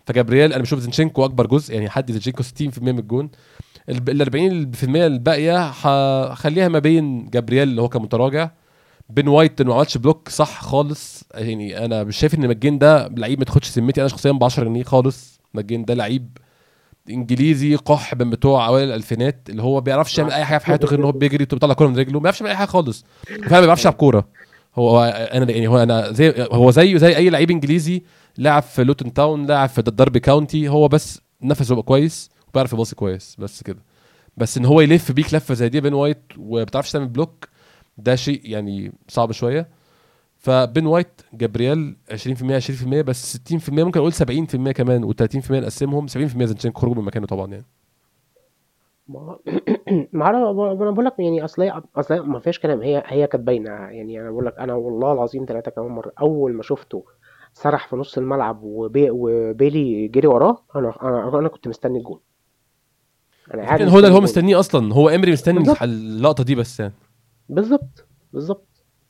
فجابرييل 0.08 0.54
أنا 0.54 0.62
بشوف 0.62 0.80
زينشينكو 0.80 1.26
أكبر 1.26 1.48
جزء 1.48 1.74
يعني 1.74 1.90
حد 1.90 2.12
زينشينكو 2.12 2.44
60% 2.44 2.82
من 2.82 3.00
الجون. 3.00 3.30
ال 3.90 4.72
40% 4.76 4.84
الباقية 4.96 5.66
هخليها 5.66 6.68
ما 6.68 6.80
بين 6.80 7.30
جابرييل 7.30 7.68
اللي 7.70 7.82
هو 7.82 7.90
كان 7.90 8.02
متراجع 8.02 8.52
بين 9.10 9.28
وايت 9.28 9.62
ما 9.62 9.76
عملش 9.76 9.98
block 9.98 10.30
صح 10.30 10.62
خالص. 10.62 11.24
يعني 11.34 11.86
أنا 11.86 12.04
مش 12.04 12.18
شايف 12.18 12.36
إن 12.36 12.48
ماجين 12.48 12.80
ده 12.80 13.08
لعيب 13.08 13.40
ما 13.40 13.46
تاخدش 13.46 13.68
سمعتي. 13.68 14.02
أنا 14.02 14.08
شخصيا 14.08 14.32
ب 14.32 14.44
10 14.44 14.64
جنيه 14.64 14.84
خالص 14.84 15.40
ماجين 15.54 15.86
ده 15.86 15.94
لعيب 15.94 16.38
انجليزي 17.10 17.76
قح 17.76 18.14
من 18.14 18.30
بتوع 18.30 18.68
أوائل 18.68 18.88
الألفينات 18.88 19.48
اللي 19.50 19.62
هو 19.64 19.74
ما 19.74 19.80
بيعرفش 19.80 20.18
يعمل 20.18 20.32
أي 20.32 20.46
حاجة 20.46 20.58
في 20.58 20.66
حياته 20.66 20.88
غير 20.88 21.00
إن 21.00 21.04
هو 21.04 21.12
بيجري 21.12 21.44
وبيطلع 21.44 21.74
كورة 21.74 21.88
من 21.88 21.98
رجله 21.98 22.14
ما 22.14 22.20
بيعرفش 22.20 22.42
يعمل 22.42 22.52
أي 22.52 22.58
حاجة 22.58 22.68
خالص. 22.68 23.06
فعلا 23.28 23.60
ما 23.60 23.66
بيعرفش 23.66 23.82
يلعب 23.82 23.94
كورة. 23.94 24.28
هو 24.76 25.04
أنا 25.34 25.52
يعني 25.52 25.68
هو 25.68 25.84
أنا 25.84 26.12
زي 26.12 26.48
هو 26.52 26.72
زيه 26.72 26.98
زي 26.98 27.16
أي 27.18 27.30
لعيب 27.30 27.52
إنجليزي 27.52 28.04
لعب 28.38 28.64
في 28.64 28.84
لوتن 28.84 29.14
تاون 29.14 29.46
لعب 29.46 29.70
في 29.70 29.80
الدربي 29.80 30.20
كاونتي 30.20 30.68
هو 30.68 30.88
بس 30.88 31.22
نفسه 31.42 31.74
يبقى 31.74 31.84
كويس 31.84 32.30
وبيعرف 32.50 32.74
يباصي 32.74 32.96
كويس 32.96 33.36
بس 33.40 33.64
كده. 33.64 33.80
بس 34.38 34.58
إن 34.58 34.66
هو 34.66 34.82
يلف 34.82 35.12
بيك 35.12 35.34
لفة 35.34 35.54
زي 35.54 35.70
دي 35.70 35.82
بين 35.82 35.94
وايت 35.94 36.22
وما 36.38 36.64
بتعرفش 36.64 36.92
تعمل 36.92 37.08
block 37.08 37.48
ده 37.98 38.16
شيء 38.16 38.42
يعني 38.44 38.92
صعب 39.08 39.32
شوية. 39.32 39.68
فبين 40.40 40.86
وايت 40.86 41.22
جابرييل 41.34 41.96
20% 42.12 42.14
20% 42.14 43.02
بس 43.02 43.38
60% 43.38 43.70
ممكن 43.70 44.00
أقول 44.00 44.14
70% 44.14 44.72
كمان 44.72 45.12
و30% 45.14 45.52
نقسمهم 45.52 46.08
70% 46.08 46.12
زنشينكو 46.44 46.82
خروج 46.82 46.98
من 46.98 47.04
مكانه 47.04 47.28
طبعا 47.28 47.52
يعني. 47.52 47.66
ما 49.10 49.40
ما 50.14 50.30
أنا 50.30 50.52
بقول 50.92 51.06
لك 51.06 51.20
يعني 51.20 51.46
أصل 51.46 51.84
أصل 51.96 52.20
ما 52.20 52.40
فيش 52.40 52.60
كلام 52.60 52.82
هي 52.82 53.04
هي 53.06 53.28
كانت 53.28 53.44
باينة 53.44 53.70
يعني. 53.70 54.22
أنا 54.22 54.32
بقول 54.32 54.46
لك 54.46 54.60
أنا 54.60 54.74
والله 54.74 55.14
العظيم 55.14 55.46
ثلاثة 55.46 55.72
كمان 55.72 55.88
مرة 55.88 56.12
أول 56.22 56.54
ما 56.54 56.64
شفته 56.64 57.04
سرح 57.54 57.88
في 57.88 57.96
نص 57.96 58.18
الملعب 58.18 58.64
وبي 58.64 59.10
وبيلي 59.12 60.08
جري 60.08 60.28
وراه 60.28 60.64
أنا 60.76 60.94
أنا 61.04 61.40
أنا 61.40 61.48
كنت 61.48 61.68
مستني 61.68 61.98
الجون. 61.98 62.20
أنا 63.54 63.64
قاعد 63.64 63.82
هو 63.82 64.00
ده 64.00 64.08
اللي 64.08 64.18
هو. 64.18 64.22
مستنيه 64.22 64.60
أصلا 64.60 64.94
هو 64.94 65.10
إمري 65.10 65.32
مستني. 65.32 65.74
اللقطة 65.82 66.44
دي 66.44 66.56
بس 66.56 66.80
يعني. 66.80 66.94
بالظبط 67.50 68.06
بالظبط. 68.34 68.69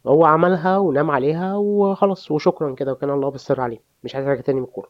هو 0.09 0.25
عملها 0.25 0.77
ونام 0.77 1.11
عليها 1.11 1.55
وخلاص 1.55 2.31
وشكرا 2.31 2.75
كده 2.75 2.91
وكان 2.91 3.09
الله 3.09 3.29
بالسر 3.31 3.61
عليه. 3.61 3.79
مش 4.03 4.15
عايز 4.15 4.27
حاجة 4.27 4.41
تاني 4.41 4.59
من 4.59 4.65
الكورة. 4.65 4.89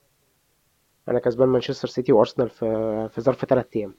أنا 1.09 1.19
كسبان 1.19 1.49
مانشستر 1.49 1.87
سيتي 1.87 2.11
وأرسنال 2.11 2.49
في 2.49 3.09
في 3.13 3.21
ظرف 3.21 3.45
ثلاث 3.45 3.65
أيام. 3.75 3.95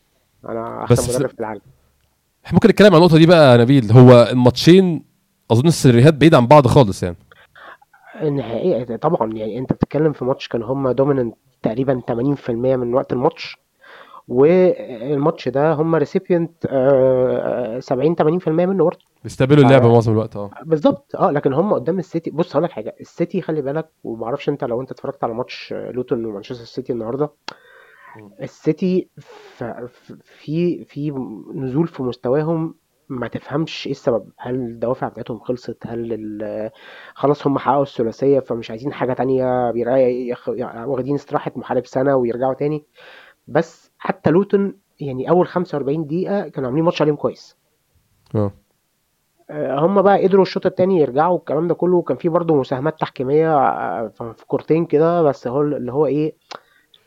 أنا 0.49 0.87
بس- 0.91 0.99
احسن 1.01 1.15
مدرب 1.19 1.31
في 1.31 1.41
العالم. 1.41 1.61
إحنا 2.47 2.55
ممكن 2.57 2.69
نتكلم 2.69 2.95
عن 2.95 2.97
النقطة 2.97 3.19
دي 3.19 3.27
بقى 3.27 3.53
يا 3.59 3.63
نبيل. 3.63 3.93
هو 3.93 4.29
الماتشين 4.31 5.05
أظن 5.51 5.67
السيناريوهات 5.69 6.15
بعيدة 6.15 6.37
عن 6.37 6.47
بعض 6.47 6.67
خالص 6.67 7.03
يعني. 7.03 7.17
نهائيا 8.23 8.97
طبعا 8.97 9.33
يعني 9.33 9.59
أنت 9.59 9.73
بتتكلم 9.73 10.13
في 10.13 10.25
ماتش 10.25 10.49
كان 10.49 10.63
هم 10.63 10.91
dominant 10.91 11.35
تقريبا 11.63 12.01
80% 12.11 12.51
من 12.51 12.95
وقت 12.95 13.13
الماتش. 13.13 13.57
والماتش 14.31 15.49
ده 15.49 15.73
هم 15.73 15.95
recipient 15.95 16.67
70 17.79 18.17
80% 18.41 18.49
منه 18.49 18.85
برضه 18.85 18.99
بيستقبلوا 19.25 19.65
اللعبة 19.65 19.89
معظم 19.93 20.13
الوقت 20.13 20.37
آه. 20.37 20.51
بالظبط. 20.65 21.17
آه 21.17 21.31
لكن 21.31 21.53
هم 21.53 21.73
قدام 21.75 21.99
السيتي 21.99 22.31
بص 22.31 22.53
هقول 22.53 22.65
لك 22.65 22.71
حاجة 22.71 22.97
السيتي 23.01 23.43
خلي 23.43 23.63
بالك 23.63 23.89
ومعرفش 24.05 24.49
انت 24.49 24.65
لو 24.65 24.81
انت 24.81 24.91
اتفرجت 24.91 25.25
على 25.25 25.35
ماتش 25.35 25.73
لوتون 25.73 26.25
ومانشستر 26.25 26.65
سيتي 26.65 26.93
النهارده 26.93 27.31
السيتي 28.43 29.09
في 29.17 29.89
في 30.85 31.11
نزول 31.55 31.87
في 31.89 32.03
مستواهم 32.03 32.75
ما 33.09 33.29
تفهمش 33.29 33.87
إيه 33.87 33.93
السبب. 33.93 34.29
هل 34.39 34.55
الدوافع 34.55 35.09
بتاعتهم 35.09 35.39
خلصت؟ 35.39 35.87
هل 35.87 36.41
خلاص 37.15 37.47
هم 37.47 37.59
حققوا 37.59 37.83
الثلاثية 37.83 38.41
فمش 38.41 38.71
عايزين 38.71 38.93
حاجة 38.93 39.13
تانية 39.13 39.73
واخدين 40.87 41.15
استراحة 41.15 41.53
محارب 41.57 41.87
سنة 41.87 42.17
ويرجعوا 42.17 42.55
تاني؟ 42.55 42.85
بس 43.49 43.90
حتى 44.03 44.31
لوتون 44.31 44.75
يعني 45.01 45.31
أول 45.31 45.47
45 45.47 46.07
دقيقة 46.07 46.49
كانوا 46.49 46.69
عاملين 46.69 46.85
ماتش 46.85 47.03
عليهم 47.03 47.17
كويس. 47.17 47.57
آه. 48.35 48.53
آه، 49.51 49.79
هم 49.81 50.03
بقى 50.03 50.23
قدروا 50.23 50.43
الشوط 50.43 50.67
التاني 50.67 51.01
يرجعوا 51.01 51.39
الكلام 51.39 51.69
ده 51.69 51.75
كله 51.75 51.97
وكان 51.97 52.17
في 52.17 52.29
برضه 52.29 52.55
مساهمات 52.55 53.01
تحكيمية 53.01 53.57
آه، 53.59 54.09
في 54.09 54.35
في 54.37 54.47
كورتين 54.47 54.87
كده 54.87 55.23
بس 55.23 55.47
هو 55.49 55.63
اللي 55.63 55.93
هو 55.93 56.07
إيه 56.07 56.35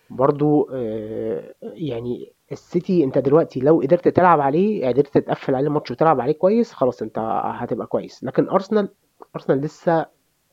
برضه 0.10 0.68
آه، 0.74 1.54
يعني 1.62 2.34
السيتي 2.52 3.04
أنت 3.04 3.18
دلوقتي 3.18 3.60
لو 3.60 3.82
قدرت 3.82 4.08
تلعب 4.08 4.42
عليه 4.42 4.88
قدرت 4.88 5.18
تقفل 5.18 5.56
عليه 5.56 5.68
الماتش 5.68 5.92
وتلعب 5.92 6.22
عليه 6.22 6.34
كويس 6.34 6.74
خلاص 6.74 7.02
أنت 7.02 7.20
هتبقى 7.44 7.88
كويس. 7.88 8.24
لكن 8.24 8.50
أرسنال 8.50 8.90
أرسنال 9.36 9.62
لسه 9.62 10.06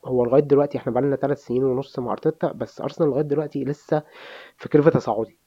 هو 0.05 0.25
لغاية 0.25 0.41
دلوقتي 0.41 0.77
إحنا 0.77 0.91
بقالنا 0.91 1.15
ثلاث 1.15 1.45
سنين 1.45 1.63
ونص 1.63 1.99
مع 1.99 2.11
أرتيتا 2.11 2.51
بس 2.51 2.81
أرسنال 2.81 3.09
لغاية 3.09 3.23
دلوقتي 3.23 3.63
لسه 3.63 4.03
في 4.57 4.69
curve 4.69 4.89
تصاعدي. 4.89 5.37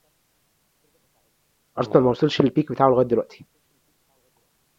أرسنال 1.78 2.02
ما 2.04 2.10
وصلش 2.10 2.42
لل 2.42 2.52
peak 2.52 2.72
بتاعه 2.72 2.88
لغاية 2.88 3.06
دلوقتي. 3.06 3.44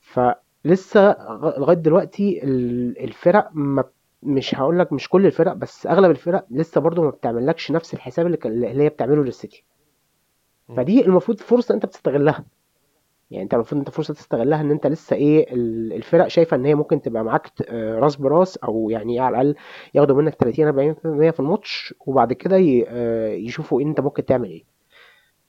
فلسه 0.02 1.16
لغاية 1.58 1.76
دلوقتي 1.78 2.44
ال- 2.44 3.04
الفرق 3.04 3.50
ما 3.54 3.84
مش 4.24 4.56
هقول 4.56 4.80
لك 4.80 4.94
مش 4.94 5.10
كل 5.10 5.26
الفرق 5.26 5.54
بس 5.54 5.88
أغلب 5.88 6.12
الفرق 6.12 6.46
لسه 6.52 6.82
برضو 6.82 7.04
ما 7.04 7.10
بتعملكش 7.10 7.72
نفس 7.72 7.94
الحساب 7.94 8.28
اللي 8.46 8.84
هي 8.84 8.90
بتعمله 8.90 9.24
للسيتي. 9.24 9.64
فدي 10.78 11.06
المفروض 11.06 11.40
فرصة 11.40 11.76
أنت 11.76 11.86
بتستغلها. 11.86 12.46
يعني 13.32 13.44
أنت 13.44 13.54
المفروض 13.54 13.80
أنت 13.80 13.90
فرصة 13.90 14.14
تستغلها 14.14 14.62
إن 14.62 14.72
أنت 14.72 14.88
لسه 14.88 15.16
إيه 15.16 15.54
ال- 15.54 15.94
الفرق 15.94 16.28
شايفة 16.28 16.58
إن 16.58 16.66
هي 16.66 16.76
ممكن 16.76 17.02
تبقى 17.02 17.24
معاك 17.24 17.48
راس 17.72 18.16
براس 18.16 18.58
أو 18.58 18.90
يعني 18.90 19.20
على 19.20 19.42
الأقل 19.42 19.56
ياخدوا 19.94 20.22
منك 20.22 20.36
30 20.36 20.68
40% 20.68 21.32
في 21.32 21.40
الماتش 21.40 21.94
وبعد 22.06 22.34
كده 22.34 22.58
آه، 22.88 23.28
يشوفوا 23.34 23.80
إيه 23.80 23.86
أنت 23.88 24.00
ممكن 24.02 24.26
تعمل 24.26 24.50
إيه. 24.50 24.64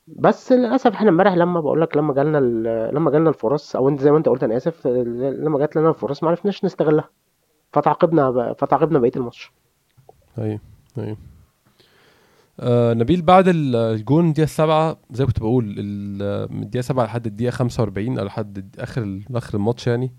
بس 0.07 0.53
للأسف 0.53 0.87
إحنا 0.93 1.09
امبارح 1.11 1.35
لما 1.35 1.61
بقول 1.61 1.81
لك 1.81 1.97
لما 1.97 2.15
جالنا 2.15 2.39
ال- 2.39 2.95
لما 2.95 3.11
جالنا 3.11 3.31
الفرص 3.31 3.77
أو 3.77 3.89
أنت 3.89 4.01
زي 4.01 4.11
ما 4.11 4.19
أنت 4.19 4.29
قلت 4.29 4.43
أنا 4.43 4.57
آسف 4.57 4.87
لما 4.87 5.59
جات 5.59 5.77
لنا 5.77 5.89
الفرص 5.89 6.23
ما 6.23 6.29
عرفناش 6.31 6.65
نستغلها 6.65 7.09
فتعاقبنا 7.73 8.55
فتعاقبنا 8.59 8.99
بقية 8.99 9.13
الماتش. 9.17 9.53
أيوه 10.39 10.61
أيوه. 10.99 11.17
آه 12.61 12.95
نبيل 12.95 13.23
بعد 13.23 13.49
ال- 13.49 13.77
الجون 13.77 14.27
الدقيقة 14.29 14.45
السابعة 14.45 14.97
زي 15.11 15.25
ما 15.25 15.29
كنت 15.29 15.41
بقول 15.41 15.65
من 16.51 16.63
الدقيقة 16.63 16.83
7 16.83 17.05
لحد 17.05 17.27
الدقيقة 17.27 17.51
45 17.51 18.19
أو 18.19 18.25
لحد 18.25 18.77
آخر 18.79 19.21
آخر 19.35 19.55
الماتش 19.55 19.87
يعني. 19.87 20.13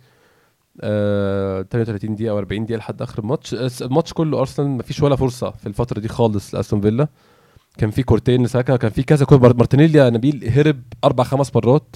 آه 0.82 1.62
33 1.62 2.16
دقيقة 2.16 2.32
أو 2.32 2.38
40 2.38 2.66
دقيقة 2.66 2.78
لحد 2.78 3.02
آخر 3.02 3.20
الماتش. 3.20 3.54
الس- 3.54 3.82
الماتش 3.82 4.14
كله 4.14 4.40
أرسنال 4.40 4.70
مفيش 4.70 5.02
ولا 5.04 5.16
فرصة 5.16 5.52
في 5.52 5.68
الفترة 5.68 6.00
دي 6.00 6.08
خالص 6.08 6.56
لأستون 6.56 6.82
فيلا. 6.82 7.08
كان 7.78 7.92
في 7.92 8.04
كورتين 8.04 8.44
لساكا 8.44 8.76
كان 8.76 8.92
في 8.92 9.04
كذا 9.04 9.26
كورة. 9.26 9.40
مار- 9.40 9.56
مارتينيلي 9.58 10.00
يا 10.00 10.10
نبيل 10.10 10.50
هرب 10.50 10.82
أربع 11.04 11.24
خمس 11.24 11.56
مرات. 11.56 11.96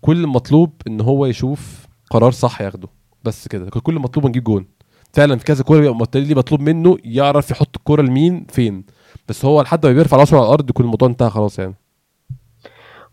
كل 0.00 0.24
المطلوب 0.24 0.72
إن 0.86 1.00
هو 1.00 1.26
يشوف 1.26 1.86
قرار 2.10 2.30
صح 2.30 2.60
ياخده. 2.60 2.88
بس 3.24 3.48
كده. 3.48 3.70
كان 3.70 3.80
كل 3.80 3.96
المطلوب 3.96 4.26
نجيب 4.26 4.44
جون. 4.44 4.66
فعلا 5.12 5.36
في 5.36 5.44
كذا 5.44 5.64
كورة 5.64 5.80
بيبقى 5.80 5.96
مارتينيلي 5.96 6.34
مطلوب 6.34 6.60
منه 6.60 6.96
يعرف 7.04 7.50
يحط 7.50 7.76
الكورة 7.76 8.02
لمين 8.02 8.46
فين. 8.50 8.84
بس 9.28 9.44
هو 9.44 9.62
لحد 9.62 9.86
ما 9.86 9.92
بيرفع 9.92 10.16
راسه 10.16 10.36
على 10.36 10.46
الأرض 10.46 10.70
يكون 10.70 10.84
الموضوع 10.86 11.08
انتهى 11.08 11.30
خلاص 11.30 11.58
يعني. 11.58 11.74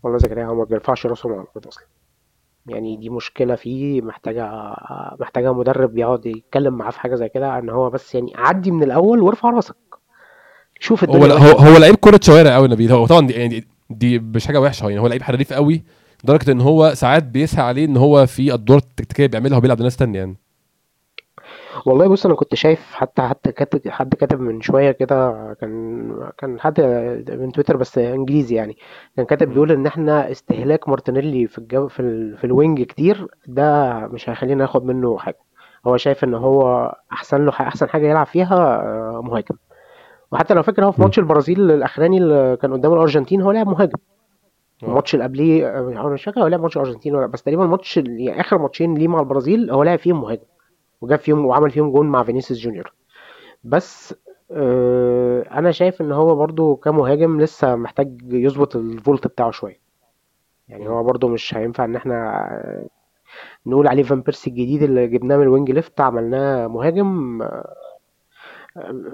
والله 0.02 0.18
زكريا 0.18 0.46
هو 0.46 0.54
ما 0.54 0.64
بيرفعش 0.64 1.06
راسه 1.06 1.28
من 1.28 1.34
الأرض 1.34 1.66
أصلا. 1.66 1.84
يعني 2.66 2.96
دي 2.96 3.10
مشكلة 3.10 3.54
فيه 3.54 4.02
محتاجة 4.02 4.50
محتاجة 5.20 5.52
مدرب 5.52 5.98
يقعد 5.98 6.26
يتكلم 6.26 6.74
معاه 6.74 6.90
في 6.90 7.00
حاجة 7.00 7.14
زي 7.14 7.28
كده 7.28 7.58
إن 7.58 7.70
هو 7.70 7.90
بس 7.90 8.14
يعني 8.14 8.32
عدي 8.36 8.70
من 8.70 8.82
الأول 8.82 9.20
وارفع 9.20 9.50
راسك. 9.50 9.76
شوف 10.80 11.04
هو 11.04 11.14
الدنيا 11.14 11.34
هو 11.34 11.58
هو 11.58 11.78
لعيب 11.78 11.94
كرة 11.94 12.20
شوارع 12.22 12.54
قوي 12.54 12.68
نبيل. 12.68 12.92
هو 12.92 13.06
طبعا 13.06 13.26
دي 13.26 13.32
يعني 13.32 13.64
دي, 13.90 14.18
مش 14.18 14.46
حاجة 14.46 14.60
وحشة 14.60 14.88
يعني 14.88 15.00
هو 15.00 15.06
لعيب 15.06 15.22
حريف 15.22 15.52
قوي 15.52 15.82
لدرجة 16.24 16.52
إن 16.52 16.60
هو 16.60 16.94
ساعات 16.94 17.22
بيسعى 17.22 17.64
عليه 17.64 17.84
إن 17.84 17.96
هو 17.96 18.26
في 18.26 18.54
ادوار 18.54 18.78
تكتيكيه 18.78 19.26
بيعملها 19.26 19.58
وبيلعب 19.58 19.82
ناس 19.82 19.96
تانية 19.96 20.18
يعني. 20.18 20.36
والله 21.86 22.08
بص 22.08 22.26
أنا 22.26 22.34
كنت 22.34 22.54
شايف 22.54 22.94
حتى 22.94 23.22
حتى 23.22 23.52
كاتب 23.52 23.88
حد 23.88 24.14
كاتب 24.14 24.40
من 24.40 24.60
شوية 24.60 24.90
كده 24.90 25.32
كان 25.60 26.30
كان 26.38 26.60
حد 26.60 26.80
من 27.30 27.52
تويتر 27.52 27.76
بس 27.76 27.98
إنجليزي 27.98 28.54
يعني 28.54 28.76
كان 29.16 29.26
كاتب 29.26 29.48
بيقول 29.48 29.72
إن 29.72 29.86
إحنا 29.86 30.30
استهلاك 30.30 30.88
مارتينيلي 30.88 31.46
في 31.46 31.58
الجو 31.58 31.88
في, 31.88 32.00
ال... 32.00 32.36
في 32.38 32.44
ال 32.44 32.52
wing 32.52 32.82
كتير 32.82 33.26
ده 33.46 33.98
مش 34.12 34.28
هيخلينا 34.30 34.54
ناخد 34.54 34.84
منه 34.84 35.18
حاجة. 35.18 35.38
هو 35.86 35.96
شايف 35.96 36.24
إن 36.24 36.34
هو 36.34 36.94
أحسن 37.12 37.44
له 37.46 37.50
أحسن 37.52 37.88
حاجة 37.88 38.06
يلعب 38.10 38.26
فيها 38.26 38.56
آه، 38.56 39.20
مهاجم. 39.24 39.56
وحتى 40.32 40.54
لو 40.54 40.62
فاكر 40.62 40.84
هو 40.84 40.92
في 40.92 41.00
مم. 41.00 41.04
ماتش 41.04 41.18
البرازيل 41.18 41.70
الأخراني 41.70 42.18
اللي 42.18 42.56
كان 42.62 42.72
قدام 42.72 42.92
الأرجنتين 42.92 43.42
هو 43.42 43.50
لعب 43.52 43.68
مهاجم. 43.68 43.98
الماتش 44.82 45.14
اللي 45.14 45.24
قبليه 45.24 45.66
آه، 45.68 45.88
أنا 45.88 46.08
مش 46.08 46.24
فاكر 46.24 46.40
هو 46.42 46.46
لعب 46.46 46.60
ماتش 46.60 46.76
الأرجنتين 46.76 47.14
ولا 47.14 47.26
بس 47.26 47.42
تقريبا 47.42 47.64
الماتش 47.64 47.96
يعني 47.96 48.40
آخر 48.40 48.58
ماتشين 48.58 48.94
ليه 48.94 49.08
مع 49.08 49.20
البرازيل 49.20 49.70
هو 49.70 49.82
لعب 49.82 49.98
فيهم 49.98 50.20
مهاجم 50.20 50.42
وجاب 51.00 51.18
فيهم 51.18 51.46
وعمل 51.46 51.70
فيهم 51.70 51.90
جون 51.92 52.06
مع 52.06 52.22
فينيسيوس 52.22 52.60
جونيور. 52.60 52.92
بس 53.64 54.14
آه، 54.52 55.42
أنا 55.50 55.70
شايف 55.70 56.00
إن 56.00 56.12
هو 56.12 56.34
برضو 56.36 56.76
كمهاجم 56.76 57.40
لسه 57.40 57.76
محتاج 57.76 58.18
يظبط 58.32 58.76
الفولت 58.76 59.26
بتاعه 59.26 59.50
شوية. 59.50 59.80
يعني 60.68 60.88
هو 60.88 61.02
برضو 61.04 61.28
مش 61.28 61.54
هينفع 61.54 61.84
إن 61.84 61.96
إحنا 61.96 62.14
آه، 62.50 62.86
نقول 63.66 63.88
عليه 63.88 64.02
فان 64.02 64.20
بيرسي 64.20 64.50
الجديد 64.50 64.82
اللي 64.82 65.06
جبناه 65.06 65.36
من 65.36 65.42
ال 65.42 65.48
wing 65.48 65.70
left 65.70 66.00
عملناه 66.00 66.66
مهاجم 66.66 67.42
آه، 67.42 67.74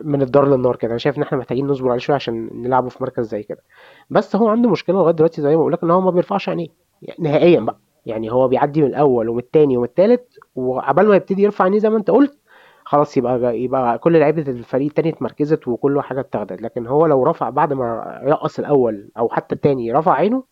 من 0.05 0.23
الدار 0.23 0.49
للنار 0.49 0.77
كده. 0.77 0.91
أنا 0.91 0.99
شايف 0.99 1.17
إن 1.17 1.23
إحنا 1.23 1.39
محتاجين 1.39 1.67
نصبر 1.67 1.89
عليه 1.89 1.99
شوية 2.01 2.15
عشان 2.15 2.51
نلعبه 2.63 2.89
في 2.89 3.03
مركز 3.03 3.29
زي 3.29 3.43
كده. 3.43 3.63
بس 4.11 4.37
هو 4.37 4.49
عنده 4.49 4.71
مشكلة 4.71 4.97
لغاية 4.97 5.15
دلوقتي 5.15 5.43
زي 5.43 5.51
ما 5.51 5.57
بقول 5.57 5.73
لك 5.73 5.83
إن 5.83 5.91
هو 5.91 6.01
ما 6.01 6.11
بيرفعش 6.11 6.49
عينيه. 6.49 6.69
يعني 7.03 7.19
نهائيا 7.23 7.61
بقى. 7.61 7.79
يعني 8.07 8.33
هو 8.33 8.49
بيعدي 8.49 8.83
من 8.83 8.89
الأول 8.89 9.29
ومن 9.29 9.39
التاني 9.39 9.77
ومن 9.77 9.87
التالت 9.87 10.39
وعبال 10.57 11.09
ما 11.09 11.17
يبتدي 11.17 11.43
يرفع 11.43 11.65
عينيه 11.65 11.79
زي 11.79 11.91
ما 11.91 11.97
أنت 11.97 12.11
قلت 12.11 12.39
خلاص 12.85 13.17
يبقى 13.17 13.59
يبقى 13.61 13.99
كل 13.99 14.19
لعيبة 14.19 14.43
الفريق 14.43 14.87
التاني 14.87 15.09
اتمركزت 15.09 15.69
وكل 15.69 16.01
حاجة 16.01 16.21
اتاخدت. 16.21 16.63
لكن 16.63 16.87
هو 16.87 17.07
لو 17.07 17.25
رفع 17.25 17.51
بعد 17.51 17.73
ما 17.73 18.21
يقص 18.27 18.59
الأول 18.59 19.09
أو 19.19 19.29
حتى 19.29 19.55
التاني 19.55 19.93
رفع 19.93 20.13
عينه 20.13 20.45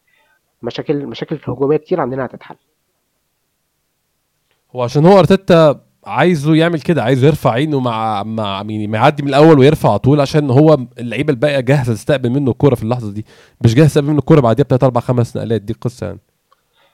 مشاكل 0.63 1.07
مشاكل 1.07 1.39
هجومية 1.45 1.77
كتير 1.77 2.01
عندنا 2.01 2.25
هتتحل. 2.25 2.57
هو 4.77 4.83
عشان 4.83 5.07
هو 5.07 5.19
أرتيتا 5.19 5.81
عايزه 6.07 6.55
يعمل 6.55 6.81
كده 6.81 7.03
عايزه 7.03 7.27
يرفع 7.27 7.51
عينه 7.51 7.81
مع 7.81 8.23
مع 8.23 8.63
ما 8.63 8.99
يعدي 8.99 9.23
من 9.23 9.29
الأول 9.29 9.59
ويرفع 9.59 9.89
على 9.91 9.99
طول 9.99 10.21
عشان 10.21 10.51
هو 10.51 10.79
اللعيبة 10.99 11.31
الباقية 11.33 11.61
جاهزة 11.61 11.95
تستقبل 11.95 12.31
منه 12.31 12.51
الكورة 12.51 12.75
في 12.75 12.83
اللحظة 12.83 13.13
دي. 13.13 13.27
مش 13.65 13.75
جاهزة 13.75 13.89
تستقبل 13.89 14.09
منه 14.09 14.19
الكورة 14.19 14.41
بعديها 14.41 14.65
بثلاث 14.65 14.85
أربع 14.85 15.01
خمس 15.01 15.37
نقلات. 15.37 15.63
دي 15.63 15.73
القصة 15.73 16.07
يعني. 16.07 16.19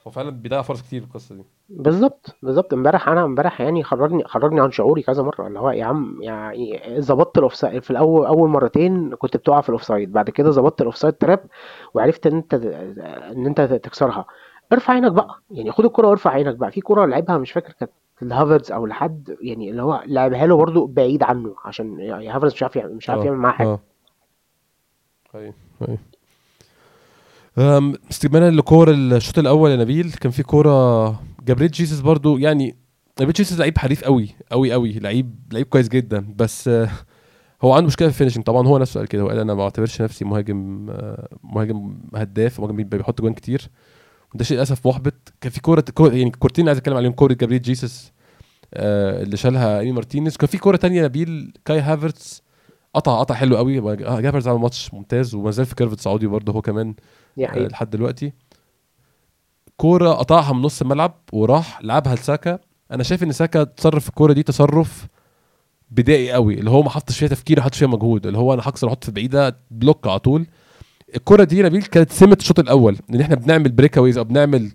هو 0.07 0.11
فعلا 0.11 0.29
بيضيع 0.29 0.61
فرص 0.61 0.81
كتير 0.81 1.03
القصة 1.03 1.35
دي. 1.35 1.43
بالظبط 1.69 2.35
بالظبط. 2.43 2.73
امبارح 2.73 3.09
أنا 3.09 3.23
امبارح 3.23 3.61
يعني 3.61 3.83
خرجني 3.83 4.23
خرجني 4.23 4.61
عن 4.61 4.71
شعوري 4.71 5.01
كذا 5.01 5.23
مرة 5.23 5.47
اللي 5.47 5.59
هو 5.59 5.71
يا 5.71 5.85
عم 5.85 6.17
يعني 6.21 6.79
ظبطت 6.99 7.37
ال 7.37 7.43
offside 7.43 7.83
في 7.83 7.91
الأول 7.91 8.25
أول 8.25 8.49
مرتين 8.49 9.15
كنت 9.15 9.37
بتقع 9.37 9.61
في 9.61 9.69
ال 9.69 9.74
offside 9.74 10.11
بعد 10.11 10.29
كده 10.29 10.51
ظبطت 10.51 10.81
ال 10.81 10.85
offside 10.85 11.13
trap 11.13 11.39
وعرفت 11.93 12.27
إن 12.27 12.35
أنت 12.35 12.53
إن 13.35 13.45
أنت 13.47 13.61
تكسرها. 13.61 14.25
ارفع 14.73 14.93
عينك 14.93 15.11
بقى. 15.11 15.41
يعني 15.51 15.71
خد 15.71 15.85
الكره 15.85 16.07
وارفع 16.07 16.29
عينك 16.31 16.55
بقى. 16.55 16.71
في 16.71 16.81
كره 16.81 17.05
لعبها 17.05 17.37
مش 17.37 17.51
فاكر 17.51 17.73
كانت 17.79 17.91
لهافرز 18.21 18.71
أو 18.71 18.85
لحد 18.85 19.35
يعني 19.41 19.69
اللي 19.71 19.81
هو 19.83 20.03
لعبها 20.05 20.45
له 20.47 20.57
برده 20.57 20.85
بعيد 20.93 21.23
عنه 21.23 21.55
عشان 21.65 21.99
يعني 21.99 22.29
هافرز 22.29 22.53
مش 22.53 22.63
عارف 22.63 22.75
يعمل 22.75 22.95
مش 22.95 23.09
عارف 23.09 23.21
آه. 23.21 23.25
يعمل 23.25 23.37
معاه 23.37 23.51
حاجة. 23.53 23.79
أيوه 25.35 25.53
أيوه 25.87 25.97
أم، 27.57 27.93
استكمالا 28.11 28.51
لكور 28.51 28.91
الشوط 28.91 29.39
الأول 29.39 29.71
يا 29.71 29.75
نبيل 29.75 30.11
كان 30.11 30.31
في 30.31 30.43
كورة 30.43 31.07
جابريل 31.45 31.71
جيسس 31.71 31.99
برضو 31.99 32.37
يعني 32.37 32.75
جابريل 33.19 33.33
جيسس 33.33 33.59
لعيب 33.59 33.77
حريف 33.77 34.03
قوي 34.03 34.29
قوي 34.51 34.71
قوي 34.73 34.91
لعيب 34.99 35.35
لعيب 35.53 35.65
كويس 35.65 35.89
جدا 35.89 36.33
بس 36.35 36.67
آه، 36.67 36.89
هو 37.61 37.73
عنده 37.73 37.87
مشكلة 37.87 38.07
في 38.07 38.13
ال 38.13 38.16
finishing 38.16 38.43
طبعا 38.43 38.67
هو 38.67 38.77
نفسه 38.77 38.97
قال 38.99 39.07
كده 39.07 39.21
هو 39.21 39.27
قال 39.29 39.39
أنا 39.39 39.53
ما 39.53 39.63
بعتبرش 39.63 40.01
نفسي 40.01 40.25
مهاجم 40.25 40.87
آه، 40.89 41.27
مهاجم 41.43 41.97
هداف 42.15 42.59
مهاجم 42.59 42.75
بي- 42.75 42.83
بيحط 42.83 43.21
جوان 43.21 43.33
كتير. 43.33 43.69
وده 44.35 44.43
شيء 44.43 44.57
للأسف 44.57 44.87
محبط. 44.87 45.33
كان 45.41 45.51
في 45.51 45.61
كوره 45.61 45.85
كورة- 45.99 46.13
يعني 46.13 46.31
كورتين 46.31 46.67
عايز 46.67 46.77
أتكلم 46.77 46.97
عليهم. 46.97 47.11
كورة 47.11 47.33
جابريل 47.33 47.61
جيسس 47.61 48.11
آه 48.73 49.23
اللي 49.23 49.37
شالها 49.37 49.79
إيمي 49.79 49.91
مارتينيز. 49.91 50.37
كان 50.37 50.47
في 50.47 50.57
كورة 50.57 50.77
تانية 50.77 51.03
نبيل 51.03 51.53
كاي 51.65 51.79
هافرتس 51.79 52.43
قطع 52.93 53.19
قطع 53.19 53.35
حلو 53.35 53.57
قوي. 53.57 53.79
هافرتس 54.05 54.47
عمل 54.47 54.59
ماتش 54.59 54.93
ممتاز. 54.93 55.35
وما 55.35 55.51
زال 55.51 55.65
في 55.65 55.75
curve 55.75 55.99
تصاعدي 55.99 56.27
برضه 56.27 56.53
هو 56.53 56.61
كمان 56.61 56.95
آه 57.39 57.67
لحد 57.67 57.89
دلوقتي. 57.89 58.33
كورة 59.77 60.09
قطعها 60.09 60.53
من 60.53 60.61
نص 60.61 60.81
الملعب 60.81 61.13
وراح 61.33 61.81
لعبها 61.83 62.15
لساكا. 62.15 62.59
أنا 62.91 63.03
شايف 63.03 63.23
إن 63.23 63.31
ساكا 63.31 63.63
تصرف 63.63 64.03
في 64.03 64.09
الكورة 64.09 64.33
دي 64.33 64.43
تصرف 64.43 65.07
بدائي 65.91 66.31
قوي. 66.31 66.53
اللي 66.59 66.69
هو 66.69 66.83
ما 66.83 66.89
حطش 66.89 67.19
فيها 67.19 67.27
تفكير 67.27 67.57
ما 67.57 67.63
حطش 67.63 67.77
فيها 67.77 67.87
مجهود. 67.87 68.25
اللي 68.27 68.37
هو 68.37 68.53
أنا 68.53 68.61
هكسر 68.65 68.87
أحط 68.87 69.03
في 69.03 69.11
بعيدة 69.11 69.57
block 69.71 70.07
على 70.07 70.19
طول. 70.19 70.45
الكوره 71.15 71.43
دي 71.43 71.61
نبيل 71.63 71.81
كانت 71.81 72.11
سمة 72.11 72.37
الشوط 72.39 72.59
الأول 72.59 72.97
إن 73.09 73.21
إحنا 73.21 73.35
بنعمل 73.35 73.71
breakaways 73.71 74.17
أو 74.17 74.23
بنعمل 74.23 74.71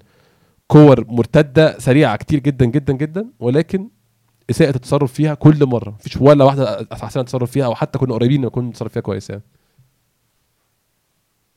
كور 0.67 1.05
مرتدة 1.09 1.79
سريعة 1.79 2.17
كتير 2.17 2.39
جدا 2.39 2.65
جدا 2.67 2.93
جدا 2.93 3.31
ولكن 3.41 3.89
إساءة 4.51 4.77
التصرف 4.77 5.13
فيها 5.13 5.35
كل 5.35 5.67
مرة 5.67 5.91
مفيش 5.91 6.17
ولا 6.17 6.45
واحدة 6.45 6.87
أحسن 6.93 7.25
تصرف 7.25 7.51
فيها 7.51 7.65
أو 7.65 7.75
حتى 7.75 7.99
كنا 7.99 8.15
قريبين 8.15 8.41
نكون 8.41 8.65
نتصرف 8.69 8.93
فيها 8.93 9.03
كويس 9.03 9.31
يعني. 9.31 9.43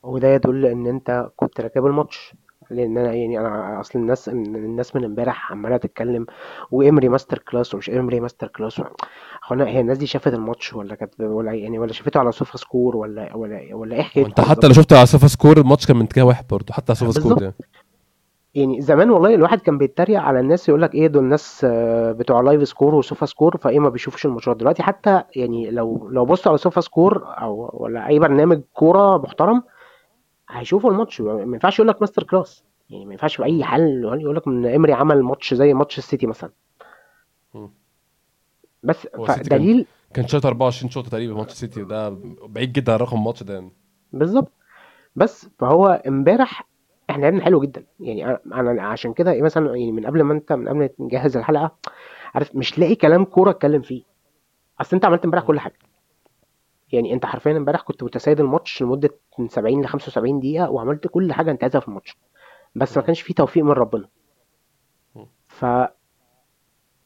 وده 0.02 0.28
يدل 0.34 0.66
إن 0.66 0.86
أنت 0.86 1.30
كنت 1.36 1.60
راكب 1.60 1.86
الماتش. 1.86 2.34
لأن 2.70 2.98
أنا 2.98 3.12
يعني 3.12 3.40
أنا 3.40 3.80
أصل 3.80 3.98
الناس 3.98 4.28
الناس 4.28 4.96
من 4.96 5.04
امبارح 5.04 5.52
عمالة 5.52 5.76
تتكلم 5.76 6.26
وامري 6.70 7.08
masterclass 7.08 7.74
ومش 7.74 7.90
امري 7.90 8.20
masterclass 8.20 8.80
هو 8.80 8.86
أنا 9.52 9.66
هي 9.66 9.80
الناس 9.80 9.98
دي 9.98 10.06
شافت 10.06 10.34
الماتش 10.34 10.74
ولا 10.74 10.94
كانت 10.94 11.20
ولا 11.20 11.52
يعني 11.52 11.78
ولا 11.78 11.92
شافته 11.92 12.20
على 12.20 12.32
Sofascore 12.32 12.96
ولا 12.96 13.36
ولا 13.36 13.74
ولا 13.74 13.96
إيه 13.96 14.02
حكايتها 14.02 14.28
وأنت 14.28 14.40
حتى 14.40 14.48
بالظبط 14.48 14.64
لو 14.64 14.72
شفت 14.72 14.92
على 14.92 15.06
Sofascore 15.06 15.58
الماتش 15.58 15.86
كان 15.86 15.96
من 15.96 16.02
اتجاه 16.02 16.22
واحد 16.24 16.44
برضه 16.50 16.72
حتى 16.74 16.92
على 16.92 16.98
Sofascore 16.98 17.34
بالظبط. 17.34 17.42
يعني. 17.42 17.54
يعني 18.54 18.80
زمان 18.80 19.10
والله 19.10 19.34
الواحد 19.34 19.60
كان 19.60 19.78
بيتريق 19.78 20.20
على 20.20 20.40
الناس 20.40 20.68
يقول 20.68 20.82
لك 20.82 20.94
إيه 20.94 21.06
دول 21.06 21.24
الناس 21.24 21.60
آه، 21.64 22.12
بتوع 22.12 22.40
LiveScore 22.40 22.94
و 22.94 23.26
Sofascore 23.26 23.56
فإيه 23.56 23.78
ما 23.78 23.88
بيشوفوش 23.88 24.26
الماتشات. 24.26 24.56
دلوقتي 24.56 24.82
حتى 24.82 25.22
يعني 25.36 25.70
لو 25.70 26.08
لو 26.12 26.24
بصوا 26.24 26.50
على 26.52 26.58
Sofascore 26.58 27.24
أو 27.26 27.70
ولا 27.74 28.06
أي 28.08 28.18
برنامج 28.18 28.60
كورة 28.74 29.18
محترم 29.18 29.62
هيشوفوا 30.50 30.90
الماتش. 30.90 31.20
ما 31.20 31.42
ينفعش 31.42 31.78
يقول 31.78 31.88
لك 31.88 32.00
masterclass. 32.00 32.64
يعني 32.90 33.06
ما 33.06 33.12
ينفعش 33.12 33.38
بأي 33.38 33.64
حال 33.64 34.04
يقول 34.04 34.36
لك 34.36 34.46
إن 34.46 34.66
إمري 34.66 34.92
عمل 34.92 35.22
ماتش 35.22 35.54
زي 35.54 35.74
ماتش 35.74 35.98
السيتي 35.98 36.26
مثلا. 36.26 36.50
بس 38.82 39.06
فدليل 39.26 39.86
كان 40.14 40.26
شاط 40.26 40.46
24 40.46 40.90
شوطه 40.90 41.10
تقريبا 41.10 41.34
ماتش 41.34 41.52
السيتي. 41.52 41.84
ده 41.84 42.16
بعيد 42.48 42.72
جدا 42.72 42.92
عن 42.92 42.98
رقم 42.98 43.16
الماتش 43.16 43.42
ده 43.42 43.54
يعني. 43.54 43.72
بالظبط. 44.12 44.52
بس 45.16 45.48
فهو 45.58 46.02
امبارح 46.06 46.68
إحنا 47.10 47.22
لعبنا 47.22 47.44
حلو 47.44 47.60
جدا. 47.60 47.84
يعني 48.00 48.38
أنا 48.54 48.82
عشان 48.82 49.12
كده 49.12 49.32
إيه 49.32 49.42
مثلا 49.42 49.66
يعني 49.66 49.92
من 49.92 50.06
قبل 50.06 50.22
ما 50.22 50.32
انت 50.32 50.52
من 50.52 50.68
قبل 50.68 50.78
ما 50.78 50.88
نجهز 50.98 51.36
الحلقة 51.36 51.76
عارف 52.34 52.56
مش 52.56 52.78
لاقي 52.78 52.94
كلام 52.94 53.24
كورة 53.24 53.50
أتكلم 53.50 53.82
فيه. 53.82 54.02
أصل 54.80 54.96
أنت 54.96 55.04
عملت 55.04 55.24
امبارح. 55.24 55.44
كل 55.44 55.60
حاجة. 55.60 55.78
يعني 56.92 57.12
انت 57.14 57.26
حرفيا 57.26 57.52
امبارح 57.56 57.80
كنت 57.82 58.02
متسيد 58.02 58.40
الماتش 58.40 58.82
لمدة 58.82 59.10
من 59.38 59.48
70 59.48 59.82
ل 59.82 59.86
75 59.88 60.40
دقيقة 60.40 60.70
وعملت 60.70 61.06
كل 61.06 61.32
حاجة 61.32 61.50
انت 61.50 61.62
عايزها 61.62 61.80
في 61.80 61.88
الماتش. 61.88 62.16
بس 62.74 62.96
ما. 62.96 63.02
كانش 63.02 63.20
فيه 63.20 63.34
توفيق 63.34 63.64
من 63.64 63.70
ربنا. 63.70 64.08
ف 65.48 65.64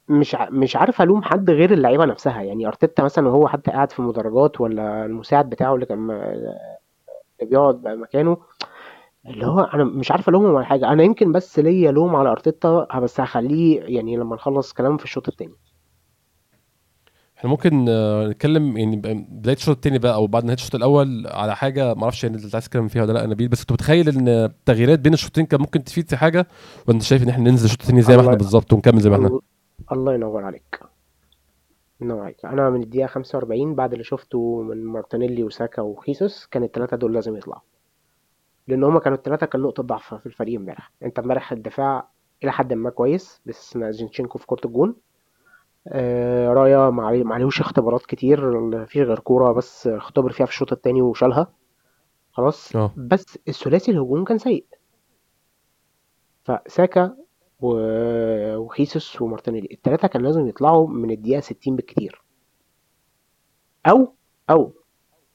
مش 0.09 0.35
ع- 0.35 0.51
مش 0.51 0.77
عارف 0.77 1.03
الوم 1.03 1.23
حد 1.23 1.51
غير 1.51 1.73
اللعيبة 1.73 2.05
نفسها. 2.05 2.42
يعني 2.42 2.66
أرتيتا 2.66 3.03
مثلا 3.05 3.29
وهو 3.29 3.49
حتى 3.49 3.70
قاعد 3.70 3.92
في 3.92 3.99
المدرجات 3.99 4.61
ولا 4.61 5.05
المساعد 5.07 5.51
بتاعه 5.51 5.75
اللي 5.75 5.87
كان 5.87 5.99
م- 5.99 6.11
اللي 6.11 7.51
بيقعد 7.51 7.88
مكانه 7.88 8.37
اللي 9.27 9.47
هو 9.47 9.61
أنا 9.61 9.85
مش 9.85 10.11
عارف 10.11 10.29
ألومهم 10.29 10.57
على 10.57 10.66
حاجة. 10.66 10.88
أنا 10.92 11.03
يمكن 11.03 11.33
بس 11.33 11.59
ليا 11.59 11.90
لوم 11.92 12.16
على 12.16 12.31
أرتيتا 12.31 12.99
بس 13.01 13.20
هخليه 13.20 13.81
يعني 13.83 14.16
لما 14.16 14.35
نخلص 14.37 14.73
كلام 14.73 14.97
في 14.97 15.05
الشوط 15.05 15.29
التاني. 15.29 15.55
إحنا 17.44 17.52
ممكن 17.52 17.87
آه، 17.88 18.28
نتكلم 18.28 18.76
يعني 18.76 18.96
بداية 19.28 19.57
الشوط 19.57 19.76
الثاني 19.76 19.98
بقى 19.98 20.14
أو 20.14 20.26
بعد 20.26 20.44
نهاية 20.44 20.57
الشوط 20.57 20.74
الأول 20.74 21.26
على 21.26 21.57
حاجة 21.57 21.94
ما 21.94 22.02
أعرفش 22.02 22.24
يعني 22.24 22.37
أنت 22.37 22.54
عايز 22.54 22.64
تتكلم 22.64 22.88
فيها 22.88 23.02
ولا 23.02 23.12
لأ 23.12 23.26
نبيل 23.26 23.48
بس 23.48 23.61
كنت 23.61 23.72
متخيل 23.72 24.09
إن 24.09 24.28
التغييرات 24.28 24.98
بين 24.98 25.12
الشوطين 25.12 25.46
كان 25.46 25.61
ممكن 25.61 25.85
تفيد 25.85 26.09
في 26.09 26.16
حاجة 26.16 26.46
وانت 26.88 27.02
شايف 27.02 27.22
إن 27.22 27.28
إحنا 27.28 27.50
ننزل 27.50 27.64
الشوط 27.64 27.80
الثاني 27.80 28.02
زي 28.02 28.16
ما 28.16 28.22
إحنا 28.22 28.35
بالظبط 28.35 28.72
ونكمل 28.72 29.00
زي 29.00 29.11
ما 29.11 29.16
إحنا؟ 29.16 29.26
الله 29.26 29.40
الله 29.92 30.14
ينور 30.14 30.44
عليك. 30.44 30.80
ينور 32.00 32.20
عليك. 32.20 32.44
أنا 32.44 32.70
من 32.70 32.83
الدقيقة 32.83 33.07
45 33.07 33.74
بعد 33.74 33.92
اللي 33.92 34.04
شفته 34.04 34.62
من 34.62 34.85
مارتينيلي 34.85 35.42
وساكا 35.44 35.83
وخيسوس 35.83 36.46
كان 36.46 36.62
الثلاثه 36.62 36.96
دول 36.96 37.14
لازم 37.14 37.37
يطلعوا. 37.37 37.62
لأن 38.68 38.85
هما 38.85 39.00
كانوا 39.00 39.18
الثلاثه 39.18 39.46
كان 39.46 39.61
نقطة 39.61 39.83
ضعف 39.83 40.14
في 40.14 40.26
الفريق 40.26 40.61
امبارح. 40.61 40.92
أنت 41.02 41.18
امبارح 41.18 41.52
الدفاع 41.52 42.09
إلى 42.44 42.52
حد 42.52 42.72
ما 42.72 42.90
كويس 42.90 43.40
باستثناء 43.46 43.90
زينشينكو 43.90 44.38
في 44.38 44.46
كرة 44.46 44.61
الجون. 44.64 44.94
آه 45.88 46.49
رايا 46.49 46.90
ما 46.90 47.07
عليه- 47.07 47.25
ما 47.25 47.35
عليهوش 47.35 47.61
اختبارات 47.61 48.07
كتير 48.07 48.61
مفيش 48.61 49.03
غير 49.03 49.18
كورة 49.18 49.53
بس 49.53 49.87
اختبر 49.87 50.33
فيها 50.33 50.47
في 50.47 50.53
الشوط 50.53 50.73
الثاني 50.73 51.03
وشالها. 51.03 51.53
خلاص؟ 52.33 52.77
آه. 52.77 52.92
بس 52.97 53.38
الثلاثي 53.49 53.90
الهجوم 53.90 54.25
كان 54.25 54.38
سيء. 54.38 54.64
فساكا 56.44 57.16
و- 57.61 58.57
وخيسوس 58.57 59.23
ومارتينيلي 59.23 59.68
الثلاثه 59.73 60.09
كان 60.09 60.23
لازم 60.23 60.49
يطلعوا 60.49 60.88
من 60.88 61.11
الدقيقة 61.11 61.40
60 61.40 61.77
بالكتير. 61.77 62.23
أو 63.87 64.12
أو 64.51 64.73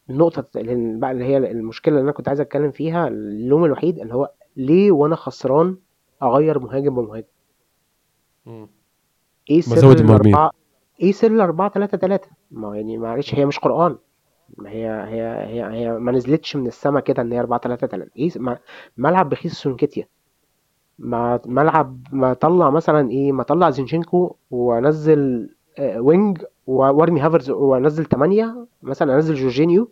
النقطة 0.09 0.59
اللي 0.59 0.99
بقى 0.99 1.11
اللي 1.11 1.25
هي 1.25 1.37
المشكلة 1.37 1.93
اللي 1.95 2.03
أنا 2.03 2.11
كنت 2.11 2.27
عايز 2.27 2.41
أتكلم 2.41 2.71
فيها 2.71 3.07
اللوم 3.07 3.65
الوحيد 3.65 3.99
اللي 3.99 4.13
هو 4.13 4.31
ليه 4.57 4.91
وأنا 4.91 5.15
خسران 5.15 5.77
أغير 6.23 6.59
مهاجم 6.59 6.95
بمهاجم. 6.95 7.27
إيه 9.49 9.55
ما 9.57 9.61
سر 9.61 9.75
زود 9.77 9.99
المهاجمين 9.99 10.33
الأربعة؟ 10.33 10.51
إيه 11.01 11.11
سر 11.11 11.27
الأربعة 11.31 11.69
3 11.69 11.97
3 11.97 12.29
ما 12.51 12.67
هو 12.67 12.73
يعني 12.73 12.97
معلش 12.97 13.35
هي 13.35 13.45
مش 13.45 13.59
قرآن. 13.59 13.97
ما 14.57 14.69
هي 14.69 14.87
هي 14.89 15.21
هي 15.47 15.63
هي 15.73 15.91
ما 15.99 16.11
نزلتش 16.11 16.55
من 16.55 16.67
السما 16.67 16.99
كده 16.99 17.21
إن 17.21 17.31
هي 17.31 17.39
4 17.39 17.59
3 17.59 17.87
3 17.87 18.11
إيه 18.17 18.29
ما 18.35 18.57
ملعب 18.97 19.29
بخيس 19.29 19.53
سونكيتيا. 19.53 20.07
ما 20.99 21.39
ملعب 21.45 21.97
ما 22.11 22.33
طلع 22.33 22.69
مثلا 22.69 23.09
إيه 23.11 23.31
ما 23.31 23.43
طلع 23.43 23.69
زينشينكو 23.69 24.35
وانزل 24.51 25.49
آه، 25.79 26.01
wing 26.01 26.43
وارمي 26.67 27.19
هافرز 27.21 27.49
وانزل 27.49 28.05
8 28.05 28.65
مثلا 28.83 29.15
أنزل 29.15 29.33
جورجينيو. 29.35 29.91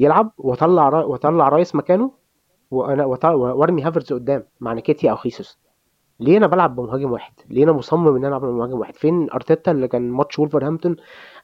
يلعب 0.00 0.32
واطلع 0.38 0.88
را- 0.88 1.04
واطلع 1.04 1.48
رايس 1.48 1.74
مكانه 1.74 2.10
وأنا 2.70 3.04
وارمي 3.34 3.82
هافرز 3.82 4.12
قدام 4.12 4.44
مع 4.60 4.72
نكيتيا 4.72 5.10
أو 5.10 5.16
خيسوس. 5.16 5.58
ليه 6.20 6.36
أنا 6.36 6.46
بلعب 6.46 6.76
بمهاجم 6.76 7.12
واحد؟ 7.12 7.32
ليه 7.50 7.64
أنا 7.64 7.72
مصمم 7.72 8.08
إن 8.08 8.24
أنا 8.24 8.28
ألعب 8.28 8.40
بمهاجم 8.40 8.78
واحد؟ 8.78 8.96
فين 8.96 9.30
أرتيتا 9.30 9.70
اللي 9.70 9.88
كان 9.88 10.10
ماتش 10.10 10.38
وولفرهامبتون 10.38 10.96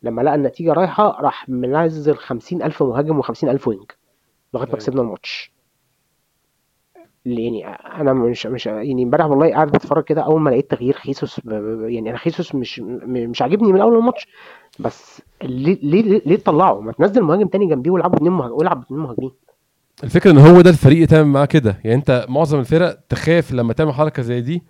لما 0.03 0.23
لقى 0.23 0.35
النتيجة 0.35 0.73
رايحة 0.73 1.21
راح 1.21 1.49
منزل 1.49 2.17
50000 2.17 2.83
مهاجم 2.83 3.23
و50000 3.23 3.69
wing. 3.69 3.91
لغايه 4.55 4.69
ما 4.71 4.77
كسبنا 4.77 5.03
الماتش. 5.03 5.53
يعني 7.27 7.67
أنا 7.69 8.13
مش 8.13 8.47
مش 8.47 8.67
يعني 8.67 9.03
امبارح 9.03 9.27
والله 9.27 9.51
قاعد 9.51 9.71
بتفرج 9.73 10.05
كده 10.05 10.23
أول 10.23 10.41
ما 10.41 10.51
لقيت 10.51 10.71
تغيير 10.71 10.95
خيسوس 10.95 11.41
يعني 11.47 12.11
أنا 12.11 12.19
خيسوس 12.19 12.55
مش 12.55 12.81
مش 13.07 13.43
عاجبني 13.43 13.73
من 13.73 13.81
أول 13.81 13.97
الماتش. 13.97 14.29
بس 14.79 15.23
ليه 15.43 15.79
ليه 15.83 16.03
ليه, 16.03 16.23
ليه 16.27 16.37
تطلعه؟ 16.37 16.81
ما 16.81 16.93
تنزل 16.93 17.23
مهاجم 17.23 17.47
تاني 17.47 17.67
جنبيه 17.67 17.91
والعبوا 17.91 18.17
اتنين 18.17 18.33
مهاجم 18.33 18.55
والعب 18.55 18.83
اتنين 18.83 19.01
مهاجمين. 19.01 19.33
الفكرة 20.05 20.31
إن 20.31 20.39
هو 20.39 20.61
ده 20.61 20.71
الفريق 20.71 21.09
تعمل 21.09 21.29
معاه 21.29 21.45
كده. 21.45 21.79
يعني 21.85 21.95
أنت 21.97 22.27
معظم 22.29 22.59
الفرق 22.61 22.95
تخاف 23.09 23.53
لما 23.53 23.73
تعمل 23.73 23.93
حركة 23.95 24.23
زي 24.23 24.41
دي 24.41 24.63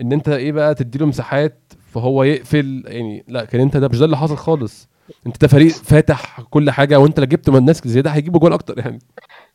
إن 0.00 0.12
أنت 0.12 0.28
إيه 0.28 0.52
بقى 0.52 0.74
تديله 0.74 1.06
مساحات 1.06 1.72
فهو 1.92 2.22
يقفل. 2.24 2.82
يعني 2.86 3.24
لا 3.28 3.44
كان 3.44 3.60
أنت 3.60 3.76
ده 3.76 3.88
مش 3.88 3.98
ده 3.98 4.04
اللي 4.04 4.16
حصل 4.16 4.36
خالص. 4.36 4.88
أنت 5.26 5.40
ده 5.40 5.48
فريق 5.48 5.72
فاتح 5.72 6.40
كل 6.40 6.70
حاجة 6.70 6.98
وأنت 6.98 7.20
لو 7.20 7.26
جبت 7.26 7.50
من 7.50 7.64
ناس 7.64 7.88
زياده 7.88 8.10
هيجيبوا 8.10 8.40
جول 8.40 8.52
أكتر 8.52 8.78
يعني. 8.78 8.98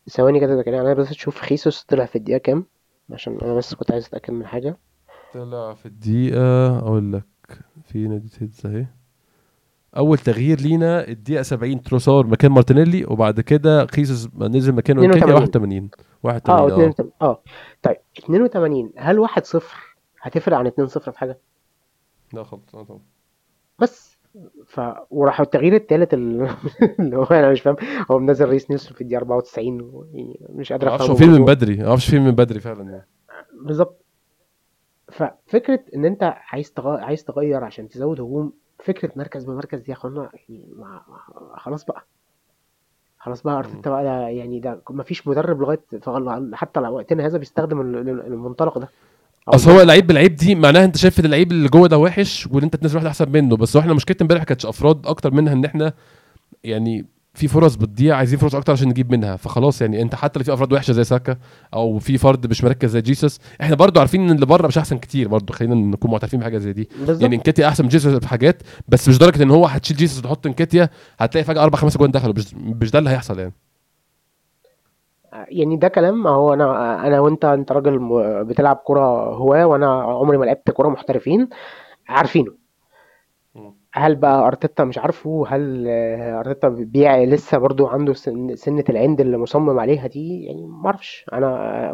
ثواني 0.10 0.40
كده 0.40 0.56
ده 0.56 0.64
كان 0.64 0.74
أنا 0.74 0.94
بس 0.94 1.10
أشوف 1.10 1.42
خيسوس 1.42 1.84
طلع 1.84 2.06
في 2.06 2.16
الدقيقة 2.16 2.38
كام؟ 2.38 2.66
عشان 3.12 3.38
أنا 3.42 3.54
بس 3.54 3.74
كنت 3.74 3.92
عايز 3.92 4.06
أتأكد 4.06 4.34
من 4.34 4.46
حاجة. 4.46 4.78
طلع 5.34 5.74
في 5.74 5.86
الدقيقة 5.86 6.78
أقول 6.80 7.14
لك 7.14 7.26
في 7.86 8.08
نادي 8.08 8.30
هيدز 8.42 8.62
أهي. 8.66 8.86
أول 9.98 10.18
تغيير 10.18 10.60
لينا 10.62 11.08
الدقيقة 11.08 11.42
70 11.44 11.82
تروسار 11.82 12.28
مكان 12.28 12.52
مارتينيلي 12.52 13.06
وبعد 13.06 13.40
كده 13.42 13.86
خيسوس 13.86 14.30
نزل 14.38 14.76
مكانه 14.76 15.02
82 15.06 15.90
81 16.24 16.60
آه 16.60 16.64
81 16.64 16.84
آه 16.84 16.90
82 16.90 17.12
آه. 17.22 17.42
طيب 17.84 17.98
82 18.20 18.92
هل 18.98 19.20
1 19.20 19.46
0 19.46 19.76
هتفرق 20.22 20.58
عن 20.58 20.68
2 20.68 20.88
0 20.88 21.12
في 21.12 21.20
حاجة؟ 21.20 21.40
لا 22.34 22.44
خالص 22.44 22.76
آه 22.76 22.84
طبعا. 22.84 23.00
بس. 23.80 24.20
ف 24.68 24.82
وراح 25.12 25.42
التغيير 25.42 25.76
الثالث 25.76 26.14
اللي 26.14 27.18
هو 27.18 27.24
أنا 27.24 27.52
مش 27.52 27.62
فاهم 27.62 27.76
هو 28.12 28.20
منزل 28.20 28.50
ريس 28.50 28.70
نيلسون 28.72 28.94
في 28.94 29.02
الدقيقة 29.02 29.20
94 29.20 29.82
و- 29.82 30.06
يعني 30.14 30.40
مش 30.50 30.72
قادر 30.72 30.96
افهم 30.96 31.10
هو 31.10 31.16
فين 31.16 31.30
من 31.30 31.46
بدري؟ 31.46 31.76
ما 31.78 31.88
أعرفش 31.90 32.10
فين 32.10 32.22
من 32.22 32.32
بدري 32.32 32.60
فعلا 32.60 32.84
يعني. 32.92 33.08
بالظبط. 33.62 34.06
ففكرة 35.12 35.80
إن 35.96 36.06
أنت 36.06 36.34
عايز 36.52 36.72
تغير 36.74 37.00
عايز 37.00 37.24
تغير 37.24 37.64
عشان 37.64 37.88
تزود 37.90 38.20
هجوم 38.22 38.54
فكرة 38.84 39.12
مركز 39.16 39.44
بمركز 39.44 39.80
دي 39.80 39.92
يا 39.92 39.98
أخوانا 39.98 40.30
يعني 40.34 40.66
ما... 40.78 41.02
خلاص 41.58 41.86
بقى 41.86 42.06
خلاص 43.20 43.42
بقى. 43.44 43.58
أرتيتا 43.58 43.90
بقى 43.90 44.04
ده 44.04 44.28
يعني 44.28 44.60
ده 44.60 44.82
ما 44.90 45.04
فيش 45.04 45.28
مدرب 45.28 45.62
لغاية 45.62 45.82
فغل- 46.02 46.52
حتى 46.56 46.80
لو 46.80 46.96
وقتنا 46.96 47.26
هذا 47.26 47.38
بيستخدم 47.38 47.82
ال- 47.82 47.96
ال- 48.10 48.26
المنطلق 48.26 48.78
ده 48.78 48.90
أو 49.48 49.54
أصل 49.54 49.72
هو 49.72 49.82
لعيب 49.82 50.08
بالعيب 50.08 50.36
دي 50.36 50.56
معناها 50.56 50.86
أنت 50.86 50.98
شايف 50.98 51.20
إن 51.20 51.26
اللعيب 51.26 51.52
اللي 51.52 51.70
جوه 51.70 51.88
ده 51.88 51.98
وحش 51.98 52.48
وإن 52.52 52.64
أنت 52.64 52.76
تنزل 52.76 52.96
واحد 52.96 53.08
أحسن 53.08 53.30
منه 53.32 53.58
بس 53.58 53.76
هو 53.76 53.82
إحنا 53.82 53.94
مشكلتنا 53.94 54.22
إمبارح 54.22 54.44
كانتش 54.44 54.66
أفراد 54.66 55.08
أكتر 55.08 55.32
منها 55.34 55.54
إن 55.54 55.66
إحنا 55.66 55.94
يعني 56.64 57.06
في 57.34 57.48
فرص 57.48 57.76
بتضيع 57.76 58.16
عايزين 58.16 58.40
فرص 58.40 58.56
أكتر 58.56 58.74
عشان 58.74 58.88
نجيب 58.90 59.12
منها. 59.12 59.36
فخلاص 59.36 59.82
يعني 59.82 60.02
أنت 60.02 60.16
حتى 60.16 60.40
لو 60.40 60.46
في 60.46 60.54
أفراد 60.54 60.74
وحشة 60.74 60.92
زي 60.92 61.04
ساكا 61.04 61.38
أو 61.74 62.00
في 62.00 62.18
فرد 62.18 62.50
مش 62.50 62.64
مركز 62.64 62.90
زي 62.90 63.02
جيسس 63.02 63.40
إحنا 63.62 63.76
برضو 63.76 64.00
عارفين 64.00 64.22
إن 64.22 64.36
اللي 64.36 64.46
بره 64.46 64.68
مش 64.68 64.78
أحسن 64.78 64.98
كتير 64.98 65.28
برضو. 65.28 65.54
خلينا 65.54 65.76
نكون 65.76 66.12
معترفين 66.12 66.40
بحاجة 66.40 66.58
زي 66.58 66.74
دي. 66.74 66.90
بالظبط. 67.00 67.22
يعني 67.22 67.36
إنكاتيا 67.36 67.68
أحسن 67.68 67.84
من 67.84 67.90
جيسس 67.90 68.08
في 68.08 68.28
حاجات 68.28 68.64
بس 68.88 69.10
مش 69.10 69.18
درجة 69.18 69.44
إن 69.44 69.52
هو 69.52 69.66
هتشيل 69.66 69.98
جيسس 69.98 70.20
وتحط 70.20 70.46
إنكاتيا 70.48 70.90
هتلاقي 71.20 71.46
فجأة 71.46 71.64
أربع 71.64 71.78
خمس 71.78 71.98
جوان 71.98 72.12
دخلوا. 72.12 72.34
مش, 72.38 72.54
مش 72.54 72.92
ده 72.92 73.00
اللي 73.00 73.10
هيحصل 73.10 73.40
يعني. 73.40 73.54
يعني 75.34 75.78
ده 75.78 75.88
كلام. 75.88 76.28
هو 76.28 76.54
أنا 76.54 77.08
أنا 77.08 77.20
وأنت 77.20 77.46
أنت 77.46 77.72
راجل 77.72 78.00
بتلعب 78.46 78.80
كرة 78.86 79.34
هواة 79.34 79.68
وأنا 79.68 80.02
عمري 80.02 80.38
ما 80.38 80.46
لعبت 80.46 80.72
كرة 80.72 80.90
محترفين. 80.90 81.50
عارفينه. 82.10 82.59
هل 83.94 84.16
بقى 84.16 84.48
أرتيتا 84.48 84.84
مش 84.84 84.98
عارفه؟ 84.98 85.46
هل 85.48 85.88
أرتيتا 86.38 86.70
بيع 86.70 87.24
لسه 87.24 87.58
برضو 87.58 87.88
عنده 87.88 88.14
سن- 88.14 88.56
سنة 88.56 88.84
العند 88.90 89.22
اللي 89.22 89.38
مصمم 89.38 89.80
عليها 89.80 90.08
دي؟ 90.08 90.44
يعني 90.44 90.66
ما 90.68 90.86
أعرفش. 90.86 91.26
أنا 91.34 91.92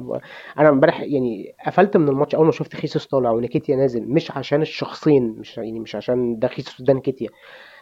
أنا 0.59 0.69
امبارح 0.69 0.99
يعني 1.01 1.55
قفلت 1.65 1.97
من 1.97 2.09
الماتش 2.09 2.35
أول 2.35 2.45
ما 2.45 2.51
شفت 2.51 2.75
خيسوس 2.75 3.05
طالع 3.07 3.31
ونيكيتيا 3.31 3.75
نازل 3.75 4.03
مش 4.09 4.31
عشان 4.31 4.61
الشخصين 4.61 5.27
مش 5.39 5.57
يعني 5.57 5.79
مش 5.79 5.95
عشان 5.95 6.39
ده 6.39 6.47
خيسوس 6.47 6.81
وده 6.81 6.93
نيكيتيا 6.93 7.29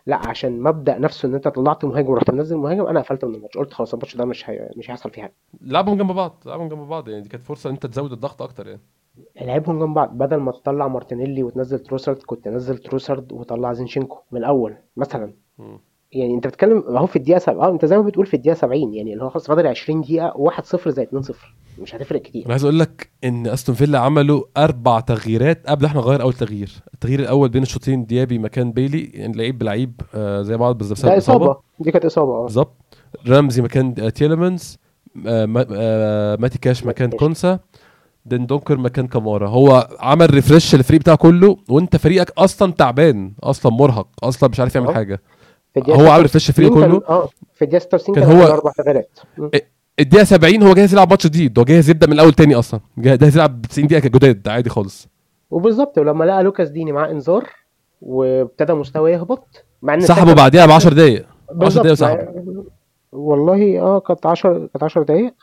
لا 0.05 0.15
عشان 0.15 0.61
مبدأ 0.61 0.97
نفسه 0.99 1.27
إن 1.29 1.35
أنت 1.35 1.47
طلعت 1.47 1.85
مهاجم 1.85 2.09
ورحت 2.09 2.31
منزل 2.31 2.57
مهاجم 2.57 2.85
أنا 2.85 2.99
قفلت 3.01 3.25
من 3.25 3.35
الماتش 3.35 3.57
قلت 3.57 3.73
خلاص 3.73 3.93
الماتش 3.93 4.15
ده 4.17 4.25
مش. 4.25 4.45
مش 4.77 4.89
هيحصل 4.91 5.09
فيه 5.11 5.21
حاجة. 5.21 5.33
لعبهم 5.61 5.97
جنب 5.97 6.11
بعض 6.11 6.43
لعبهم 6.45 6.67
جنب 6.69 6.87
بعض 6.87 7.09
يعني 7.09 7.21
دي 7.21 7.29
كانت 7.29 7.43
فرصة 7.43 7.67
إن 7.69 7.73
أنت 7.73 7.85
تزود 7.85 8.11
الضغط 8.11 8.41
أكتر 8.41 8.67
يعني. 8.67 8.81
لعبهم 9.41 9.79
جنب 9.79 9.93
بعض. 9.93 10.17
بدل 10.17 10.37
ما 10.37 10.51
تطلع 10.51 10.87
مارتينيلي 10.87 11.43
وتنزل 11.43 11.79
تروسارد 11.79 12.17
كنت 12.25 12.45
تنزل 12.45 12.77
تروسارد 12.77 13.31
وطلع 13.31 13.73
زينشينكو 13.73 14.17
من 14.31 14.39
الأول 14.39 14.75
مثلا. 14.97 15.33
مم. 15.59 15.79
يعني 16.11 16.33
أنت 16.35 16.47
بتتكلم 16.47 16.83
أهو 16.97 17.05
في 17.05 17.15
الدقيقة 17.15 17.39
سب... 17.39 17.57
آه 17.57 17.69
أنت 17.71 17.85
زي 17.85 17.97
ما 17.97 18.03
بتقول 18.03 18.25
في 18.25 18.33
الدقيقة 18.33 18.53
70 18.55 18.93
يعني 18.93 19.13
اللي 19.13 19.23
هو 19.23 19.29
خلاص 19.29 19.47
فاضل 19.47 19.67
20 19.67 20.01
دقيقة 20.01 20.33
1-0 20.61 20.89
زي 20.89 21.05
2-0 21.05 21.33
مش 21.81 21.95
هتفرق 21.95 22.21
كتير. 22.21 22.43
أنا 22.45 22.51
عايز 22.53 22.63
أقول 22.63 22.79
لك 22.79 23.09
إن 23.23 23.47
أستون 23.47 23.75
فيلا 23.75 23.99
عملوا 23.99 24.43
أربع 24.57 24.99
تغييرات. 24.99 25.67
قبل 25.67 25.85
إحنا 25.85 25.96
ما 25.96 26.01
نغير 26.01 26.21
أول 26.21 26.33
تغيير. 26.33 26.71
التغيير 26.93 27.19
الأول 27.19 27.49
بين 27.49 27.61
الشوطين 27.63 28.05
ديابي 28.05 28.37
مكان 28.39 28.71
بيلي 28.71 29.03
يعني 29.13 29.37
لعيب 29.37 29.57
بلعيب 29.57 30.01
آه 30.15 30.41
زي 30.41 30.57
بعض 30.57 30.77
بس 30.77 30.91
بسبب 30.91 31.11
إصابة. 31.11 31.45
إصابة. 31.45 31.59
دي 31.79 31.91
كانت 31.91 32.05
إصابة 32.05 32.31
آه. 32.35 32.41
بالظبط. 32.43 32.73
رمزي 33.27 33.61
مكان 33.61 33.95
آه، 33.99 34.09
تيلمنز 34.09 34.77
آه 35.27 35.45
ما- 35.45 35.65
آه 35.71 36.35
ماتي 36.35 36.59
كاش 36.59 36.85
مكان. 36.85 37.09
كونسا. 37.09 37.59
دين 38.25 38.45
دونكر 38.45 38.77
مكان 38.77 39.07
كامارا. 39.07 39.47
هو 39.49 39.87
عمل 39.99 40.33
refresh 40.33 40.75
للفريق 40.75 40.99
بتاعه 40.99 41.17
كله 41.17 41.57
وانت 41.69 41.95
فريقك 41.95 42.31
أصلا 42.37 42.71
تعبان 42.71 43.33
أصلا 43.43 43.71
مرهق 43.71 44.07
أصلا 44.23 44.49
مش 44.49 44.59
عارف 44.59 44.75
يعمل 44.75 44.87
أه. 44.87 44.93
حاجة. 44.93 45.21
هو 45.77 45.81
66 45.83 46.07
عامل 46.07 46.21
refresh 46.21 46.49
الفريق 46.49 46.73
كان- 46.73 46.91
كله. 46.91 47.01
أه. 47.09 47.29
في 47.53 47.61
الدقيقة 47.65 47.81
66 47.83 48.15
كان 48.15 48.23
كان 48.23 48.35
هو- 48.41 48.43
أربع 48.47 48.71
تغييرات. 48.77 49.19
م. 49.37 49.49
الدقيقة 49.99 50.23
70 50.23 50.63
هو 50.63 50.73
جاهز 50.73 50.93
يلعب 50.93 51.09
ماتش 51.09 51.27
جديد 51.27 51.59
هو 51.59 51.65
جاهز 51.65 51.89
يبدأ 51.89 52.07
من 52.07 52.13
الأول 52.13 52.33
تاني 52.33 52.55
أصلا. 52.55 52.79
جاهز 52.97 53.35
يلعب 53.35 53.61
90 53.61 53.87
دقيقة 53.87 54.07
جداد 54.07 54.47
عادي 54.47 54.69
خالص. 54.69 55.07
وبالظبط 55.51 55.97
ولما 55.97 56.23
لقى 56.25 56.43
لوكاس 56.43 56.69
ديني 56.69 56.91
معاه 56.91 57.11
إنذار 57.11 57.49
وابتدى 58.01 58.73
مستواه 58.73 59.09
يهبط 59.09 59.65
مع 59.81 59.93
إن 59.93 60.01
سحبه 60.01 60.33
بعديها 60.33 60.65
ب 60.65 60.71
10 60.71 60.93
دقايق 60.93 61.25
10 61.49 61.55
بالظبط 61.57 61.85
دقايق 61.87 62.01
مع- 62.01 62.29
وسحبه 62.31 62.63
والله 63.11 63.79
آه 63.81 63.99
كانت 63.99 64.25
10 64.25 64.53
كانت 64.57 64.83
10 64.83 65.03
دقايق. 65.03 65.33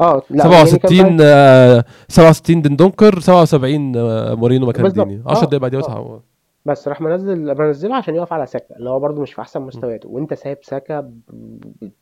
آه 0.00 0.22
لا 0.30 0.44
يعني 0.46 0.66
كان 0.66 0.66
67 0.66 1.18
آه، 1.20 1.84
67 2.08 2.62
دين 2.62 2.76
دونكر 2.76 3.20
77 3.20 3.96
آه، 3.96 4.34
مورينو 4.34 4.66
مكان. 4.66 4.88
ديني 4.88 5.22
10 5.26 5.42
آه، 5.42 5.44
دقايق 5.44 5.62
بعديها 5.62 5.80
آه. 5.80 6.22
بس 6.64 6.88
راح 6.88 7.00
منزل 7.00 7.58
منزله 7.58 7.96
عشان 7.96 8.14
يقف 8.14 8.32
على 8.32 8.46
ساكا 8.46 8.76
اللي 8.76 8.90
هو 8.90 9.00
برده 9.00 9.22
مش 9.22 9.32
في 9.32 9.40
أحسن 9.40 9.62
مستوياته. 9.62 10.08
وأنت 10.08 10.34
سايب 10.34 10.58
ساكا 10.62 11.10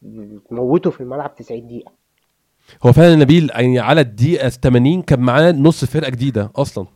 بتموته 0.02 0.90
في 0.90 1.00
الملعب 1.00 1.34
90 1.34 1.66
دقيقة. 1.66 1.92
هو 2.86 2.92
فعلا 2.92 3.16
نبيل 3.16 3.50
يعني 3.54 3.78
على 3.78 4.00
الدقيقة 4.00 4.48
80 4.48 5.02
كان 5.02 5.20
معاه 5.20 5.52
نص 5.52 5.84
فرقة 5.84 6.10
جديدة 6.10 6.50
أصلا 6.56 6.86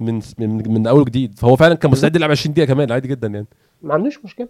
من 0.00 0.20
من, 0.38 0.72
من 0.72 0.86
أول 0.86 1.04
جديد. 1.04 1.38
فهو 1.38 1.56
فعلا 1.56 1.74
كان 1.74 1.90
مستعد 1.90 2.16
يلعب 2.16 2.30
20 2.30 2.54
دقيقة 2.54 2.66
كمان 2.66 2.92
عادي 2.92 3.08
جدا 3.08 3.28
يعني. 3.28 3.46
ما 3.82 3.94
عندوش 3.94 4.24
مشكلة. 4.24 4.48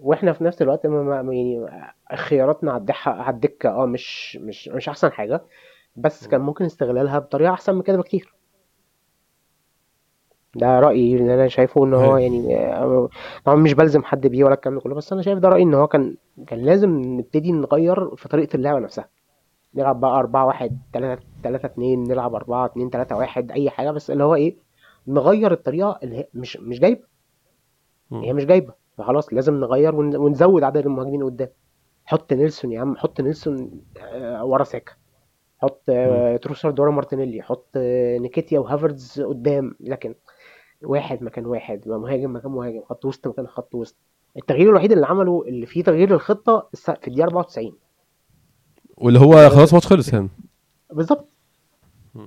وإحنا 0.00 0.32
في 0.32 0.44
نفس 0.44 0.62
الوقت 0.62 0.86
ما 0.86 1.22
ما- 1.22 1.32
يعني 1.34 1.66
خياراتنا 2.14 2.72
على 2.72 2.80
الدكة 2.80 3.10
على 3.10 3.34
الدكة 3.34 3.68
آه 3.70 3.86
مش 3.86 4.36
مش 4.36 4.68
مش 4.68 4.88
أحسن 4.88 5.12
حاجة 5.12 5.40
بس 5.96 6.26
كان 6.26 6.40
ممكن 6.40 6.64
استغلالها 6.64 7.18
بطريقة 7.18 7.52
أحسن 7.52 7.74
من 7.74 7.82
كده 7.82 7.96
بكتير. 7.98 8.34
ده 10.56 10.80
رأيي 10.80 11.16
اللي 11.16 11.34
أنا 11.34 11.48
شايفه 11.48 11.84
إن 11.84 11.94
هو. 11.94 12.16
يعني 12.16 12.56
آه، 12.56 13.08
طبعا 13.44 13.56
مش 13.56 13.72
بلزم 13.74 14.02
حد 14.04 14.26
بيه 14.26 14.44
ولا 14.44 14.54
الكلام 14.54 14.74
ده 14.74 14.80
كله 14.80 14.94
بس 14.94 15.12
أنا 15.12 15.22
شايف 15.22 15.38
ده 15.38 15.48
رأيي 15.48 15.62
إن 15.62 15.74
هو 15.74 15.86
كان 15.86 16.16
كان 16.46 16.58
لازم 16.58 16.90
نبتدي 16.90 17.52
نغير 17.52 18.16
في 18.16 18.28
طريقة 18.28 18.56
اللعبة 18.56 18.78
نفسها. 18.78 19.08
نلعب 19.74 20.00
بقى 20.00 20.18
4 20.18 20.46
1 20.46 20.78
3 20.92 21.22
3 21.42 21.66
2 21.66 22.02
نلعب 22.04 22.34
4 22.34 22.66
2 22.66 22.90
3 22.90 23.16
1 23.16 23.50
أي 23.52 23.70
حاجة 23.70 23.90
بس 23.90 24.10
اللي 24.10 24.24
هو 24.24 24.34
إيه 24.34 24.56
نغير 25.08 25.52
الطريقة 25.52 25.98
اللي 26.02 26.16
هي 26.16 26.28
مش 26.34 26.56
مش 26.56 26.80
جايبة. 26.80 27.02
مم. 28.10 28.20
هي 28.20 28.32
مش 28.32 28.44
جايبة. 28.44 28.72
فخلاص 29.00 29.32
لازم 29.34 29.54
نغير 29.60 29.94
ون- 29.94 30.16
ونزود 30.16 30.62
عدد 30.62 30.86
المهاجمين 30.86 31.24
قدام. 31.24 31.48
حط 32.04 32.32
نيلسون 32.32 32.72
يا 32.72 32.80
عم 32.80 32.96
حط 32.96 33.20
نيلسون 33.20 33.70
آه، 34.02 34.44
ورا 34.44 34.64
ساكا. 34.64 34.92
حط 35.58 35.82
آه، 35.88 36.36
تروسارد 36.36 36.80
ورا 36.80 36.90
مارتينيلي. 36.90 37.42
حط 37.42 37.66
آه، 37.76 38.18
إنكاتيا 38.18 38.58
وهافرتز 38.58 39.20
قدام. 39.22 39.74
لكن 39.80 40.14
واحد 40.82 41.22
مكان 41.22 41.46
واحد 41.46 41.88
مهاجم 41.88 42.36
مكان 42.36 42.50
مهاجم. 42.52 42.82
خط 42.82 43.04
وسط 43.04 43.28
مكان 43.28 43.46
خط 43.46 43.74
وسط. 43.74 43.96
التغيير 44.36 44.70
الوحيد 44.70 44.92
اللي 44.92 45.06
عمله 45.06 45.44
اللي 45.46 45.66
فيه 45.66 45.82
تغيير 45.84 46.14
الس- 46.74 46.90
في 46.90 47.08
الدقيقة 47.08 47.24
94 47.24 47.72
واللي 48.96 49.18
هو 49.18 49.48
خلاص 49.50 49.74
ماتش 49.74 49.86
خلص 49.86 50.12
يعني. 50.12 50.28
بالظبط. 50.92 51.28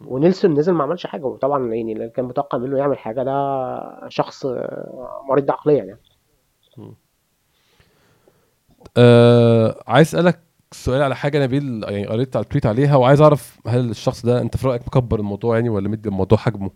ونيلسون 0.08 0.54
نزل 0.54 0.74
ما 0.74 0.84
عملش 0.84 1.06
حاجة. 1.08 1.26
وطبعا 1.26 1.74
يعني 1.74 1.94
اللي 1.94 2.10
كان 2.10 2.26
متوقع 2.26 2.58
منه 2.58 2.78
يعمل 2.78 2.98
حاجة 2.98 3.24
ده 3.24 4.10
شخص 4.10 4.46
مريض 5.30 5.52
عقليا 5.52 5.84
يعني. 5.84 6.00
آه 8.98 9.84
عايز 9.88 10.08
أسألك 10.08 10.40
سؤال 10.72 11.02
على 11.02 11.16
حاجة 11.16 11.44
نبيل 11.44 11.84
يعني 11.84 12.06
قريت 12.08 12.36
على 12.36 12.44
التويت 12.44 12.66
عليها 12.66 12.96
وعايز 12.96 13.22
أعرف 13.22 13.60
هل 13.68 13.90
الشخص 13.90 14.26
ده 14.26 14.42
أنت 14.42 14.58
في 14.58 14.68
رأيك 14.68 14.82
مكبر 14.88 15.20
الموضوع 15.20 15.56
يعني 15.56 15.70
ولا 15.70 15.90
مدي 15.90 16.10
الموضوع 16.10 16.38
حجمه؟ 16.38 16.72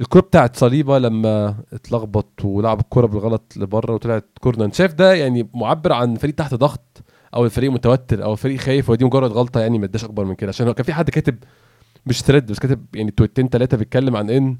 الكرة 0.00 0.20
بتاعت 0.20 0.56
صليبة 0.56 0.98
لما 0.98 1.54
اتلخبط 1.72 2.44
ولعب 2.44 2.80
الكرة 2.80 3.06
بالغلط 3.06 3.52
لبره 3.56 3.94
وطلعت 3.94 4.24
كورنر 4.40 4.64
أنت 4.64 4.74
شايف 4.74 4.94
ده 4.94 5.14
يعني 5.14 5.48
معبر 5.54 5.92
عن 5.92 6.14
فريق 6.16 6.34
تحت 6.34 6.54
ضغط 6.54 7.02
أو 7.34 7.44
الفريق 7.44 7.70
متوتر 7.70 8.24
أو 8.24 8.32
الفريق 8.32 8.60
خايف 8.60 8.90
ودي 8.90 9.04
مجرد 9.04 9.32
غلطة 9.32 9.60
يعني 9.60 9.78
ما 9.78 9.84
اداش 9.84 10.04
أكبر 10.04 10.24
من 10.24 10.34
كده؟ 10.34 10.48
عشان 10.48 10.72
كان 10.72 10.84
في 10.84 10.92
حد 10.92 11.10
كاتب 11.10 11.36
مش 12.06 12.22
ثريد 12.22 12.46
بس 12.46 12.58
كاتب 12.58 12.86
يعني 12.94 13.10
تويتين 13.10 13.48
ثلاثة 13.48 13.76
بيتكلم 13.76 14.16
عن 14.16 14.30
إن 14.30 14.56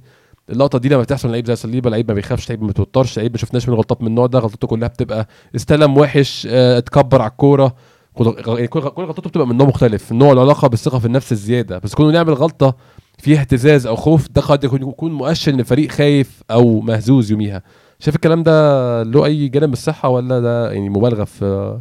اللقطة 0.50 0.78
دي 0.78 0.88
لما 0.88 1.02
بتحصل 1.02 1.30
لعيب 1.30 1.46
زي 1.46 1.56
صليبة 1.56 1.90
لعيب 1.90 2.08
ما 2.08 2.14
بيخافش 2.14 2.48
لعيب 2.50 2.60
ما 2.60 2.66
بيتوترش 2.66 3.18
لعيب 3.18 3.32
ما 3.32 3.38
شفناش 3.38 3.68
من 3.68 3.74
غلطات 3.74 4.02
من 4.02 4.08
النوع 4.08 4.26
ده 4.26 4.38
غلطته 4.38 4.66
كلها 4.68 4.88
بتبقى 4.88 5.26
استلم 5.56 5.98
وحش 5.98 6.48
آه 6.50 6.78
اتكبر 6.78 7.22
على 7.22 7.30
الكورة. 7.30 7.74
كل 8.14 8.34
يعني 8.46 8.66
كل 8.68 8.80
غلطته 8.80 9.30
بتبقى 9.30 9.46
من 9.46 9.56
نوع 9.56 9.66
مختلف 9.66 10.12
النوع 10.12 10.32
له 10.32 10.40
علاقة 10.40 10.68
بالثقة 10.68 10.98
في 10.98 11.06
النفس 11.06 11.32
الزيادة. 11.32 11.78
بس 11.78 11.94
كونه 11.94 12.10
نعمل 12.10 12.34
غلطة 12.34 12.74
فيها 13.18 13.40
اهتزاز 13.40 13.86
أو 13.86 13.96
خوف 13.96 14.28
ده 14.30 14.40
قد 14.42 14.64
يكون 14.64 15.12
مؤشر 15.12 15.52
إن 15.52 15.60
الفريق 15.60 15.90
خايف 15.90 16.42
أو 16.50 16.80
مهزوز 16.80 17.30
يوميها. 17.30 17.62
شايف 17.98 18.16
الكلام 18.16 18.42
ده 18.42 19.02
له 19.02 19.24
أي 19.24 19.48
جانب 19.48 19.66
من 19.66 19.72
الصحة 19.72 20.08
ولا 20.08 20.40
ده 20.40 20.72
يعني 20.72 20.88
مبالغة 20.88 21.24
في 21.24 21.78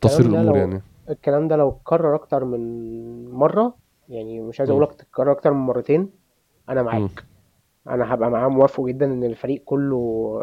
تصوير 0.00 0.28
الأمور 0.28 0.44
لو 0.46 0.56
يعني؟ 0.56 0.82
الكلام 1.10 1.48
ده 1.48 1.56
لو 1.56 1.68
اتكرر 1.68 2.14
أكتر 2.14 2.44
من 2.44 3.30
مرة 3.30 3.74
يعني 4.08 4.40
مش 4.40 4.60
عايز. 4.60 4.70
أقول 4.70 4.82
لك 4.82 4.92
تتكرر 4.92 5.32
أكتر 5.32 5.52
من 5.52 5.60
مرتين 5.66 6.08
أنا. 6.68 6.82
معاك. 6.82 7.24
أنا 7.88 8.14
هبقى 8.14 8.30
معاه 8.30 8.48
موافق 8.48 8.84
جدا 8.84 9.06
إن 9.06 9.24
الفريق 9.24 9.62
كله 9.64 9.98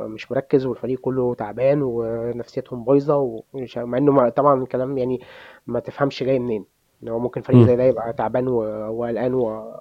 مش 0.07 0.31
مركز 0.31 0.65
والفريق 0.65 0.99
كله 0.99 1.33
تعبان 1.33 1.79
ونفسيتهم 1.83 2.83
بايظة 2.83 3.41
ومش 3.53 3.77
مع 3.77 3.97
إنه 3.97 4.11
ما- 4.11 4.29
طبعا 4.29 4.63
الكلام 4.63 4.97
يعني 4.97 5.21
ما 5.67 5.79
تفهمش 5.79 6.23
جاي 6.23 6.39
منين 6.39 6.65
إن 7.03 7.07
هو 7.07 7.19
ممكن 7.19 7.41
فريق 7.41 7.59
مم. 7.59 7.65
زي 7.65 7.75
ده 7.75 7.83
يبقى 7.83 8.13
تعبان 8.13 8.47
و- 8.47 8.89
وقلقان 8.91 9.33
و- 9.33 9.73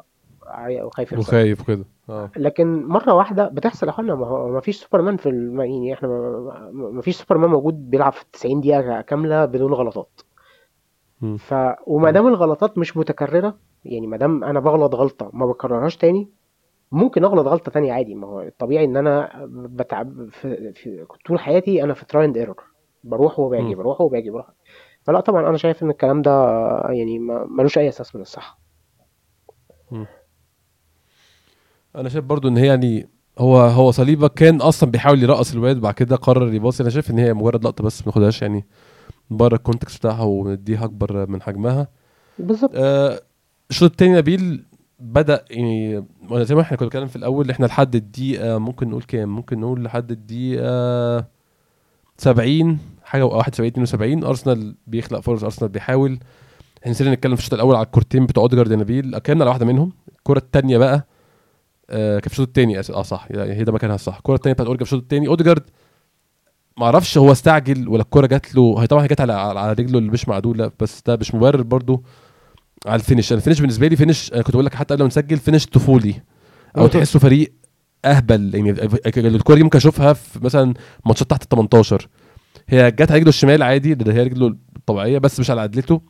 وخايف 0.82 1.12
يخسر. 1.12 1.28
وخايف 1.28 1.60
وكده. 1.60 1.84
آه. 2.10 2.30
لكن 2.36 2.84
مرة 2.86 3.14
واحدة 3.14 3.48
بتحصل 3.48 3.86
يا 3.86 3.92
إخوانا 3.92 4.14
ما 4.14 4.26
هو 4.26 4.48
ما 4.48 4.60
فيش 4.60 4.76
سوبرمان 4.82 5.16
في 5.16 5.28
الم... 5.28 5.60
يعني 5.60 5.92
إحنا 5.94 6.08
ما 6.08 6.70
ما 6.72 7.02
فيش 7.02 7.16
سوبرمان 7.16 7.50
موجود 7.50 7.90
بيلعب 7.90 8.12
في 8.12 8.24
90 8.32 8.60
دقيقة 8.60 9.00
كاملة 9.00 9.44
بدون 9.44 9.72
غلطات. 9.72 10.20
مم. 11.20 11.36
ف 11.36 11.54
وما 11.86 12.10
دام 12.10 12.26
الغلطات 12.28 12.78
مش 12.78 12.96
متكررة 12.96 13.54
يعني 13.84 14.06
ما 14.06 14.16
دام 14.16 14.44
أنا 14.44 14.60
بغلط 14.60 14.94
غلطة 14.94 15.30
ما 15.32 15.46
بكررهاش 15.46 15.96
تاني 15.96 16.28
ممكن 16.94 17.24
أغلط 17.24 17.46
غلطة 17.46 17.72
تانية 17.72 17.92
عادي. 17.92 18.14
ما 18.14 18.26
هو 18.26 18.40
الطبيعي 18.40 18.84
إن 18.84 18.96
أنا 18.96 19.30
بتعب 19.50 20.28
في, 20.30 20.72
في 20.72 21.06
طول 21.26 21.38
حياتي 21.38 21.82
أنا 21.82 21.94
في 21.94 22.06
trial 22.06 22.24
and 22.24 22.36
error 22.36 22.64
بروح 23.04 23.38
وباجي. 23.38 23.74
بروح 23.74 24.00
وباجي 24.00 24.30
بروح. 24.30 24.46
فلا 25.02 25.20
طبعا 25.20 25.48
أنا 25.48 25.56
شايف 25.56 25.82
إن 25.82 25.90
الكلام 25.90 26.22
ده 26.22 26.30
يعني 26.88 27.18
ملوش 27.58 27.78
أي 27.78 27.88
أساس 27.88 28.16
من 28.16 28.22
الصحه 28.22 28.58
أنا 31.96 32.08
شايف 32.08 32.24
برضو 32.24 32.48
إن 32.48 32.56
هي 32.56 32.66
يعني 32.66 33.08
هو 33.38 33.56
هو 33.56 33.90
صليبه 33.90 34.28
كان 34.28 34.60
أصلا 34.60 34.90
بيحاول 34.90 35.22
يرقص 35.22 35.52
الواد 35.52 35.80
بعد 35.80 35.94
كده 35.94 36.16
قرر 36.16 36.54
يباصي. 36.54 36.82
أنا 36.82 36.90
شايف 36.90 37.10
إن 37.10 37.18
هي 37.18 37.34
مجرد 37.34 37.64
لقطة 37.64 37.84
بس 37.84 38.00
ما 38.00 38.06
ناخدهاش 38.06 38.42
يعني 38.42 38.64
بره 39.30 39.54
الكونتكست 39.54 39.98
بتاعها 39.98 40.24
ونديها 40.24 40.84
أكبر 40.84 41.26
من 41.30 41.42
حجمها. 41.42 41.88
بالظبط. 42.38 42.70
آه، 42.74 43.20
الشوط 43.70 43.90
التاني 43.90 44.16
نبيل 44.16 44.64
بدأ 44.98 45.44
يعني 45.50 46.04
زي 46.32 46.54
ما 46.54 46.60
إحنا 46.60 46.76
كنا 46.76 46.86
بنتكلم 46.86 47.06
في 47.06 47.16
الأول 47.16 47.50
إحنا 47.50 47.66
لحد 47.66 47.94
الدقيقة 47.94 48.58
ممكن 48.58 48.88
نقول 48.88 49.02
كام؟ 49.02 49.28
ممكن 49.28 49.60
نقول 49.60 49.84
لحد 49.84 50.10
الدقيقة 50.10 51.24
70 52.18 52.78
حاجة 53.04 53.24
71 53.24 53.68
72 53.70 54.24
أرسنال 54.24 54.74
بيخلق 54.86 55.20
فرص 55.20 55.44
أرسنال 55.44 55.70
بيحاول. 55.70 56.18
إحنا 56.80 56.90
نسينا 56.90 57.12
نتكلم 57.14 57.34
في 57.36 57.40
الشوط 57.40 57.54
الأول 57.54 57.76
على 57.76 57.86
الكورتين 57.86 58.26
بتوع 58.26 58.42
اوديجارد 58.42 58.72
نبيل 58.72 59.18
كان 59.18 59.40
على 59.42 59.50
واحدة 59.50 59.66
منهم. 59.66 59.92
الكرة 60.18 60.38
الثانية 60.38 60.78
بقى 60.78 61.06
آه 61.90 62.18
كان 62.18 62.28
في 62.28 62.32
الشوط 62.32 62.46
الثاني 62.46 62.78
آه 62.78 62.82
صح. 62.82 63.26
يعني 63.30 63.52
هي 63.52 63.64
ده 63.64 63.72
مكانها 63.72 63.94
الصح. 63.94 64.16
الكرة 64.16 64.34
الثانية 64.34 64.54
بتاعت 64.54 64.66
اوديجارد 64.68 64.86
في 64.86 64.92
الشوط 64.92 65.02
الثاني 65.02 65.28
اوديجارد 65.28 65.62
ما 66.78 66.84
أعرفش 66.86 67.18
هو 67.18 67.32
استعجل 67.32 67.88
ولا 67.88 68.02
الكرة 68.02 68.26
جات 68.26 68.54
له. 68.54 68.76
هي 68.82 68.86
طبعا 68.86 69.06
جت 69.06 69.20
على 69.20 69.32
على 69.32 69.72
رجله 69.72 69.98
اللي 69.98 70.10
مش 70.10 70.28
معدولة 70.28 70.70
بس 70.80 71.02
ده 71.06 71.16
مش 71.16 71.34
مبرر 71.34 71.62
برضو. 71.62 72.02
على 72.86 73.00
ال 73.00 73.04
finish. 73.04 73.32
أنا 73.32 73.38
ال 73.38 73.41
finish 73.41 73.60
بالنسبة 73.60 73.88
لي 73.88 73.96
finish 73.96 74.32
أنا 74.32 74.42
كنت 74.42 74.52
بقول 74.52 74.66
لك 74.66 74.74
حتى 74.74 74.94
قبل 74.94 75.02
ما 75.02 75.08
نسجل 75.08 75.36
finish 75.36 75.66
طفولي. 75.66 76.14
أو 76.78 76.86
تحسه 76.86 77.18
فريق 77.18 77.52
أهبل. 78.04 78.54
يعني 78.54 78.70
الكورة 79.28 79.56
دي 79.56 79.62
ممكن 79.62 79.76
أشوفها 79.76 80.12
في 80.12 80.44
مثلا 80.44 80.74
ماتشات 81.06 81.30
تحت 81.30 81.42
ال 81.42 81.48
18 81.48 82.08
هي 82.68 82.90
جت 82.90 83.10
على 83.10 83.18
رجله 83.18 83.28
الشمال 83.28 83.62
عادي 83.62 83.94
ده 83.94 84.12
هي 84.12 84.22
رجله 84.22 84.56
الطبيعية 84.76 85.18
بس 85.18 85.40
مش 85.40 85.50
على 85.50 85.60
عدلته. 85.60 86.00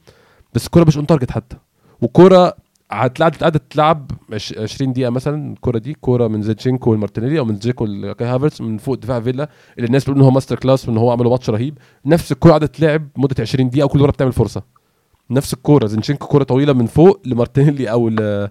بس 0.54 0.66
الكورة 0.66 0.84
مش 0.84 0.96
on 0.96 1.06
target 1.06 1.30
حتى. 1.30 1.56
وكوره 2.02 2.54
هتلعب 2.90 3.34
قاعدة 3.34 3.60
تلعب 3.70 4.10
20 4.58 4.92
دقيقة 4.92 5.10
مثلا 5.10 5.52
الكورة 5.52 5.78
دي. 5.78 5.94
كورة 5.94 6.28
من 6.28 6.42
زينشينكو 6.42 6.90
لمارتينيلي 6.90 7.38
أو 7.38 7.44
من 7.44 7.60
زيكو 7.60 7.86
لكاي 7.86 8.28
هافرتس 8.28 8.60
من 8.60 8.78
فوق 8.78 8.94
دفاع 8.94 9.20
فيلا 9.20 9.48
اللي 9.76 9.86
الناس 9.86 10.02
بتقول 10.02 10.16
إن 10.16 10.22
هو 10.22 10.30
masterclass 10.30 10.88
وإن 10.88 10.96
هو 10.96 11.10
عملوا 11.10 11.30
ماتش 11.30 11.50
رهيب. 11.50 11.78
نفس 12.06 12.32
الكورة 12.32 12.50
قاعدة 12.50 12.66
تلعب 12.66 13.08
مدة 13.16 13.34
20 13.38 13.70
دقيقة 13.70 13.84
وكل 13.84 13.98
مرة 13.98 14.10
بتعمل 14.10 14.32
فرصة. 14.32 14.62
نفس 15.30 15.54
الكورة. 15.54 15.86
زينشينكو 15.86 16.26
كورة 16.26 16.44
طويلة 16.44 16.72
من 16.72 16.86
فوق 16.86 17.20
لمارتينيلي 17.26 17.90
أو 17.90 18.08
ل 18.08 18.48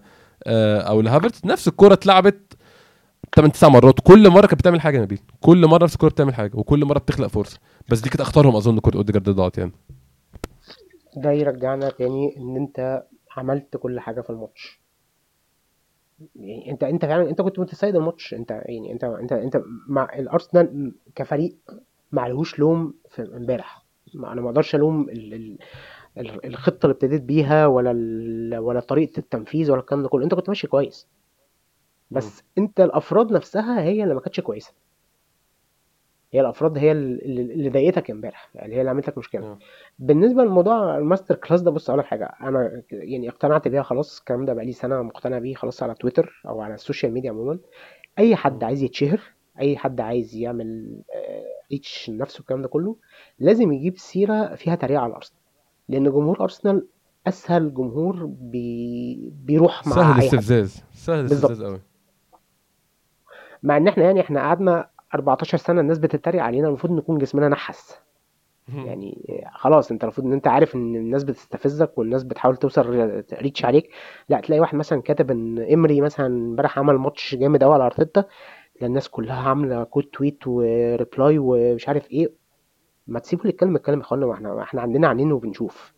أو 0.48 1.02
لهافرتس. 1.02 1.46
نفس 1.46 1.68
الكورة 1.68 1.94
اتلعبت 1.94 2.54
8 3.36 3.52
9 3.54 3.70
مرات. 3.70 4.00
كل 4.04 4.30
مرة 4.30 4.48
كانت 4.48 4.60
بتعمل 4.60 4.82
حاجة 4.82 5.02
نبيل. 5.02 5.20
كل 5.42 5.68
مرة 5.68 5.84
نفس 5.84 5.94
الكورة 5.94 6.10
بتعمل 6.12 6.34
حاجة 6.36 6.52
وكل 6.56 6.86
مرة 6.86 7.00
بتخلق 7.00 7.28
فرصة. 7.28 7.60
بس 7.90 8.00
دي 8.00 8.10
كانت 8.10 8.22
اختارهم 8.22 8.56
أظن 8.56 8.80
كوره 8.80 8.96
أوديجارد 8.96 9.30
ضاعت 9.30 9.58
يعني. 9.58 9.72
ده 11.18 11.32
يرجعنا 11.32 11.90
تاني 11.90 12.38
إن 12.38 12.56
أنت 12.56 13.04
عملت 13.38 13.78
كل 13.78 14.00
حاجة 14.00 14.22
في 14.22 14.30
الماتش. 14.30 14.80
يعني 16.36 16.72
انت 16.72 16.84
أنت 16.84 17.06
فعلا 17.06 17.30
أنت 17.30 17.42
كنت 17.42 17.60
متسيد 17.60 17.96
الماتش. 17.96 18.34
أنت 18.34 18.52
يعني 18.52 18.92
انت 18.92 19.04
انت 19.04 19.32
أنت 19.34 19.62
مع 19.88 20.10
الأرسنال 20.16 20.94
كفريق 21.16 21.56
معلهوش 22.12 22.60
لوم 22.60 22.94
في 23.10 23.22
امبارح. 23.22 23.84
أنا 24.16 24.42
ما 24.42 24.50
أقدرش 24.50 24.76
ألوم 24.76 25.10
ال... 25.10 25.34
ال... 25.34 25.58
الخطة 26.18 26.86
اللي 26.86 26.94
ابتديت 26.94 27.22
بيها 27.22 27.68
ولا 27.68 27.92
ال... 27.92 28.58
ولا 28.58 28.80
طريقة 28.80 29.20
التنفيذ 29.20 29.72
ولا 29.72 29.82
الكلام 29.82 30.04
ده 30.04 30.10
كله. 30.10 30.24
انت 30.24 30.34
كنت 30.34 30.50
ماشي 30.50 30.68
كويس. 30.68 31.08
بس. 32.12 32.44
انت 32.58 32.80
الأفراد 32.80 33.32
نفسها 33.32 33.82
هي 33.82 34.04
اللي 34.04 34.14
ما 34.14 34.20
كانتش 34.22 34.40
كويسة. 34.40 34.74
هي 36.34 36.42
الأفراد 36.42 36.78
هي 36.78 36.92
اللي 36.92 37.70
ضايقتك 37.70 38.12
امبارح. 38.12 38.50
يعني 38.56 38.76
هي 38.76 38.80
اللي 38.80 38.90
عملت 38.90 39.08
لك 39.08 39.18
مشكلة. 39.18 39.46
م. 39.54 39.60
بالنسبة 40.00 40.44
لموضوع 40.44 40.98
ال 40.98 41.36
masterclass 41.36 41.62
ده 41.62 41.72
بص 41.72 41.90
أقول 41.90 42.00
لك 42.00 42.06
حاجة. 42.06 42.36
أنا 42.42 42.84
يعني 42.92 43.30
اقتنعت 43.30 43.68
بيها 43.68 43.84
خلاص. 43.84 44.20
الكلام 44.20 44.46
ده 44.46 44.54
بقالي 44.54 44.72
سنة 44.72 45.02
مقتنع 45.02 45.40
بيه 45.40 45.56
خلاص 45.56 45.84
على 45.84 45.94
تويتر 45.96 46.42
أو 46.48 46.62
على 46.62 46.74
ال 46.74 46.79
social 46.79 47.12
media 47.14 47.32
عموما. 47.32 47.60
أي 48.20 48.36
حد 48.36 48.64
عايز 48.64 48.84
يتشهر 48.84 49.22
أي 49.60 49.78
حد 49.78 50.02
عايز 50.02 50.36
يعمل 50.36 51.02
reach 51.72 52.10
لنفسه 52.10 52.40
الكلام 52.40 52.62
ده 52.62 52.68
كله 52.68 52.96
لازم 53.40 53.72
يجيب 53.72 53.98
سيرة 53.98 54.56
فيها 54.56 54.76
تريقة 54.76 55.00
على 55.02 55.10
الارسنال 55.10 55.43
لأن 55.90 56.04
جمهور 56.04 56.42
أرسنال 56.42 56.88
أسهل 57.28 57.74
جمهور 57.74 58.26
بي... 58.26 59.32
بيروح 59.46 59.88
مع 59.88 59.96
سهل 59.96 60.20
الاستفزاز 60.20 60.84
سهل 60.94 61.20
الاستفزاز 61.20 61.64
قوي 61.64 61.82
مع 63.64 63.78
إن 63.78 63.88
إحنا 63.88 64.04
يعني 64.04 64.22
إحنا 64.22 64.40
قعدنا 64.40 64.90
14 65.16 65.58
سنة 65.58 65.82
الناس 65.82 66.00
بتتريق 66.00 66.44
علينا 66.44 66.68
المفروض 66.68 66.94
نكون 66.94 67.18
جسمنا 67.18 67.50
نحس. 67.50 68.00
يعني 68.86 69.44
خلاص 69.54 69.92
أنت 69.92 70.04
المفروض 70.04 70.28
إن 70.28 70.34
أنت 70.34 70.48
عارف 70.48 70.76
إن 70.76 70.96
الناس 70.96 71.24
بتستفزك 71.24 71.98
والناس 71.98 72.24
بتحاول 72.24 72.58
توصل 72.58 73.14
reach 73.34 73.66
عليك. 73.66 73.90
لا 74.30 74.40
تلاقي 74.40 74.60
واحد 74.60 74.76
مثلا 74.76 75.02
كاتب 75.02 75.32
إن 75.32 75.74
إيمري 75.74 76.02
مثلا 76.02 76.26
امبارح 76.28 76.80
عمل 76.80 76.96
ماتش 76.96 77.36
جامد 77.36 77.64
قوي 77.64 77.74
على 77.74 77.86
أرتيتا 77.86 78.26
الناس 78.82 79.10
كلها 79.10 79.50
عاملة 79.50 79.84
quote 79.84 80.04
tweet 80.04 80.48
و 80.48 80.63
reply 80.63 81.38
ومش 81.40 81.88
عارف 81.88 82.12
إيه. 82.12 82.43
ما 83.08 83.20
تسيبوا 83.20 83.46
الكلمة 83.46 83.78
الكلام 83.78 84.00
يا 84.00 84.04
اخوانا 84.04 84.34
إحنا 84.34 84.64
إحنا 84.64 84.82
عندنا 84.82 85.08
عينين 85.08 85.32
وبنشوف. 85.32 85.94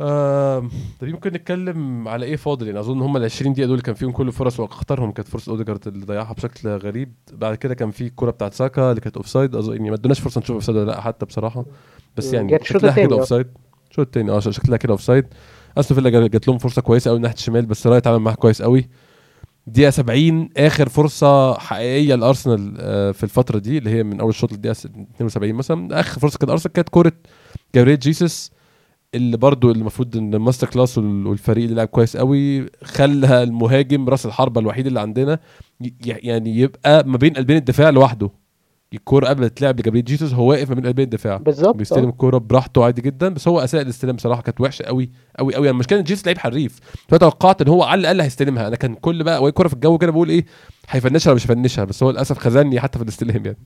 آه 0.00 0.68
طب 1.00 1.06
ممكن 1.08 1.32
نتكلم 1.32 2.08
على 2.08 2.26
إيه 2.26 2.36
فاضل 2.36 2.66
يعني 2.66 2.80
أظن 2.80 3.00
هم 3.00 3.16
ال 3.16 3.24
20 3.24 3.52
دقيقة 3.52 3.66
دول 3.66 3.80
كان 3.80 3.94
فيهم 3.94 4.12
كل 4.12 4.28
الفرص 4.28 4.60
واختارهم. 4.60 5.12
كانت 5.12 5.28
فرصة 5.28 5.50
أوديجارد 5.52 5.88
اللي 5.88 6.06
ضيعها 6.06 6.32
بشكل 6.32 6.68
غريب. 6.68 7.14
بعد 7.32 7.54
كده 7.54 7.74
كان 7.74 7.90
في 7.90 8.06
الكوره 8.06 8.30
بتاعت 8.30 8.54
ساكا 8.54 8.90
اللي 8.90 9.00
كانت 9.00 9.16
offside 9.16 9.56
أظن 9.56 9.72
يعني 9.72 9.90
ما 9.90 9.96
ادوناش 9.96 10.20
فرصة 10.20 10.40
نشوف 10.40 10.54
offside 10.54 10.78
ولا 10.78 10.86
لأ 10.86 11.00
حتى 11.00 11.26
بصراحة. 11.26 11.64
بس 12.16 12.32
يعني 12.32 12.58
شكلها 12.62 13.06
كده 13.06 13.16
offside 13.16 13.46
الشوط 13.90 14.06
الثاني 14.06 14.30
آه 14.30 14.40
شكلها 14.40 14.76
كده 14.76 14.92
offside 14.92 15.26
أستون 15.78 15.98
فيلا 15.98 16.26
جات 16.28 16.48
لهم 16.48 16.58
فرصة 16.58 16.82
كويسة 16.82 17.10
قوي 17.10 17.20
ناحية 17.20 17.34
الشمال 17.34 17.66
بس 17.66 17.86
رايت 17.86 18.06
عمل 18.06 18.18
معاها 18.18 18.36
كويس 18.36 18.62
قوي 18.62 18.88
دقيقة 19.66 19.90
70 19.90 20.48
آخر 20.56 20.88
فرصة 20.88 21.58
حقيقية 21.58 22.14
لأرسنال 22.14 22.74
في 23.14 23.22
الفترة 23.24 23.58
دي 23.58 23.78
اللي 23.78 23.90
هي 23.90 24.02
من 24.02 24.20
أول 24.20 24.30
الشوط 24.30 24.52
للدقيقة 24.52 24.72
72 24.72 25.52
مثلا. 25.52 26.00
آخر 26.00 26.20
فرصة 26.20 26.38
كانت 26.38 26.50
أرسنال 26.50 26.72
كانت 26.72 26.88
كورة 26.88 27.12
جابريل 27.74 27.98
جيسس 27.98 28.50
اللي 29.14 29.36
برضو 29.36 29.70
المفروض 29.70 30.16
إن 30.16 30.34
ال 30.34 30.66
masterclass 30.68 30.98
والفريق 30.98 31.64
اللي 31.64 31.76
لعب 31.76 31.88
كويس 31.88 32.16
قوي 32.16 32.66
خلى 32.84 33.42
المهاجم 33.42 34.08
راس 34.08 34.26
الحربة 34.26 34.60
الوحيد 34.60 34.86
اللي 34.86 35.00
عندنا 35.00 35.38
يعني 36.00 36.56
يبقى 36.58 37.04
ما 37.08 37.16
بين 37.16 37.32
قلبين 37.34 37.56
الدفاع 37.56 37.90
لوحده. 37.90 38.30
الكورة 38.94 39.26
قبل 39.26 39.40
ما 39.40 39.48
تتلعب 39.48 39.80
لجابريل 39.80 40.04
جيسوس 40.04 40.32
هو 40.32 40.50
واقف 40.50 40.68
ما 40.68 40.74
بين 40.74 40.86
قلبين 40.86 41.04
الدفاع. 41.04 41.36
بالظبط. 41.36 41.76
بيستلم 41.76 42.08
الكورة 42.08 42.38
براحته 42.38 42.84
عادي 42.84 43.02
جدا 43.02 43.28
بس 43.28 43.48
هو 43.48 43.60
اساء 43.60 43.82
الاستلام 43.82 44.16
بصراحه 44.16 44.42
كانت 44.42 44.60
وحشة 44.60 44.82
قوي 44.82 45.10
قوي 45.38 45.54
قوي. 45.54 45.70
المشكلة 45.70 45.98
ان 45.98 46.04
جيسوس 46.04 46.26
لعيب 46.26 46.38
حريف. 46.38 46.80
فتوقعت 47.08 47.62
إن 47.62 47.68
هو 47.68 47.82
على 47.82 48.00
الأقل 48.00 48.20
هيستلمها. 48.20 48.68
أنا 48.68 48.76
كان 48.76 48.94
كل 48.94 49.24
بقى 49.24 49.42
وهي 49.42 49.52
كورة 49.52 49.68
في 49.68 49.74
الجو 49.74 49.98
كده 49.98 50.12
بقول 50.12 50.28
إيه 50.28 50.44
هيفنشها 50.88 51.30
ولا 51.30 51.36
مش 51.36 51.44
هيفنشها 51.44 51.84
بس 51.84 52.02
هو 52.02 52.10
للأسف 52.10 52.38
خذلني 52.38 52.80
حتى 52.80 52.98
في 52.98 53.04
الاستلام 53.04 53.42
يعني. 53.44 53.58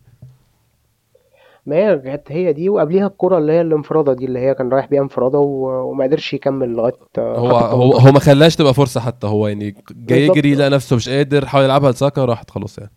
ما 1.67 1.77
هي 1.77 1.99
كانت 1.99 2.33
هي 2.33 2.53
دي 2.53 2.69
وقبليها 2.69 3.07
الكرة 3.07 3.39
اللي 3.39 3.53
هي 3.53 3.61
الانفرادة 3.61 4.13
دي 4.13 4.25
اللي 4.25 4.39
هي 4.39 4.55
كان 4.55 4.69
رايح 4.69 4.87
بيها 4.87 5.03
انفرادة 5.03 5.39
وما 5.39 6.05
قدرش 6.05 6.35
يكمل 6.35 6.69
لغاية 6.69 6.93
هو 7.19 7.57
هو 7.57 7.93
هو 7.93 8.13
ما 8.13 8.21
خلاش 8.21 8.57
تبقى 8.57 8.75
فرصة 8.75 9.01
حتى 9.01 9.27
هو 9.27 9.49
يعني 9.49 9.75
جاي 9.91 10.27
يجري 10.27 10.55
لقى 10.55 10.71
نفسه 10.71 10.97
مش 10.97 11.09
قادر 11.09 11.47
حاول 11.47 11.65
يلعبها 11.65 11.91
لساكا 11.91 12.25
راحت 12.25 12.51
خلاص 12.51 12.79
يعني. 12.79 12.91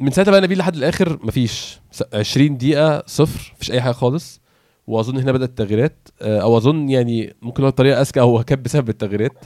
من 0.00 0.10
ساعتها 0.10 0.30
بقى 0.30 0.40
نبيل 0.40 0.58
لحد 0.58 0.76
الآخر 0.76 1.18
مفيش. 1.22 1.80
20 2.14 2.56
دقيقة 2.56 3.02
صفر 3.06 3.52
مفيش 3.56 3.70
أي 3.70 3.80
حاجة 3.80 3.92
خالص. 3.92 4.40
وأظن 4.86 5.16
هنا 5.18 5.32
بدأت 5.32 5.48
التغييرات. 5.48 6.08
آه 6.22 6.38
أو 6.40 6.56
أظن 6.56 6.88
يعني 6.88 7.36
ممكن 7.42 7.62
هو 7.62 7.68
الطريقة 7.68 8.00
أذكى 8.00 8.20
أو 8.20 8.42
كان 8.44 8.62
بسبب 8.62 8.88
التغييرات. 8.88 9.44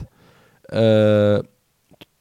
آه 0.69 1.43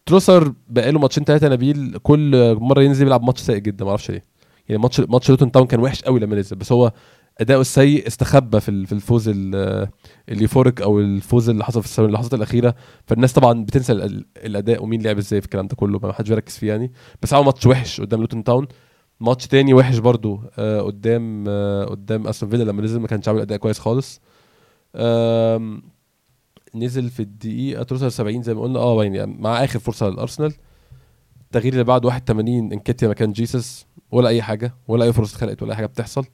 تروسارد 0.07 0.53
بقاله 0.69 0.99
ماتشين 0.99 1.25
ثلاثة 1.25 1.49
نبيل 1.49 1.99
كل 2.03 2.55
مرة 2.61 2.83
ينزل 2.83 3.07
يلعب 3.07 3.23
ماتش 3.23 3.41
سيء 3.41 3.57
جدا 3.59 3.85
معرفش 3.85 4.11
ليه. 4.11 4.25
يعني 4.69 4.83
ماتش 4.83 5.01
ماتش 5.01 5.31
لوتون 5.31 5.53
تاون 5.53 5.67
كان 5.67 5.81
وحش 5.81 6.03
قوي 6.03 6.21
لما 6.21 6.37
نزل 6.37 6.57
بس 6.57 6.73
هو 6.73 6.93
اداؤه 7.41 7.61
السيء 7.61 8.07
استخبى 8.07 8.61
في 8.61 8.87
في 8.87 8.93
الفوز 8.93 9.31
ال 10.29 10.35
euphoric 10.35 10.83
أو 10.83 11.01
الفوز 11.01 11.49
اللي 11.49 11.65
حصل 11.65 11.83
في 11.83 11.99
اللحظات 11.99 12.35
الأخيرة. 12.35 12.75
فالناس 13.07 13.33
طبعا 13.33 13.65
بتنسى 13.65 13.93
الأداء 14.37 14.83
ومين 14.83 15.03
لعب 15.03 15.19
إزاي 15.19 15.41
في 15.41 15.45
الكلام 15.47 15.67
ده 15.67 15.77
كله. 15.77 15.99
ما 16.03 16.13
حدش 16.13 16.29
بيركز 16.29 16.57
فيه 16.59 16.69
يعني. 16.69 16.93
بس 17.23 17.35
عمل 17.35 17.45
ماتش 17.45 17.67
وحش 17.67 18.01
قدام 18.01 18.21
لوتون 18.21 18.45
تاون. 18.45 18.67
ماتش 19.21 19.47
تاني 19.47 19.75
وحش 19.75 19.99
برضو 19.99 20.41
آه 20.59 20.81
قدام 20.81 21.45
آه 21.49 21.85
قدام 21.85 22.27
أستون 22.27 22.51
فيلا 22.51 22.65
لما 22.65 22.83
نزل 22.83 23.01
ما 23.01 23.07
كانش 23.07 23.29
عامل 23.29 23.41
أداء 23.41 23.59
كويس 23.59 23.79
خالص. 23.79 24.21
آه 24.95 25.81
نزل 26.75 27.11
في 27.11 27.21
الدقيقة 27.21 27.85
73 27.85 28.43
زي 28.43 28.55
ما 28.55 28.61
قلنا. 28.63 28.79
آه 28.79 29.05
يعني 29.05 29.27
مع 29.39 29.65
آخر 29.65 29.79
فرصة 29.79 30.09
للأرسنال. 30.09 30.53
التغيير 31.41 31.73
اللي 31.73 31.85
بعد 31.85 32.05
81 32.05 32.73
إنكيتيا 32.73 33.09
مكان 33.09 33.33
جيسس 33.33 33.87
ولا 34.11 34.29
أي 34.29 34.43
حاجة 34.43 34.75
ولا 34.89 35.05
أي 35.05 35.13
فرصة 35.13 35.35
اتخلقت 35.37 35.63
ولا 35.63 35.71
أي 35.73 35.77
حاجة 35.77 35.87
بتحصل. 35.87 36.25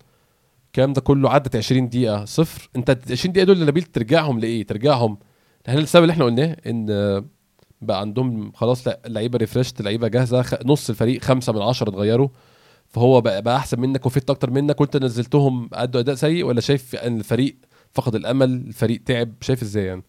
الكلام 0.72 0.92
ده 0.92 1.00
كله 1.00 1.30
عدت 1.30 1.56
20 1.56 1.88
دقيقة 1.88 2.24
صفر. 2.24 2.70
انت 2.76 2.98
20 3.10 3.32
دقيقة 3.32 3.44
دول 3.46 3.54
اللي 3.56 3.66
نبيل 3.66 3.82
ترجعهم 3.82 4.38
لإيه؟ 4.38 4.66
ترجعهم. 4.66 5.18
هل 5.66 5.78
السبب 5.78 6.02
اللي 6.02 6.12
إحنا 6.12 6.24
قلناه 6.24 6.56
إن 6.66 6.86
بقى 7.80 8.00
عندهم 8.00 8.52
خلاص 8.52 8.88
لعيبة 9.06 9.38
refreshed 9.38 9.82
لعيبة 9.82 10.08
جاهزة 10.08 10.44
نص 10.64 10.90
الفريق 10.90 11.22
خمسة 11.22 11.52
من 11.52 11.62
عشرة 11.62 11.88
اتغيروا 11.88 12.28
فهو 12.86 13.20
بقى, 13.20 13.42
بقى 13.42 13.56
أحسن 13.56 13.80
منك 13.80 14.06
و 14.06 14.12
fit 14.12 14.30
أكتر 14.30 14.50
منك 14.50 14.80
وأنت 14.80 14.96
نزلتهم 14.96 15.70
ادوا 15.72 16.00
أداء 16.00 16.14
سيء 16.14 16.44
ولا 16.44 16.60
شايف 16.60 16.94
إن 16.96 17.18
الفريق 17.18 17.56
فقد 17.90 18.14
الأمل 18.14 18.50
الفريق 18.50 19.02
تعب؟ 19.06 19.32
شايف 19.40 19.62
إزاي 19.62 19.84
يعني؟ 19.84 20.02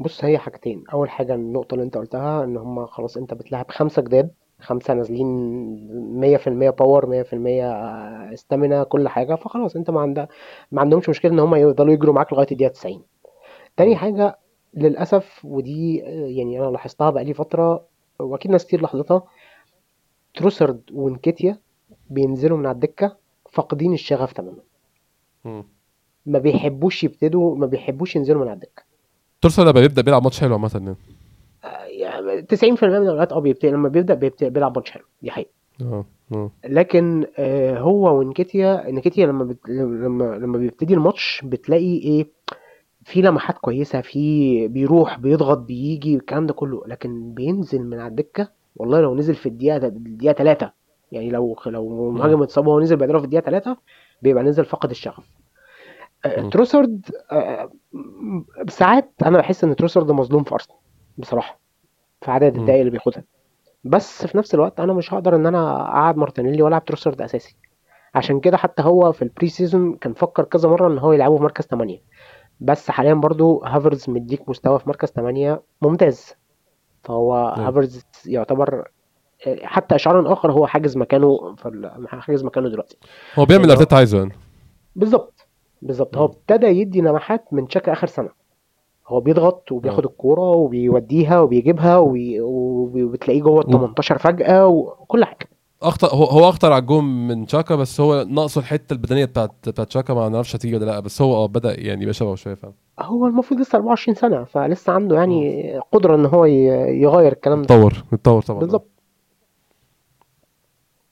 بص 0.00 0.24
هي 0.24 0.38
حاجتين. 0.38 0.84
أول 0.92 1.10
حاجة 1.10 1.34
النقطة 1.34 1.74
اللي 1.74 1.84
أنت 1.84 1.96
قلتها 1.96 2.44
إن 2.44 2.56
هم 2.56 2.86
خلاص 2.86 3.16
أنت 3.16 3.34
بتلعب 3.34 3.66
خمسة 3.70 4.02
جداد. 4.02 4.30
خمسة 4.62 4.94
نازلين 4.94 6.36
100% 6.36 6.70
power 6.70 7.06
100% 7.06 7.32
stamina 8.32 8.84
كل 8.84 9.08
حاجة 9.08 9.34
فخلاص 9.34 9.76
انت 9.76 9.90
ما 9.90 10.00
عندها 10.00 10.28
ما 10.72 10.80
عندهمش 10.80 11.08
مشكلة 11.08 11.32
ان 11.32 11.38
هم 11.38 11.54
يفضلوا 11.54 11.92
يجروا 11.92 12.14
معاك 12.14 12.32
لغاية 12.32 12.46
الدقيقة 12.52 12.72
90 12.72 13.02
تاني 13.76 13.96
حاجة 13.96 14.38
للأسف 14.74 15.44
ودي 15.44 15.96
يعني 16.36 16.60
أنا 16.60 16.70
لاحظتها 16.70 17.10
بقالي 17.10 17.34
فترة 17.34 17.84
وأكيد 18.18 18.50
ناس 18.50 18.66
كتير 18.66 18.80
لاحظتها 18.80 19.22
تروسرد 20.34 20.82
ونكيتيا 20.92 21.58
بينزلوا 22.10 22.58
من 22.58 22.66
على 22.66 22.74
الدكة 22.74 23.16
فاقدين 23.50 23.92
الشغف 23.92 24.32
تماما. 24.32 24.62
ما 26.26 26.38
بيحبوش 26.38 27.04
يبتدوا 27.04 27.56
ما 27.56 27.66
بيحبوش 27.66 28.16
ينزلوا 28.16 28.42
من 28.42 28.48
على 28.48 28.54
الدكة. 28.54 28.82
تورسون 29.40 29.64
لما 29.64 29.80
بيبدأ 29.80 30.02
بيلعب 30.02 30.22
ماتش 30.22 30.40
حلو 30.40 30.52
عامة 30.52 30.70
يعني. 30.74 30.96
90% 32.54 32.82
من 32.84 32.96
الاوقات 32.96 33.32
آه 33.32 33.38
بيبتدي 33.38 33.70
لما 33.70 33.88
بيبدأ 33.88 34.14
بيبتدي 34.14 34.50
بيلعب 34.50 34.76
ماتش 34.78 34.90
حلو. 34.90 35.04
دي 35.22 35.30
حقيقة. 35.30 35.50
آه 35.82 36.04
آه. 36.34 36.50
لكن 36.64 37.26
آه، 37.38 37.78
هو 37.78 38.18
ونكيتيا 38.18 38.90
نكيتيا 38.90 39.26
لما 39.26 39.44
بت... 39.44 39.68
لما 39.68 40.24
لما 40.38 40.58
بيبتدي 40.58 40.94
الماتش 40.94 41.40
بتلاقي 41.44 41.98
إيه 41.98 42.26
في 43.04 43.22
لمحات 43.22 43.58
كويسة 43.58 44.00
في 44.00 44.68
بيروح 44.68 45.18
بيضغط 45.18 45.58
بيجي 45.58 46.14
الكلام 46.14 46.46
ده 46.46 46.54
كله. 46.54 46.82
لكن 46.86 47.34
بينزل 47.34 47.82
من 47.82 47.98
على 48.00 48.10
الدكة 48.10 48.48
والله 48.76 49.00
لو 49.00 49.14
نزل 49.14 49.34
في 49.34 49.46
الدقيقة 49.48 49.76
الدقيقة 49.86 50.32
3 50.32 50.72
يعني 51.12 51.30
لو 51.30 51.56
لو 51.66 52.10
المهاجم 52.10 52.42
اتصاب 52.42 52.66
وهو 52.66 52.80
نزل 52.80 52.96
بداله 52.96 53.18
في 53.18 53.24
الدقيقة 53.24 53.44
3 53.44 53.76
بيبقى 54.22 54.42
نزل 54.44 54.64
فقد 54.64 54.90
الشغف. 54.90 55.24
آه، 56.24 56.40
مم. 56.40 56.50
تروسرد 56.50 57.06
آه، 57.32 57.70
ساعات 58.68 59.12
أنا 59.26 59.38
بحس 59.38 59.64
إن 59.64 59.76
تروسرد 59.76 60.10
مظلوم 60.10 60.44
في 60.44 60.52
أرسنال 60.54 60.78
بصراحة. 61.18 61.61
في 62.22 62.30
عدد. 62.30 62.56
الدقايق 62.56 62.78
اللي 62.78 62.90
بياخدها. 62.90 63.24
بس 63.84 64.26
في 64.26 64.38
نفس 64.38 64.54
الوقت 64.54 64.80
أنا 64.80 64.92
مش 64.92 65.14
هقدر 65.14 65.36
إن 65.36 65.46
أنا 65.46 65.80
اقعد 65.80 66.16
مارتينيلي 66.16 66.62
وألعب 66.62 66.84
تروسرد 66.84 67.22
أساسي. 67.22 67.56
عشان 68.14 68.40
كده 68.40 68.56
حتى 68.56 68.82
هو 68.82 69.12
في 69.12 69.22
ال 69.22 69.48
pre-season 69.48 69.94
كان 69.94 70.12
فكر 70.12 70.44
كذا 70.44 70.68
مرة 70.68 70.88
إن 70.88 70.98
هو 70.98 71.12
يلعبه 71.12 71.36
في 71.36 71.42
مركز 71.42 71.64
8 71.64 72.02
بس 72.60 72.90
حاليا 72.90 73.14
برضو 73.14 73.64
هافرز 73.64 74.10
مديك 74.10 74.48
مستوى 74.48 74.78
في 74.78 74.88
مركز 74.88 75.08
8 75.08 75.62
ممتاز. 75.82 76.34
فهو. 77.04 77.34
هافرز 77.34 78.04
يعتبر 78.26 78.88
حتى 79.62 79.94
اشعار 79.94 80.32
آخر 80.32 80.52
هو 80.52 80.66
حاجز 80.66 80.96
مكانه 80.96 81.54
في 81.54 82.06
حاجز 82.08 82.44
مكانه 82.44 82.68
دلوقتي. 82.68 82.96
هو 83.34 83.44
بيعمل 83.44 83.62
اللي 83.62 83.72
أرتيتا 83.72 83.96
عايزه 83.96 84.18
يعني 84.18 84.32
بالظبط 84.96 85.48
بالظبط 85.82 86.16
هو. 86.16 86.24
ابتدى 86.24 86.66
يدي 86.66 87.00
لمحات 87.00 87.44
من 87.52 87.68
تشاكا 87.68 87.92
آخر 87.92 88.06
سنة. 88.06 88.41
هو 89.12 89.20
بيضغط 89.20 89.72
وبياخد 89.72 90.04
الكورة 90.04 90.50
وبيوديها 90.50 91.40
وبيجيبها 91.40 91.96
وبي... 91.98 92.40
وبي- 92.40 93.04
وبتلاقيه 93.04 93.42
جوه 93.42 93.60
ال 93.60 93.66
18 93.70 94.18
فجأة 94.18 94.66
وكل 94.66 95.24
حاجة. 95.24 95.48
اخطر 95.82 96.08
هو 96.08 96.24
هو 96.24 96.48
أخطر 96.48 96.72
على 96.72 96.80
الجون 96.80 97.04
من 97.28 97.46
تشاكا 97.46 97.76
بس 97.76 98.00
هو 98.00 98.24
ناقصه 98.28 98.58
الحتة 98.58 98.92
البدنية 98.92 99.24
بتاعت 99.24 99.50
بتاعت 99.68 99.88
تشاكا 99.88 100.14
ما 100.14 100.28
نعرفش 100.28 100.56
هتيجي 100.56 100.76
ولا 100.76 100.84
لأ 100.84 101.00
بس 101.00 101.22
هو 101.22 101.34
آه 101.34 101.46
بدأ 101.46 101.80
يعني 101.80 102.02
يبقى 102.02 102.14
شبهه 102.14 102.34
شوية 102.34 102.54
فاهم 102.54 102.72
هو 103.00 103.26
المفروض 103.26 103.60
لسه 103.60 103.76
24 103.76 104.14
سنة 104.14 104.44
فلسه 104.44 104.92
عنده 104.92 105.16
يعني 105.16 105.72
قدرة 105.92 106.14
إن 106.14 106.26
هو 106.26 106.44
يغير 106.44 107.32
الكلام 107.32 107.62
ده. 107.62 107.74
اتطور 107.74 108.04
اتطور 108.12 108.42
طبعا. 108.42 108.60
بالظبط. 108.60 108.88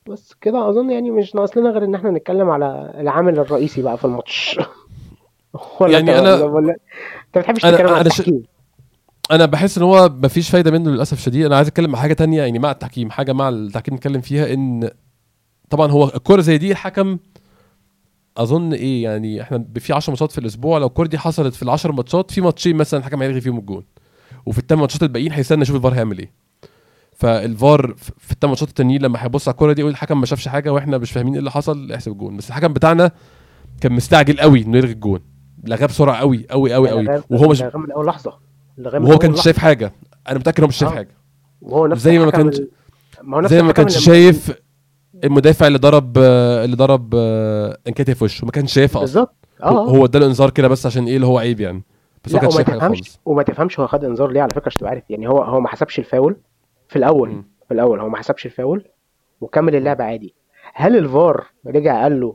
بس 0.08 0.34
كده 0.40 0.68
أظن 0.68 0.90
يعني 0.90 1.10
مش 1.10 1.34
ناقص 1.34 1.56
لنا 1.56 1.70
غير 1.70 1.84
إن 1.84 1.94
إحنا 1.94 2.10
نتكلم 2.10 2.50
على 2.50 2.94
العامل 3.00 3.38
الرئيسي 3.38 3.82
بقى 3.82 3.98
في 3.98 4.04
الماتش. 4.04 4.58
ولا 5.80 5.92
يعني 5.98 6.10
ولا 6.10 6.70
أنت 6.76 7.36
ما 7.36 7.40
بتحبش 7.40 7.62
تتكلم 7.62 7.88
ش- 7.88 8.00
التحكيم. 8.00 8.42
أنا 9.30 9.46
بحس 9.46 9.78
إن 9.78 9.84
هو 9.84 10.08
مفيش 10.22 10.50
فايدة 10.50 10.70
منه 10.70 10.90
للأسف 10.90 11.20
شديد 11.20 11.46
أنا 11.46 11.56
عايز 11.56 11.68
أتكلم 11.68 11.96
عن 11.96 12.02
حاجة 12.02 12.12
تانية 12.12 12.42
يعني 12.42 12.58
مع 12.58 12.70
التحكيم 12.70 13.10
حاجة 13.10 13.32
مع 13.32 13.48
التحكيم 13.48 13.94
نتكلم 13.94 14.20
فيها 14.20 14.52
إن 14.54 14.90
طبعا 15.70 15.90
هو 15.90 16.04
الكورة 16.04 16.40
زي 16.40 16.58
دي 16.58 16.70
الحكم 16.72 17.18
أظن 18.36 18.72
إيه 18.72 19.02
يعني 19.02 19.42
إحنا 19.42 19.64
في 19.78 19.92
10 19.92 20.10
ماتشات 20.10 20.32
في 20.32 20.38
الأسبوع 20.38 20.78
لو 20.78 20.86
الكورة 20.86 21.06
دي 21.06 21.18
حصلت 21.18 21.54
في 21.54 21.62
ال 21.62 21.70
10 21.70 21.92
ماتشات 21.92 22.30
في 22.30 22.40
ماتشين 22.40 22.76
مثلا 22.76 23.00
الحكم 23.00 23.22
هيلغي 23.22 23.40
فيهم 23.40 23.58
الجون 23.58 23.84
وفي 24.46 24.58
الثمان 24.58 24.80
ماتشات 24.80 25.02
الباقيين 25.02 25.32
هيستنى 25.32 25.62
يشوف 25.62 25.76
الفار 25.76 25.94
هيعمل 25.94 26.18
إيه. 26.18 26.30
فالفار 27.16 27.94
في 27.96 28.12
في 28.18 28.32
الثمان 28.32 28.50
ماتشات 28.50 28.68
التانيين 28.68 29.02
لما 29.02 29.24
هيبص 29.24 29.48
على 29.48 29.52
الكورة 29.52 29.72
دي 29.72 29.80
يقول 29.80 29.92
الحكم 29.92 30.20
ما 30.20 30.26
شافش 30.26 30.48
حاجة 30.48 30.72
وإحنا 30.72 30.98
مش 30.98 31.12
فاهمين 31.12 31.32
إيه 31.32 31.38
اللي 31.38 31.50
حصل 31.50 31.92
إحسب 31.92 32.12
الجون. 32.12 32.36
بس 32.36 32.48
الحكم 32.48 32.72
بتاعنا 32.72 33.10
كان 33.80 33.92
مستعجل 33.92 34.40
قوي 34.40 34.62
إنه 34.62 34.78
يلغي 34.78 34.92
الجون. 34.92 35.20
لغاه 35.64 35.86
بسرعة 35.86 36.16
قوي 36.16 36.46
قوي 36.50 36.72
قوي 36.74 36.90
قوي. 36.90 37.22
وهو 37.30 37.48
مش 37.48 37.62
لغاية 37.62 37.76
من 37.78 37.92
أول 37.92 38.06
لحظة. 38.06 38.38
وهو 38.78 39.18
كانش 39.18 39.32
لحظة. 39.34 39.42
شايف 39.44 39.58
حاجة. 39.58 39.92
أنا 40.28 40.38
متأكد 40.38 40.60
هو 40.62 40.68
مش 40.68 40.76
شايف 40.76 40.92
آه. 40.92 40.94
حاجة. 40.94 41.08
وهو 41.62 41.86
نفس 41.86 42.02
زي 42.02 42.18
ما 42.18 42.30
كانش- 42.30 42.60
ما 43.22 43.36
هو 43.36 43.40
نفس 43.40 43.50
زي 43.54 43.62
ما 43.62 43.72
كانش 43.72 43.98
شايف 43.98 44.52
المدافع 45.24 45.66
اللي 45.66 45.78
ضرب 45.78 46.18
اللي 46.18 46.76
ضرب 46.76 47.14
آه، 47.16 47.78
انكاتيا 47.88 48.14
في 48.14 48.24
وشه. 48.24 48.44
ما 48.44 48.50
كانش 48.50 48.72
شايفها 48.72 49.04
أصلا. 49.04 49.22
بالظبط. 49.22 49.34
آه. 49.62 49.88
هو- 49.90 50.04
اداله 50.04 50.26
إنذار 50.26 50.50
كده 50.50 50.68
بس 50.68 50.86
عشان 50.86 51.06
إيه 51.06 51.14
اللي 51.16 51.26
هو 51.26 51.38
عيب 51.38 51.60
يعني. 51.60 51.82
بس 52.24 52.34
هو 52.34 52.40
كانش 52.40 52.54
شايف 52.54 52.70
حاجة 52.70 52.78
خالص. 52.78 53.20
وما 53.24 53.42
تفهمش 53.42 53.80
هو 53.80 53.86
خد 53.86 54.04
إنذار 54.04 54.30
ليه 54.30 54.40
على 54.42 54.50
فكرة 54.54 54.66
عشان 54.66 54.78
تبقى 54.80 54.90
عارف. 54.90 55.04
يعني 55.10 55.28
هو 55.28 55.42
هو 55.42 55.60
ما 55.60 55.68
حسبش 55.68 55.98
الفاول 55.98 56.36
في 56.88 56.96
الأول 56.96 57.28
مم. 57.28 57.44
في 57.68 57.74
الأول. 57.74 58.00
هو 58.00 58.08
ما 58.08 58.16
حسبش 58.16 58.46
الفاول 58.46 58.84
وكمل 59.40 59.76
اللعب 59.76 60.02
عادي. 60.02 60.34
هل 60.74 60.96
الفار 60.96 61.44
رجع 61.66 62.02
قال 62.02 62.20
له 62.20 62.34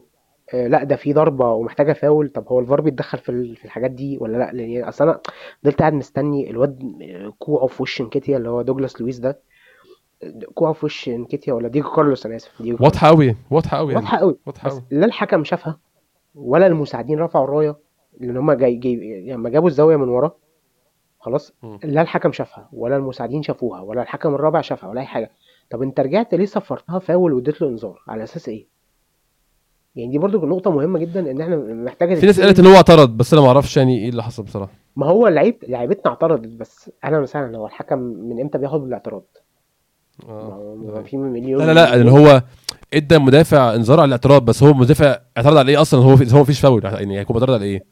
آه 0.53 0.67
لا 0.67 0.83
ده 0.83 0.95
في 0.95 1.13
ضربة 1.13 1.51
ومحتاجة 1.51 1.93
فاول. 1.93 2.29
طب 2.29 2.47
هو 2.47 2.59
الفار 2.59 2.81
بيتدخل 2.81 3.17
في 3.17 3.29
ال- 3.29 3.55
في 3.55 3.65
الحاجات 3.65 3.91
دي 3.91 4.17
ولا 4.21 4.37
لا؟ 4.37 4.51
لأن 4.53 4.83
أصل 4.83 5.03
أنا 5.09 5.19
فضلت 5.63 5.79
قاعد 5.79 5.93
مستني 5.93 6.49
الواد 6.49 6.83
كوعه 7.39 7.67
في 7.67 7.83
وش 7.83 8.01
إنكيتيا 8.01 8.37
اللي 8.37 8.49
هو 8.49 8.61
دوجلاس 8.61 9.01
لويس 9.01 9.19
ده. 9.19 9.39
كوعه 10.53 10.73
في 10.73 10.85
وش 10.85 11.09
إنكيتيا 11.09 11.53
ولا 11.53 11.67
ديجو 11.67 11.89
كارلوس؟ 11.91 12.25
أنا 12.25 12.35
آسف 12.35 12.61
ديجو 12.61 12.77
واضحة 12.83 13.07
قوي 13.07 13.35
واضحة 13.51 13.77
قوي 13.77 13.93
يعني 13.93 14.05
واضحة 14.05 14.17
قوي 14.17 14.37
واضحة 14.45 14.69
قوي 14.69 14.81
لا 14.91 15.05
الحكم 15.05 15.43
شافها 15.43 15.79
ولا 16.35 16.67
المساعدين 16.67 17.19
رفعوا 17.19 17.43
الراية 17.45 17.77
لأن 18.19 18.37
هم 18.37 18.51
جاي 18.51 18.75
جاي 18.75 19.25
لما 19.31 19.49
جابوا 19.49 19.67
الزاوية 19.67 19.95
من 19.95 20.09
ورا 20.09 20.31
خلاص. 21.19 21.53
لا 21.83 22.01
الحكم 22.01 22.31
شافها 22.31 22.69
ولا 22.73 22.97
المساعدين 22.97 23.43
شافوها 23.43 23.81
ولا 23.81 24.01
الحكم 24.01 24.35
الرابع 24.35 24.61
شافها 24.61 24.89
ولا 24.89 25.01
أي 25.01 25.05
حاجة. 25.05 25.31
طب 25.69 25.81
أنت 25.81 25.99
رجعت 25.99 26.33
ليه 26.33 26.45
صفرتها 26.45 26.99
فاول 26.99 27.33
واديت 27.33 27.61
له 27.61 27.67
إنذار؟ 27.69 27.99
على 28.07 28.23
أساس 28.23 28.49
إيه؟ 28.49 28.67
يعني 29.95 30.11
دي 30.11 30.17
برضو 30.17 30.45
نقطة 30.45 30.71
مهمة 30.71 30.99
جدا 30.99 31.31
إن 31.31 31.41
إحنا 31.41 31.55
محتاجة 31.55 32.15
في 32.15 32.25
ناس. 32.25 32.41
قالت 32.41 32.59
إن 32.59 32.65
هو 32.65 32.75
اعترض 32.75 33.09
بس 33.17 33.33
أنا 33.33 33.41
ما 33.41 33.47
أعرفش 33.47 33.77
يعني 33.77 34.03
إيه 34.03 34.09
اللي 34.09 34.23
حصل 34.23 34.43
بصراحة. 34.43 34.71
ما 34.95 35.05
هو 35.05 35.27
اللعيب 35.27 35.57
لعيبتنا 35.67 36.11
اعترضت 36.11 36.47
بس 36.47 36.91
أنا 37.05 37.19
مثلا 37.19 37.57
هو 37.57 37.65
الحكم 37.67 37.99
من 37.99 38.41
إمتى 38.41 38.57
بياخد 38.57 38.81
بالاعتراض 38.81 39.23
آه. 40.29 40.77
ما 40.95 41.03
في 41.03 41.17
مليون 41.17 41.61
لا 41.61 41.65
لا 41.65 41.73
لا 41.73 41.95
إن 42.01 42.07
هو 42.09 42.41
إدى 42.93 43.17
مدافع 43.17 43.75
انذار 43.75 43.99
على 43.99 44.07
الاعتراض 44.07 44.45
بس 44.45 44.63
هو 44.63 44.73
مدافع 44.73 45.17
اعترض 45.37 45.57
على 45.57 45.71
إيه 45.71 45.81
أصلا؟ 45.81 45.99
هو 45.99 46.09
هو 46.09 46.41
مفيش 46.41 46.59
فاول 46.59 46.83
يعني 46.83 47.19
هيكون 47.19 47.33
معترض 47.35 47.53
على 47.53 47.65
إيه؟ 47.65 47.83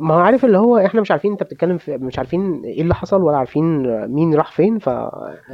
ما 0.00 0.14
هو 0.14 0.18
عارف 0.18 0.44
اللي 0.44 0.58
هو 0.58 0.78
إحنا 0.78 1.00
مش 1.00 1.10
عارفين 1.10 1.30
أنت 1.30 1.42
بتتكلم 1.42 1.78
في 1.78 1.98
مش 1.98 2.18
عارفين 2.18 2.62
إيه 2.64 2.82
اللي 2.82 2.94
حصل 2.94 3.22
ولا 3.22 3.36
عارفين 3.36 3.82
مين 4.06 4.34
راح 4.34 4.52
فين 4.52 4.78
ف 4.78 4.88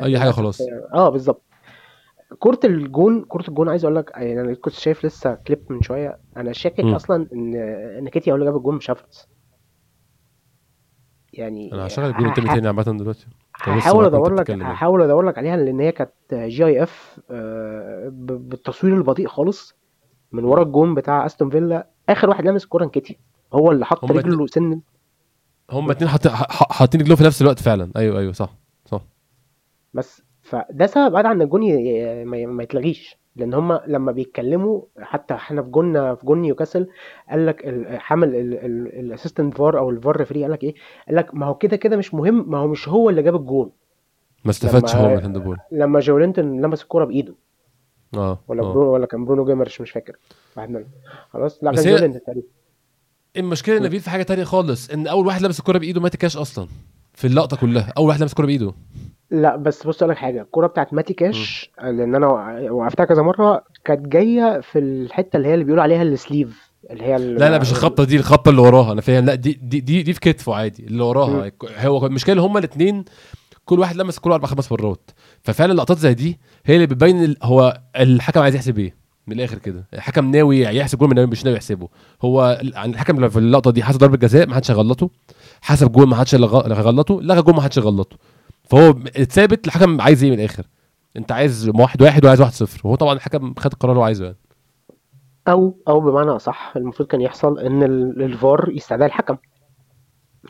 أي 0.02 0.18
حاجة 0.18 0.30
خلاص. 0.30 0.60
آه 0.94 1.08
بالظبط. 1.08 1.42
كرة 2.38 2.60
الجون 2.64 3.24
كرة 3.28 3.48
الجون 3.48 3.68
عايز 3.68 3.84
أقول 3.84 3.96
لك 3.96 4.10
يعني 4.14 4.40
أنا 4.40 4.54
كنت 4.54 4.74
شايف 4.74 5.04
لسه 5.04 5.34
كليب 5.34 5.64
من 5.70 5.82
شوية. 5.82 6.18
أنا 6.36 6.52
شاكك 6.52 6.84
مم. 6.84 6.94
أصلا 6.94 7.28
إن 7.32 7.54
إنكيتيا 7.98 8.30
هو 8.30 8.34
اللي 8.34 8.46
جاب 8.46 8.56
الجون 8.56 8.74
مش 8.74 8.90
هافرتز 8.90 9.28
يعني 11.32 11.72
أنا 11.72 11.86
هشغل 11.86 12.04
الجون 12.04 12.28
التاني 12.28 12.48
تاني 12.48 12.66
عامة 12.66 12.82
دلوقتي. 12.82 13.26
هحاول 13.54 14.04
أدور 14.04 14.34
لك 14.34 14.48
يعني. 14.48 14.64
هحاول 14.64 15.02
أدور 15.02 15.26
لك 15.26 15.38
عليها 15.38 15.56
لأن 15.56 15.80
هي 15.80 15.92
كانت 15.92 16.12
GIF 16.32 17.20
بالتصوير 18.10 18.94
البطيء 18.94 19.28
خالص 19.28 19.76
من 20.32 20.44
ورا 20.44 20.62
الجون 20.62 20.94
بتاع 20.94 21.26
أستون 21.26 21.50
فيلا. 21.50 21.88
آخر 22.08 22.28
واحد 22.28 22.44
لامس 22.44 22.64
الكوره 22.64 22.86
إنكيتيا. 22.86 23.18
هو 23.52 23.72
اللي 23.72 23.86
حط 23.86 24.04
هما 24.04 24.20
رجله 24.20 24.46
سن 24.46 24.80
هم 25.70 25.90
اتنين 25.90 26.10
حاطين 26.70 27.00
رجلهم 27.00 27.16
في 27.16 27.24
نفس 27.24 27.42
الوقت 27.42 27.58
فعلا. 27.58 27.92
أيوه 27.96 28.18
أيوه 28.18 28.32
صح 28.32 28.54
صح. 28.84 29.02
بس 29.94 30.22
فده 30.48 30.86
سبب 30.86 31.12
بعد 31.12 31.26
عن 31.26 31.42
الجون 31.42 31.62
ي- 31.62 31.68
ي- 31.70 32.24
ما 32.24 32.36
ي- 32.36 32.46
ما 32.46 32.62
يتلغيش. 32.62 33.16
لأن 33.36 33.54
هم 33.54 33.80
لما 33.86 34.12
بيتكلموا 34.12 34.80
حتى 35.00 35.34
إحنا 35.34 35.62
في 35.62 35.68
جون 35.68 36.14
في 36.14 36.26
جون 36.26 36.42
نيوكاسل 36.42 36.88
قال 37.30 37.46
لك 37.46 37.64
حامل 37.98 38.28
ال 38.34 38.46
assistant 38.46 39.54
VAR 39.58 39.78
أو 39.78 39.90
ال 39.90 39.97
VAR 39.97 40.16
referee 40.16 40.42
قال 40.42 40.52
لك 40.52 40.62
إيه؟ 40.62 40.74
قال 41.08 41.16
لك 41.16 41.34
ما 41.34 41.46
هو 41.46 41.54
كده 41.54 41.76
كده 41.76 41.96
مش 41.96 42.14
مهم 42.14 42.50
ما 42.50 42.58
هو 42.58 42.66
مش 42.66 42.88
هو 42.88 43.10
اللي 43.10 43.22
جاب 43.22 43.34
الجون. 43.36 43.70
ما 44.44 44.50
استفادش 44.50 44.96
هو 44.96 45.08
من 45.08 45.14
ال 45.18 45.22
handball 45.22 45.58
لما 45.72 46.00
جولينتون 46.00 46.60
لمس 46.60 46.82
الكوره 46.82 47.04
بإيده. 47.04 47.34
آه 48.14 48.38
ولا 48.48 48.62
آه. 48.62 48.72
برونو 48.72 48.90
ولا 48.92 49.06
كان 49.06 49.24
برونو 49.24 49.44
جيمرش 49.44 49.80
مش 49.80 49.90
فاكر. 49.90 50.16
واحد 50.56 50.70
منهم. 50.70 50.84
خلاص؟ 51.30 51.64
لا 51.64 51.72
كان 51.72 51.84
جولينتون 51.84 52.20
تقريبا. 52.22 52.46
المشكلة 53.36 53.78
نبيل 53.78 54.00
في 54.00 54.10
حاجة 54.10 54.22
تانية 54.22 54.44
خالص 54.44 54.90
إن 54.90 55.06
أول 55.06 55.26
واحد 55.26 55.42
لمس 55.42 55.58
الكوره 55.58 55.78
بإيده 55.78 56.00
ماتي 56.00 56.18
كاش 56.18 56.36
أصلا 56.36 56.68
في 57.14 57.26
اللقطة 57.26 57.56
كلها. 57.56 57.92
أول 57.98 58.08
واحد 58.08 58.20
لمس 58.20 58.30
الكوره 58.30 58.46
بإيده. 58.46 58.72
لا 59.30 59.56
بس 59.56 59.86
بص 59.86 59.96
أقول 60.02 60.10
لك 60.10 60.16
حاجة. 60.18 60.42
الكورة 60.42 60.66
بتاعت 60.66 60.94
ماتي 60.94 61.14
كاش 61.14 61.70
لأن 61.82 62.14
أنا 62.14 62.26
وقفتها 62.70 63.04
كذا 63.04 63.22
مرة 63.22 63.64
كانت 63.84 64.08
جاية 64.08 64.60
في 64.60 64.78
الحتة 64.78 65.36
اللي 65.36 65.48
هي 65.48 65.54
اللي 65.54 65.64
بيقولوا 65.64 65.82
عليها 65.82 66.02
السليف 66.02 66.70
اللي 66.90 67.04
هي 67.04 67.16
ال- 67.16 67.34
لا 67.34 67.50
لا 67.50 67.58
مش 67.58 67.70
الخبطة 67.70 68.04
دي 68.04 68.16
الخبطة 68.16 68.48
اللي 68.48 68.60
وراها. 68.60 68.92
أنا 68.92 69.00
فاهم. 69.00 69.24
لا 69.24 69.34
دي 69.34 69.58
دي 69.62 69.80
دي, 69.80 70.02
دي 70.02 70.12
في 70.12 70.20
كتفه 70.20 70.54
عادي 70.54 70.86
اللي 70.86 71.02
وراها. 71.02 71.52
هو 71.78 72.06
المشكلة 72.06 72.34
ان 72.34 72.38
هما 72.38 72.58
الاثنين 72.58 73.04
كل 73.64 73.78
واحد 73.78 73.96
لمس 73.96 74.16
الكورة 74.16 74.34
أربع 74.34 74.48
خمس 74.48 74.72
مرات. 74.72 75.10
ففعلا 75.42 75.72
اللقطات 75.72 75.98
زي 75.98 76.14
دي 76.14 76.38
هي 76.66 76.74
اللي 76.74 76.86
بتبين 76.86 77.24
ال- 77.24 77.36
هو 77.42 77.80
الحكم 77.96 78.40
عايز 78.40 78.54
يحسب 78.54 78.78
إيه 78.78 78.94
من 79.26 79.36
الآخر 79.36 79.58
كده. 79.58 79.86
الحكم 79.94 80.30
ناوي 80.30 80.60
يحسب 80.60 80.98
جول 80.98 81.26
مش 81.26 81.44
ناوي 81.44 81.56
يحسبه. 81.56 81.88
هو 82.22 82.58
ال- 82.62 82.76
عن 82.76 82.90
الحكم 82.90 83.16
اللي 83.16 83.30
في 83.30 83.38
اللقطة 83.38 83.70
دي 83.70 83.82
حسب 83.82 83.98
ضربة 83.98 84.16
جزاء 84.16 84.46
ما 84.46 84.54
حدش 84.54 84.70
هيغلطه. 84.70 85.10
حسب 85.60 85.92
جول 85.92 86.08
ما 86.08 86.16
حدش 86.16 86.34
هيلغ- 86.34 86.66
هيغلطه 86.72 87.20
لغى 87.22 87.42
جول 87.42 87.54
ما 87.54 87.62
حدش 87.62 87.78
هيغلطه. 87.78 88.16
فهو 88.70 88.90
اتثابت 89.16 89.66
الحكم 89.66 90.00
عايز 90.00 90.24
إيه 90.24 90.30
من 90.30 90.38
الآخر؟ 90.38 90.66
انت 91.16 91.32
عايز 91.32 91.68
واحد 91.74 92.02
واحد 92.02 92.24
وعايز 92.24 92.40
واحد 92.40 92.52
صفر. 92.52 92.80
وهو 92.84 92.94
طبعا 92.94 93.12
الحكم 93.12 93.54
خد 93.58 93.72
القرار 93.72 93.92
اللي 93.92 94.04
عايزه 94.04 94.24
يعني. 94.24 94.36
أو 95.48 95.76
أو 95.88 96.00
بمعنى 96.00 96.30
أصح 96.30 96.72
المفروض 96.76 97.08
كان 97.08 97.20
يحصل 97.20 97.58
إن 97.58 97.82
ال- 97.82 98.22
الفار 98.22 98.70
يستدعي 98.72 99.08
الحكم. 99.08 99.36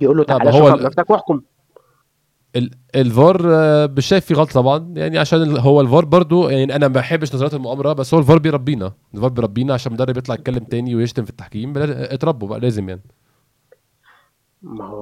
يقول 0.00 0.16
له 0.16 0.24
تعالى 0.24 0.52
شوف 0.52 0.72
بنفسك 0.72 1.10
واحكم. 1.10 1.40
ال- 2.56 2.70
الفار 2.94 3.38
مش 3.96 4.06
شايف 4.06 4.24
فيه 4.24 4.34
غلط 4.34 4.52
طبعا. 4.52 4.92
يعني 4.96 5.18
عشان 5.18 5.56
هو 5.56 5.80
الفار 5.80 6.04
برضو 6.04 6.48
يعني 6.48 6.76
أنا 6.76 6.88
ما 6.88 6.94
بحبش 6.94 7.34
نظريات 7.34 7.54
المؤامرة 7.54 7.92
بس 7.92 8.14
هو 8.14 8.20
الفار 8.20 8.38
بيربينا. 8.38 8.92
الفار 9.14 9.28
بيربينا 9.30 9.74
عشان 9.74 9.92
مدرب 9.92 10.16
يطلع 10.16 10.34
يتكلم 10.34 10.58
تاني 10.64 10.94
ويشتم 10.94 11.24
في 11.24 11.30
التحكيم 11.30 11.72
اتربوا 11.76 12.48
بقى 12.48 12.60
لازم 12.60 12.88
يعني. 12.88 13.02
ما 14.62 14.84
هو 14.84 14.98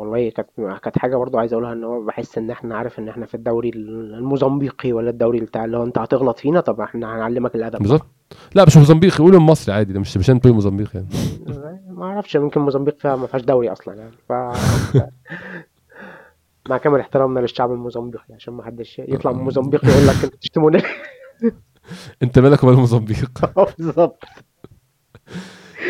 والله 0.00 0.30
كانت 0.30 0.48
كانت 0.82 0.98
حاجة 0.98 1.16
برضو 1.16 1.38
عايز 1.38 1.52
أقولها 1.52 1.72
إن 1.72 1.84
هو 1.84 2.04
بحس 2.04 2.38
إن 2.38 2.50
إحنا 2.50 2.76
عارف 2.76 2.98
إن 2.98 3.08
إحنا 3.08 3.26
في 3.26 3.34
الدوري 3.34 3.70
الموزمبيقي 3.70 4.92
ولا 4.92 5.10
الدوري 5.10 5.40
بتاع 5.40 5.64
اللي 5.64 5.76
هو 5.76 5.84
أنت 5.84 5.98
هتغلط 5.98 6.38
فينا 6.38 6.60
طب 6.60 6.80
إحنا 6.80 7.16
هنعلمك 7.16 7.54
الأدب. 7.54 7.78
بالظبط. 7.78 8.06
لا 8.54 8.64
مش 8.66 8.76
موزمبيق 8.76 9.14
يقولوا 9.14 9.38
المصري 9.40 9.74
عادي 9.74 9.92
ده 9.92 10.00
مش 10.00 10.16
مش 10.16 10.30
أنتوا 10.30 10.52
موزمبيق 10.52 10.90
يعني. 10.94 11.08
ما 11.88 12.04
أعرفش 12.04 12.34
يمكن 12.34 12.60
موزمبيق 12.60 12.98
فيها 12.98 13.16
ما 13.16 13.26
فيهاش 13.26 13.42
دوري 13.42 13.72
أصلا 13.72 13.94
يعني 13.94 14.12
ف 14.28 14.32
مع 16.68 16.78
كامل 16.78 17.00
احترامنا 17.00 17.40
للشعب 17.40 17.72
الموزمبيقي 17.72 18.34
عشان 18.34 18.54
ما 18.54 18.64
حدش 18.64 18.98
يطلع 18.98 19.32
من 19.32 19.42
موزمبيق 19.44 19.84
يقول 19.84 20.06
لك 20.06 20.24
انت 20.24 20.34
بتشتموني 20.34 20.82
أنت 22.22 22.38
مالك 22.38 22.64
ومال 22.64 22.76
موزمبيق؟ 22.76 23.30
بالظبط. 23.78 24.24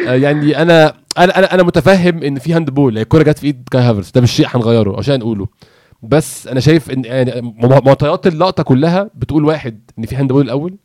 آه، 0.09 0.15
يعني 0.15 0.63
أنا 0.63 0.95
أنا 1.19 1.39
أنا 1.39 1.55
أنا 1.55 1.63
متفهم 1.63 2.23
إن 2.23 2.39
في 2.39 2.53
handball 2.53 2.93
يعني 2.93 3.03
الكورة 3.03 3.23
جت 3.23 3.39
في 3.39 3.47
إيد 3.47 3.69
كاي 3.71 3.81
هافرز 3.83 4.11
ده 4.11 4.21
مش 4.21 4.33
شيء 4.33 4.47
هنغيره 4.49 4.99
عشان 4.99 5.19
نقوله. 5.19 5.49
بس 6.03 6.47
أنا 6.47 6.61
شايف 6.61 6.91
إن 6.91 7.05
يعني 7.05 7.55
معطيات 7.63 8.27
اللقطة 8.27 8.63
كلها 8.63 9.11
بتقول 9.15 9.45
واحد 9.45 9.91
إن 9.99 10.07
في 10.07 10.17
handball 10.17 10.45
الأول 10.45 10.77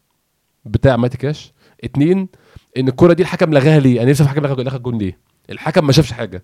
بتاع 0.65 0.97
ماتي 0.97 1.17
كاش 1.17 1.53
اتنين 1.84 2.28
إن 2.78 2.88
الكورة 2.88 3.13
دي 3.13 3.23
الحكم 3.23 3.53
لغاها 3.53 3.80
ليه؟ 3.80 4.01
أنا 4.01 4.09
نفسي 4.09 4.23
الحكم 4.23 4.41
لغى 4.45 4.78
الجون 4.78 4.97
ليه؟ 4.97 5.17
الحكم 5.49 5.86
ما 5.86 5.91
شافش 5.91 6.11
حاجة. 6.11 6.43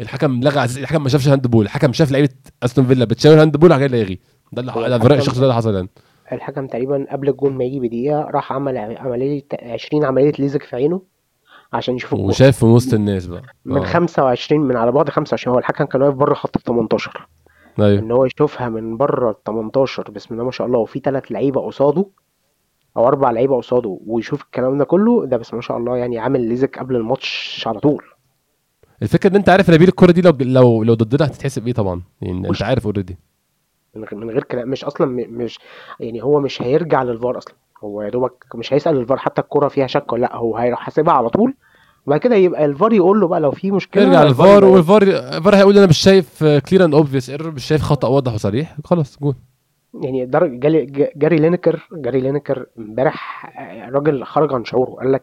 الحكم 0.00 0.40
لغى 0.40 0.64
الحكم 0.64 1.02
ما 1.02 1.08
شافش 1.08 1.28
handball 1.28 1.64
الحكم 1.64 1.92
شاف 1.92 2.10
لعيبة 2.10 2.28
أستون 2.62 2.86
فيلا 2.86 3.04
بتشاور 3.04 3.42
handball 3.42 3.72
على 3.72 3.84
يلغي 3.84 4.18
ده 4.52 4.60
اللي 4.62 4.98
ده 4.98 5.14
الشخص 5.14 5.38
ده 5.38 5.42
اللي 5.42 5.54
حصل 5.54 5.74
يعني. 5.74 5.88
الحكم 6.32 6.66
تقريبا 6.66 7.06
قبل 7.10 7.28
الجون 7.28 7.52
ما 7.52 7.64
يجي 7.64 7.80
بدقيقة 7.80 8.20
راح 8.20 8.52
عمل 8.52 8.78
عملية 8.78 9.42
20 9.62 10.04
عملية 10.04 10.32
ليزك 10.38 10.62
في 10.62 10.76
عينه. 10.76 11.02
عشان 11.72 11.94
يشوف 11.96 12.12
وشاف 12.12 12.64
من 12.64 12.70
وسط 12.70 12.94
الناس 12.94 13.26
بقى. 13.26 13.42
من 13.64 13.76
آه. 13.76 13.84
25 13.84 14.60
من 14.60 14.76
على 14.76 14.92
بعد 14.92 15.10
25 15.10 15.54
هو 15.54 15.58
الحكم 15.58 15.84
كان 15.84 16.02
واقف 16.02 16.14
بره 16.14 16.34
خط 16.34 16.56
ال 16.56 16.62
18 16.62 17.28
أيوه. 17.78 17.98
إن 17.98 18.10
هو 18.10 18.24
يشوفها 18.24 18.68
من 18.68 18.96
بره 18.96 19.30
ال 19.30 19.42
18 19.44 20.10
بسم 20.10 20.34
الله 20.34 20.44
ما 20.44 20.50
شاء 20.50 20.66
الله 20.66 20.78
وفي 20.78 20.98
ثلاث 20.98 21.32
لعيبة 21.32 21.60
قصاده 21.60 22.06
أو 22.96 23.08
أربع 23.08 23.30
لعيبة 23.30 23.56
قصاده 23.56 23.98
ويشوف 24.06 24.42
الكلام 24.42 24.78
ده 24.78 24.84
كله 24.84 25.26
ده 25.26 25.36
بسم 25.36 25.48
الله 25.50 25.56
ما 25.56 25.62
شاء 25.62 25.76
الله 25.76 25.96
يعني 25.96 26.18
عامل 26.18 26.48
ليزك 26.48 26.78
قبل 26.78 26.96
الماتش 26.96 27.64
على 27.66 27.80
طول. 27.80 28.04
الفكرة 29.02 29.30
إن 29.30 29.36
أنت 29.36 29.48
عارف 29.48 29.70
نبيل 29.70 29.88
الكورة 29.88 30.12
دي 30.12 30.20
لو 30.20 30.32
لو 30.40 30.82
لو 30.82 30.94
ضدنا 30.94 31.26
هتتحسب 31.26 31.66
إيه 31.66 31.72
طبعا؟ 31.74 32.02
يعني 32.22 32.48
أنت 32.48 32.62
عارف 32.62 32.84
already 32.84 33.18
من 34.12 34.30
غير 34.30 34.44
كلام 34.44 34.68
مش 34.68 34.84
أصلا 34.84 35.26
مش 35.28 35.58
يعني 36.00 36.22
هو 36.22 36.40
مش 36.40 36.62
هيرجع 36.62 37.02
للفار 37.02 37.38
أصلا. 37.38 37.54
هو 37.84 38.02
يا 38.02 38.10
دوبك 38.10 38.44
مش 38.54 38.72
هيسأل 38.72 38.96
الفار 38.96 39.18
حتى 39.18 39.40
الكرة 39.40 39.68
فيها 39.68 39.86
شك 39.86 40.12
ولا 40.12 40.20
لأ 40.20 40.36
هو 40.36 40.56
هيروح 40.56 40.80
حاسبها 40.80 41.14
على 41.14 41.28
طول. 41.28 41.54
وبعد 42.06 42.20
كده 42.20 42.36
يبقى 42.36 42.64
الفار 42.64 42.92
يقول 42.92 43.20
له 43.20 43.28
بقى 43.28 43.40
لو 43.40 43.50
في 43.50 43.70
مشكلة 43.70 44.02
يرجع 44.02 44.22
الفار 44.22 44.64
والفار 44.64 45.02
الفار 45.02 45.56
هيقول 45.56 45.78
أنا 45.78 45.86
مش 45.86 45.98
شايف 45.98 46.44
clear 46.44 46.84
and 46.84 46.94
obvious 46.94 47.30
error 47.30 47.50
مش 47.52 47.64
شايف 47.64 47.82
خطأ 47.82 48.08
واضح 48.08 48.34
وصريح. 48.34 48.76
خلاص 48.84 49.18
جول 49.18 49.34
يعني 50.02 50.26
جاري 51.16 51.36
لينيكر 51.36 51.88
جاري 51.92 52.20
لينيكر 52.20 52.66
امبارح 52.78 53.46
آه، 53.60 53.88
الراجل 53.88 54.24
خرج 54.24 54.52
عن 54.54 54.64
شعوره 54.64 54.90
قال 54.90 55.12
لك 55.12 55.22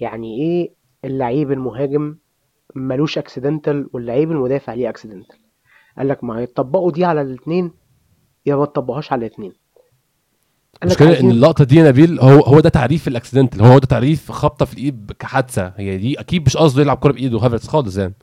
يعني 0.00 0.38
إيه 0.40 0.74
اللعيب 1.04 1.52
المهاجم 1.52 2.16
ملوش 2.74 3.18
accidental 3.18 3.88
واللعيب 3.92 4.32
المدافع 4.32 4.74
ليه 4.74 4.88
accidental 4.88 5.36
قال 5.98 6.08
لك 6.08 6.24
ما 6.24 6.42
يطبقوا 6.42 6.92
دي 6.92 7.04
على 7.04 7.20
الاثنين 7.22 7.72
يا 8.46 8.56
ما 8.56 8.64
تطبقوهاش 8.64 9.12
على 9.12 9.26
الاثنين 9.26 9.52
المشكلة 10.82 11.20
إن 11.20 11.30
اللقطة 11.30 11.64
دي 11.64 11.76
يا 11.76 11.88
نبيل 11.88 12.20
هو 12.20 12.40
هو 12.40 12.60
ده 12.60 12.68
تعريف 12.68 13.08
ال 13.08 13.12
accidental. 13.12 13.62
هو 13.62 13.78
ده 13.78 13.86
تعريف 13.86 14.32
خبطة 14.32 14.64
في 14.64 14.72
الإيد 14.74 15.12
كحادثه 15.18 15.72
هي 15.76 15.96
دي 15.96 16.20
أكيد 16.20 16.46
مش 16.46 16.56
قصده 16.56 16.82
يلعب 16.82 16.96
كوره 16.96 17.12
بإيده 17.12 17.38
هافرتس 17.38 17.68
خالص 17.68 17.96
يعني. 17.98 18.14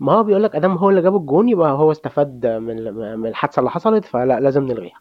ما 0.00 0.12
هو 0.12 0.22
بيقول 0.22 0.42
لك 0.42 0.56
ادام 0.56 0.76
هو 0.76 0.90
اللي 0.90 1.02
جاب 1.02 1.16
الجون 1.16 1.48
يبقى 1.48 1.72
هو 1.72 1.92
استفاد 1.92 2.46
من 2.46 2.92
من 3.18 3.26
الحادثة 3.26 3.60
اللي 3.60 3.70
حصلت 3.70 4.04
فلا 4.04 4.40
لازم 4.40 4.64
نلغيها. 4.66 5.00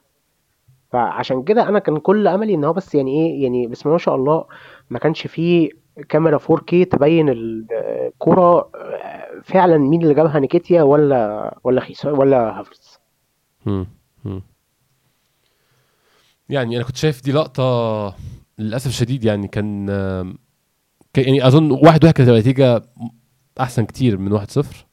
فعشان 0.92 1.44
كده 1.44 1.70
أنا 1.70 1.80
كان 1.80 1.98
كل 1.98 2.28
أملي 2.28 2.54
إن 2.54 2.64
هو 2.64 2.74
بس 2.74 2.96
يعني 2.96 3.12
إيه 3.12 3.44
يعني 3.44 3.68
بسم 3.68 3.82
الله 3.90 3.92
ما 3.94 3.98
شاء 3.98 4.16
الله 4.16 4.46
ما 4.90 5.00
كانش 5.00 5.28
فيه 5.28 5.70
كاميرا 6.10 6.38
4K 6.38 6.88
تبين 6.92 7.30
ال- 7.30 7.66
الكرة 8.08 8.70
فعلا 9.44 9.78
مين 9.78 10.02
اللي 10.02 10.14
جابها 10.14 10.40
نيكيتيا 10.40 10.84
ولا 10.84 11.58
ولا 11.64 11.82
خيس 11.82 12.06
ولا. 12.06 12.64
مم. 13.66 13.88
يعني 16.50 16.76
أنا 16.78 16.84
كنت 16.86 16.98
شايف 16.98 17.24
دي 17.24 17.32
لقطة 17.32 18.16
للأسف 18.60 18.88
الشديد 18.88 19.24
يعني 19.24 19.48
كان 19.48 19.88
يعني 21.18 21.48
أظن 21.48 21.72
واحد 21.72 22.04
واحد 22.04 22.14
كانت 22.16 22.20
هتبقى 22.22 22.40
نتيجة 22.40 22.82
أحسن 23.60 23.86
كتير 23.86 24.18
من 24.18 24.32
واحد 24.32 24.52
صفر. 24.52 24.86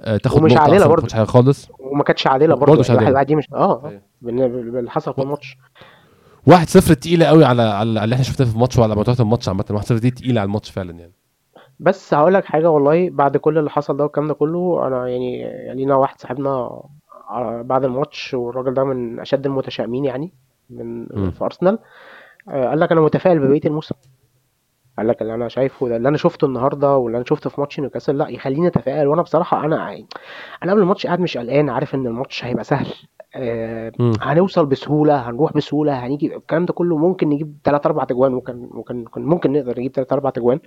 آه، 0.00 0.16
تاخد 0.16 0.42
ومش 0.42 0.52
ما 0.52 0.86
برضه. 0.86 1.14
حاجة 1.14 1.24
خالص. 1.24 1.68
وما 1.78 2.04
كانتش 2.04 2.26
عادلة 2.26 2.54
برضه. 2.54 2.66
برضه 2.66 2.80
مش 2.80 2.90
واحد. 2.90 3.12
واحد 3.12 3.26
دي 3.26 3.34
مش 3.36 3.44
آه. 3.52 4.00
بالن- 4.22 4.70
باللي 4.72 4.90
حصل 4.90 5.14
في 5.14 5.22
الماتش. 5.22 5.56
واحد 6.46 6.68
صفر 6.68 6.94
تقيلة 6.94 7.26
قوي 7.26 7.44
على 7.44 7.62
على 7.62 8.04
اللي 8.04 8.14
إحنا 8.14 8.24
شفناه 8.24 8.48
في 8.48 8.54
الماتش 8.54 8.78
وعلى 8.78 8.94
معطيات 8.96 9.20
الماتش 9.20 9.48
عامة. 9.48 9.64
واحد 9.70 9.84
صفر 9.86 9.98
دي 9.98 10.10
تقيلة 10.10 10.40
على 10.40 10.46
الماتش 10.48 10.70
فعلا 10.70 10.92
يعني. 10.98 11.12
بس 11.80 12.14
هقول 12.14 12.34
لك 12.34 12.44
حاجة 12.44 12.70
والله 12.70 13.10
بعد 13.10 13.36
كل 13.36 13.58
اللي 13.58 13.70
حصل 13.70 13.96
ده 13.96 14.04
والكلام 14.04 14.28
ده 14.28 14.34
كله 14.34 14.86
أنا 14.86 15.08
يعني 15.08 15.50
لينا 15.74 15.94
واحد 15.94 16.20
صاحبنا 16.20 16.80
على- 17.30 17.62
بعد 17.66 17.84
الماتش 17.84 18.34
والراجل 18.34 18.74
ده 18.74 18.84
من 18.84 19.20
أشد 19.20 19.46
المتشائمين 19.46 20.04
يعني. 20.04 20.32
من. 20.70 21.30
في 21.30 21.44
ارسنال 21.44 21.78
آه، 22.48 22.68
قال 22.68 22.80
لك 22.80 22.92
أنا 22.92 23.00
متفائل 23.00 23.38
ببقية 23.38 23.60
الموسم. 23.64 23.94
قال 24.98 25.08
لك 25.08 25.22
اللي 25.22 25.34
أنا 25.34 25.48
شايفه 25.48 25.88
ده 25.88 25.96
اللي 25.96 26.08
أنا 26.08 26.16
شفته 26.16 26.44
النهارده 26.44 26.96
واللي 26.96 27.16
أنا 27.16 27.24
شفته 27.28 27.50
في 27.50 27.60
ماتش 27.60 27.80
نيوكاسل 27.80 28.18
لا 28.18 28.28
يخليني 28.28 28.66
أتفائل. 28.66 29.06
وأنا 29.06 29.22
بصراحة 29.22 29.64
أنا 29.64 30.04
أنا 30.62 30.72
قبل 30.72 30.82
الماتش 30.82 31.06
قاعد 31.06 31.20
مش 31.20 31.38
قلقان 31.38 31.70
عارف 31.70 31.94
إن 31.94 32.06
الماتش 32.06 32.44
هيبقى 32.44 32.64
سهل. 32.64 32.86
آه،. 33.34 33.92
هنوصل 34.20 34.66
بسهولة 34.66 35.30
هنروح 35.30 35.52
بسهولة 35.52 36.06
هنيجي 36.06 36.36
الكلام 36.36 36.66
ده 36.66 36.72
كله 36.72 36.96
ممكن 36.96 37.28
نجيب 37.28 37.56
3 37.64 37.86
4 37.86 38.04
اجوان 38.10 38.32
ممكن 38.32 38.68
ممكن 38.72 39.04
ممكن 39.16 39.52
نقدر 39.52 39.78
نجيب 39.78 39.92
3 39.92 40.14
4 40.14 40.32
اجوان 40.36 40.60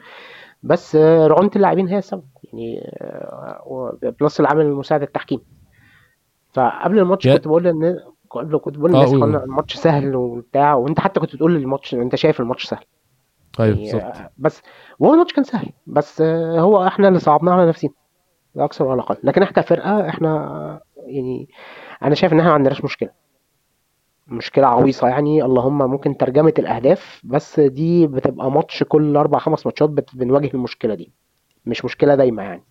بس 0.64 0.96
آه، 0.96 1.28
رعونة 1.28 1.52
اللاعبين 1.56 1.88
هي 1.88 1.98
السبب. 1.98 2.24
يعني 2.44 2.92
آه، 3.02 3.98
plus 4.22 4.40
العامل 4.40 4.66
المساعد 4.66 5.02
التحكيم. 5.02 5.40
فقبل 6.54 7.00
الماتش 7.00 7.28
كنت 7.28 7.48
بقول 7.48 7.68
إن 7.68 7.98
قبل 8.40 8.58
كنت 8.58 8.78
بقول 8.78 8.92
آه، 8.92 8.98
للناس. 8.98 9.14
إخوانا 9.14 9.44
الماتش 9.44 9.76
سهل 9.76 10.16
وبتاع 10.16 10.74
وانت 10.74 11.00
حتى 11.00 11.20
كنت 11.20 11.36
بتقول 11.36 11.52
لي 11.52 11.60
الماتش 11.60 11.94
انت 11.94 12.16
شايف 12.16 12.40
الماتش 12.40 12.66
سهل. 12.66 12.84
أيوه 13.60 13.78
يعني 13.78 13.92
بالظبط. 13.92 14.04
آه، 14.18 14.30
بس 14.38 14.62
وهو 15.00 15.14
الماتش 15.14 15.34
كان 15.34 15.44
سهل 15.44 15.70
بس 15.88 16.22
آه، 16.22 16.60
هو 16.60 16.88
إحنا 16.88 17.08
اللي 17.08 17.20
صعبناه 17.20 17.54
على 17.54 17.68
نفسنا 17.68 17.90
لا 18.56 18.66
أكثر 18.66 18.86
ولا 18.86 19.02
أقل. 19.02 19.18
لكن 19.24 19.44
إحنا 19.44 19.62
كفرقة 19.62 20.10
إحنا 20.10 20.30
آه، 20.38 20.82
يعني 21.06 21.50
أنا 22.04 22.16
شايف 22.16 22.34
ان 22.34 22.38
إحنا 22.40 22.50
ما 22.50 22.56
عندناش 22.56 22.84
مشكلة. 22.84 23.10
مشكلة 24.28 24.68
عويصة 24.68 25.08
يعني 25.08 25.44
اللهم 25.44 25.78
ممكن 25.92 26.18
ترجمة 26.18 26.54
الأهداف 26.60 27.22
بس 27.24 27.60
دي 27.60 28.08
بتبقى 28.08 28.52
ماتش 28.52 28.84
كل 28.84 29.18
أربع 29.18 29.40
خمس 29.40 29.66
ماتشات 29.66 29.90
بنواجه 30.14 30.50
المشكلة 30.54 30.94
دي. 30.96 31.12
مش 31.66 31.86
مشكلة 31.86 32.16
دايما 32.16 32.44
يعني. 32.44 32.64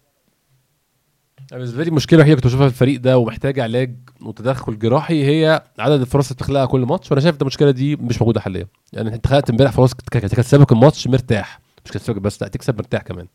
بالنسبة 1.52 1.82
لي 1.82 1.88
المشكلة 1.88 2.16
الوحيده 2.18 2.36
كنت 2.36 2.46
بشوفها 2.46 2.68
في 2.68 2.74
الفريق 2.74 3.00
ده 3.00 3.18
ومحتاجه 3.18 3.62
علاج 3.62 3.94
وتدخل 4.26 4.78
جراحي 4.78 5.24
هي 5.24 5.62
عدد 5.78 6.00
الفرص 6.00 6.26
اللي 6.30 6.36
بتخلقها 6.36 6.66
كل 6.66 6.80
ماتش 6.80 7.10
وأنا 7.10 7.20
شايف 7.20 7.34
إن 7.34 7.40
المشكلة 7.40 7.70
دي 7.70 7.96
مش 7.96 8.20
موجودة 8.22 8.40
حاليا. 8.40 8.66
يعني 8.92 9.14
أنت 9.14 9.26
خلقت 9.26 9.50
إمبارح 9.50 9.72
فرص 9.72 9.94
تكسبك 9.94 10.72
الماتش 10.72 11.06
مرتاح 11.08 11.60
مش 11.84 11.90
تكسبك 11.90 12.20
بس 12.20 12.42
لا 12.42 12.48
تكسب 12.48 12.76
مرتاح 12.78 13.02
كمان. 13.02 13.26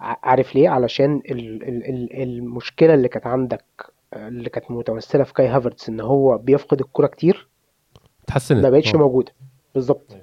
عارف 0.00 0.54
ليه؟ 0.54 0.68
علشان 0.68 1.22
ال 1.30 1.62
ال 1.62 1.84
ال 1.88 2.22
المشكلة 2.22 2.94
اللي 2.94 3.08
كانت 3.08 3.26
عندك 3.26 3.64
آه، 4.14 4.28
اللي 4.28 4.50
كانت 4.50 4.70
متمثلة 4.70 5.24
في 5.24 5.32
كاي 5.34 5.48
هافرتس 5.48 5.88
إن 5.88 6.00
هو 6.00 6.38
بيفقد 6.38 6.80
الكرة 6.80 7.06
كتير 7.06 7.48
اتحسنت. 8.24 8.62
ما 8.62 8.70
بقتش 8.70 8.94
آه. 8.94 8.98
موجودة. 8.98 9.32
بالظبط. 9.74 10.16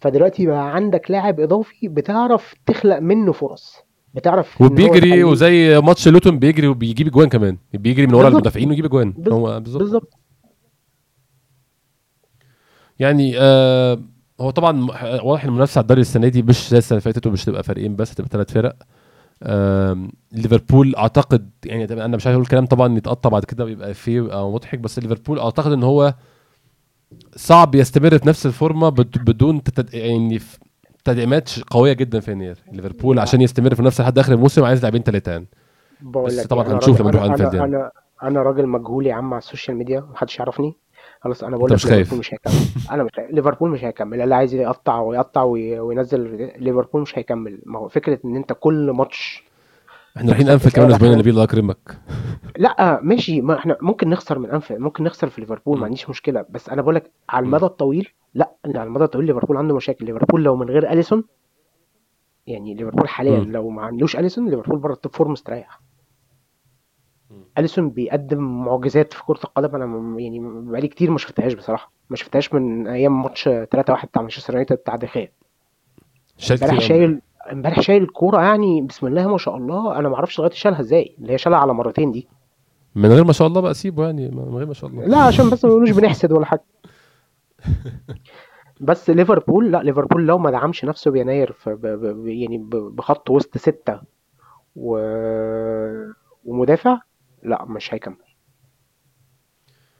فدلوقتي 0.00 0.46
بقى 0.46 0.74
عندك 0.74 1.10
لاعب 1.10 1.40
إضافي 1.40 1.88
بتعرف 1.88 2.54
تخلق 2.66 2.98
منه 2.98 3.32
فرص. 3.32 3.76
بتعرف 4.14 4.60
وبيجري 4.62 5.24
وزي 5.24 5.80
ماتش 5.80 6.08
لوتون 6.08 6.38
بيجري 6.38 6.66
وبيجيب 6.66 7.06
اجوان 7.06 7.28
كمان. 7.28 7.56
بيجري 7.74 8.06
من 8.06 8.14
ورا. 8.14 8.28
المدافعين 8.28 8.68
ويجيب 8.68 8.84
اجوان. 8.84 9.14
هو 9.28 9.60
بالظبط. 9.60 10.14
يعني 12.98 13.34
آه 13.38 13.98
هو 14.40 14.50
طبعا 14.50 14.72
م- 14.72 14.88
واضح 15.26 15.42
إن 15.44 15.48
المنافسة 15.48 15.78
على 15.78 15.82
الدوري 15.82 16.00
السنة 16.00 16.28
دي 16.28 16.42
مش 16.42 16.68
زي 16.70 16.78
السنة 16.78 16.98
اللي 16.98 17.12
فاتت 17.12 17.26
ومش 17.26 17.44
تبقى 17.44 17.62
فريقين 17.62 17.96
بس 17.96 18.14
تبقى 18.14 18.28
ثلاث 18.32 18.52
فرق. 18.52 18.76
ليفربول 20.32 20.96
أعتقد 20.96 21.50
يعني 21.64 21.84
أنا 21.84 22.16
مش 22.16 22.26
عايز 22.26 22.34
أقول 22.34 22.46
كلام 22.46 22.66
طبعا 22.66 22.96
يتقطع 22.96 23.28
بعد 23.30 23.44
كده 23.44 23.64
ويبقى 23.64 23.94
فيه 23.94 24.50
مضحك 24.50 24.78
بس 24.78 24.98
ليفربول 24.98 25.38
أعتقد 25.38 25.72
إن 25.72 25.82
هو 25.82 26.14
صعب 27.36 27.74
يستمر 27.74 28.18
في 28.18 28.28
نفس 28.28 28.46
الفورمة 28.46 28.88
بد- 28.88 29.18
بدون 29.24 29.62
تتد... 29.62 29.94
يعني 29.94 30.38
في 30.38 30.58
تدعيمات 31.04 31.50
قوية 31.70 31.92
جدا 31.92 32.20
في 32.20 32.32
يناير 32.32 32.56
ليفربول 32.72 33.18
عشان 33.18 33.40
يستمر 33.40 33.74
في 33.74 33.82
نفس 33.82 34.00
لحد 34.00 34.18
آخر 34.18 34.32
الموسم 34.32 34.64
عايز 34.64 34.80
لاعبين 34.82 35.02
ثلاثة 35.02 35.32
يعني 35.32 35.46
بس 36.02 36.46
طبعاً 36.46 36.72
هنشوف 36.72 37.00
لما 37.00 37.10
نروح 37.10 37.22
أنا 37.22 37.36
يعني. 37.54 37.64
أنا 37.64 37.90
أنا 38.22 38.42
راجل 38.42 38.66
مجهول 38.66 39.06
يا 39.06 39.14
عم 39.14 39.34
على 39.34 39.38
السوشيال 39.38 39.76
ميديا 39.76 40.00
محدش 40.00 40.38
يعرفني. 40.38 40.74
خلاص 41.20 41.44
أنا 41.44 41.56
بقول 41.56 41.70
لك. 41.72 41.86
ليفربول 41.86 42.18
مش 42.18 42.34
هيكمل. 42.34 42.54
أنا 42.90 43.02
مش 43.02 43.10
ليفربول 43.30 43.70
مش 43.70 43.84
هيكمل. 43.84 44.20
اللي 44.20 44.34
عايز 44.34 44.54
يقطع 44.54 45.00
ويقطع 45.00 45.42
وي- 45.42 45.80
وينزل 45.80 46.50
ليفربول 46.58 47.02
مش 47.02 47.18
هيكمل. 47.18 47.58
ما 47.66 47.78
هو 47.78 47.88
فكرة 47.88 48.18
إن 48.24 48.36
أنت 48.36 48.52
كل 48.60 48.90
ماتش 48.90 49.44
إحنا 50.16 50.28
رايحين 50.28 50.48
أنفيلد 50.48 50.74
كمان 50.74 50.90
أسبوعين 50.92 51.18
نبيل 51.18 51.32
الله 51.32 51.44
يكرمك. 51.44 51.98
لا 52.56 53.00
ماشي. 53.02 53.40
ما 53.40 53.58
إحنا 53.58 53.76
ممكن 53.82 54.08
نخسر 54.08 54.38
من 54.38 54.50
أنفيلد 54.50 54.80
ممكن 54.80 55.04
نخسر 55.04 55.28
في 55.28 55.40
ليفربول. 55.40 55.78
ما 55.78 55.84
عنديش 55.84 56.10
مشكلة. 56.10 56.44
بس 56.50 56.68
أنا 56.68 56.82
بقول 56.82 56.94
لك 56.94 57.10
على. 57.28 57.46
المدى 57.46 57.64
الطويل 57.64 58.08
لا 58.34 58.52
على 58.66 58.82
المدى 58.82 59.04
الطويل 59.04 59.26
ليفربول 59.26 59.56
عنده 59.56 59.74
مشاكل. 59.76 60.04
ليفربول 60.04 60.44
لو 60.44 60.56
من 60.56 60.70
غير 60.70 60.92
أليسون 60.92 61.24
يعني 62.46 62.74
ليفربول 62.74 63.08
حاليا 63.08 63.40
م. 63.40 63.52
لو 63.52 63.68
ما 63.68 63.82
عندوش 63.82 64.16
أليسون 64.16 64.48
ليفربول 64.50 64.78
بره 64.78 64.92
ال 64.92 64.97
top 64.97 65.12
four 65.14 65.28
مستريح. 65.28 65.80
أليسون 67.58 67.90
بيقدم 67.90 68.64
معجزات 68.64 69.12
في 69.12 69.24
كرة 69.24 69.40
القدم. 69.44 69.74
أنا 69.82 70.20
يعني 70.20 70.40
بقالي 70.42 70.88
كتير 70.88 71.10
ما 71.10 71.18
شفتهاش 71.18 71.52
بصراحة. 71.54 71.92
ما 72.10 72.16
شفتهاش 72.16 72.54
من 72.54 72.86
أيام 72.86 73.22
ماتش 73.22 73.48
3-1 73.48 73.52
بتاع 74.06 74.22
مانشستر 74.22 74.52
يونايتد 74.52 74.76
بتاع 74.76 74.96
دخيا 74.96 75.32
امبارح. 76.50 76.80
شايل 76.80 77.20
امبارح 77.52 77.80
شايل 77.80 78.02
الكورة 78.02 78.42
يعني 78.42 78.82
بسم 78.82 79.06
الله 79.06 79.26
ما 79.28 79.38
شاء 79.38 79.56
الله. 79.56 79.98
أنا 79.98 80.08
ما 80.08 80.14
أعرفش 80.14 80.38
لغاية 80.38 80.50
شالها 80.52 80.80
إزاي. 80.80 81.16
اللي 81.18 81.32
هي 81.32 81.38
شالها 81.38 81.58
على 81.58 81.74
مرتين 81.74 82.12
دي. 82.12 82.28
من 82.94 83.08
غير 83.12 83.24
ما 83.24 83.32
شاء 83.32 83.48
الله 83.48 83.60
بقى 83.60 83.74
سيبه 83.74 84.06
يعني 84.06 84.28
من 84.28 84.54
غير 84.56 84.66
ما 84.66 84.74
شاء 84.74 84.90
الله. 84.90 85.06
لا 85.06 85.18
عشان 85.18 85.50
بس 85.50 85.64
ما 85.64 85.70
نقولوش 85.70 85.90
بنحسد 85.90 86.32
ولا 86.32 86.44
حاجة. 86.46 86.64
بس 88.80 89.10
ليفربول 89.10 89.72
لا 89.72 89.82
ليفربول 89.82 90.26
لو 90.26 90.38
ما 90.38 90.50
دعمش 90.50 90.84
نفسه 90.84 91.10
بيناير 91.10 91.56
ب 91.66 91.86
ب 91.86 92.26
يعني 92.26 92.58
ب- 92.58 92.70
بخط 92.96 93.30
وسط 93.30 93.58
ستة 93.58 94.00
و... 94.76 94.98
ومدافع 96.44 97.00
لا 97.42 97.64
مش 97.64 97.94
هيكمل. 97.94 98.16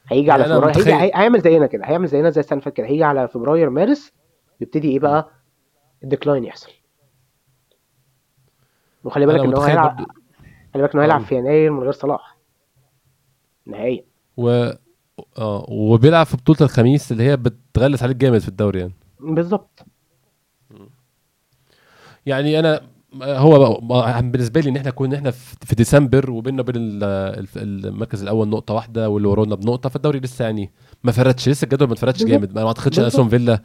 هيجي 0.08 0.30
على 0.30 0.42
يعني 0.42 0.52
أنا 0.52 0.60
فبراير 0.60 0.76
هيجي 0.78 0.90
متخيل- 0.90 1.00
هي- 1.00 1.10
هيعمل 1.20 1.40
زينا 1.40 1.66
كده 1.66 1.84
هيعمل 1.84 2.06
زينا 2.08 2.30
زي 2.30 2.42
فاتت 2.42 2.68
كده 2.76 2.86
هيجي 2.86 3.04
على 3.04 3.28
فبراير 3.28 3.70
مارس 3.70 4.12
يبتدي 4.60 4.88
إيه 4.90 4.98
بقى؟ 5.00 5.30
الديكلاين 6.02 6.44
يحصل. 6.44 6.70
وخلي 9.04 9.26
بالك 9.26 9.40
إن 9.40 9.54
هو 9.56 9.62
هيلعب 9.62 9.96
خلي 10.74 10.82
بالك 10.82 10.94
انه 10.94 11.02
هيلعب 11.02 11.20
آه. 11.20 11.24
في 11.24 11.34
يناير 11.36 11.70
من 11.72 11.80
غير 11.82 11.92
صلاح. 11.92 12.36
نهائيا. 13.66 14.04
و 14.36 14.70
آه 15.38 15.66
وبيلعب 15.68 16.26
في 16.26 16.36
بطولة 16.36 16.58
الخميس 16.60 17.12
اللي 17.12 17.22
هي 17.22 17.36
بتغلس 17.36 18.02
عليك 18.02 18.16
جامد 18.16 18.38
في 18.38 18.48
الدوري 18.48 18.80
يعني 18.80 18.92
بالظبط 19.20 19.84
يعني 22.26 22.58
أنا 22.58 22.80
هو 23.22 23.80
بالنسبة 24.20 24.60
لي 24.60 24.70
إن 24.70 24.76
إحنا 24.76 24.90
كنا 24.90 25.16
إحنا 25.16 25.30
في 25.30 25.74
ديسمبر 25.76 26.30
وبيننا 26.30 26.60
وبين 26.60 26.74
المركز 27.56 28.22
الأول 28.22 28.48
نقطة 28.48 28.74
واحدة 28.74 29.08
واللي 29.08 29.28
ورانا 29.28 29.54
بنقطة 29.54 29.88
فالدوري 29.88 30.20
لسه 30.20 30.44
يعني 30.44 30.70
ما 31.04 31.12
فرتش 31.12 31.48
لسه 31.48 31.64
الجدول 31.64 31.88
ما 31.88 31.94
فرتش 31.94 32.22
بالظبط. 32.22 32.30
جامد 32.40 32.54
ما 32.54 32.66
أعتقدش 32.66 32.98
إن. 32.98 33.04
أستون 33.04 33.28
فيلا 33.28 33.62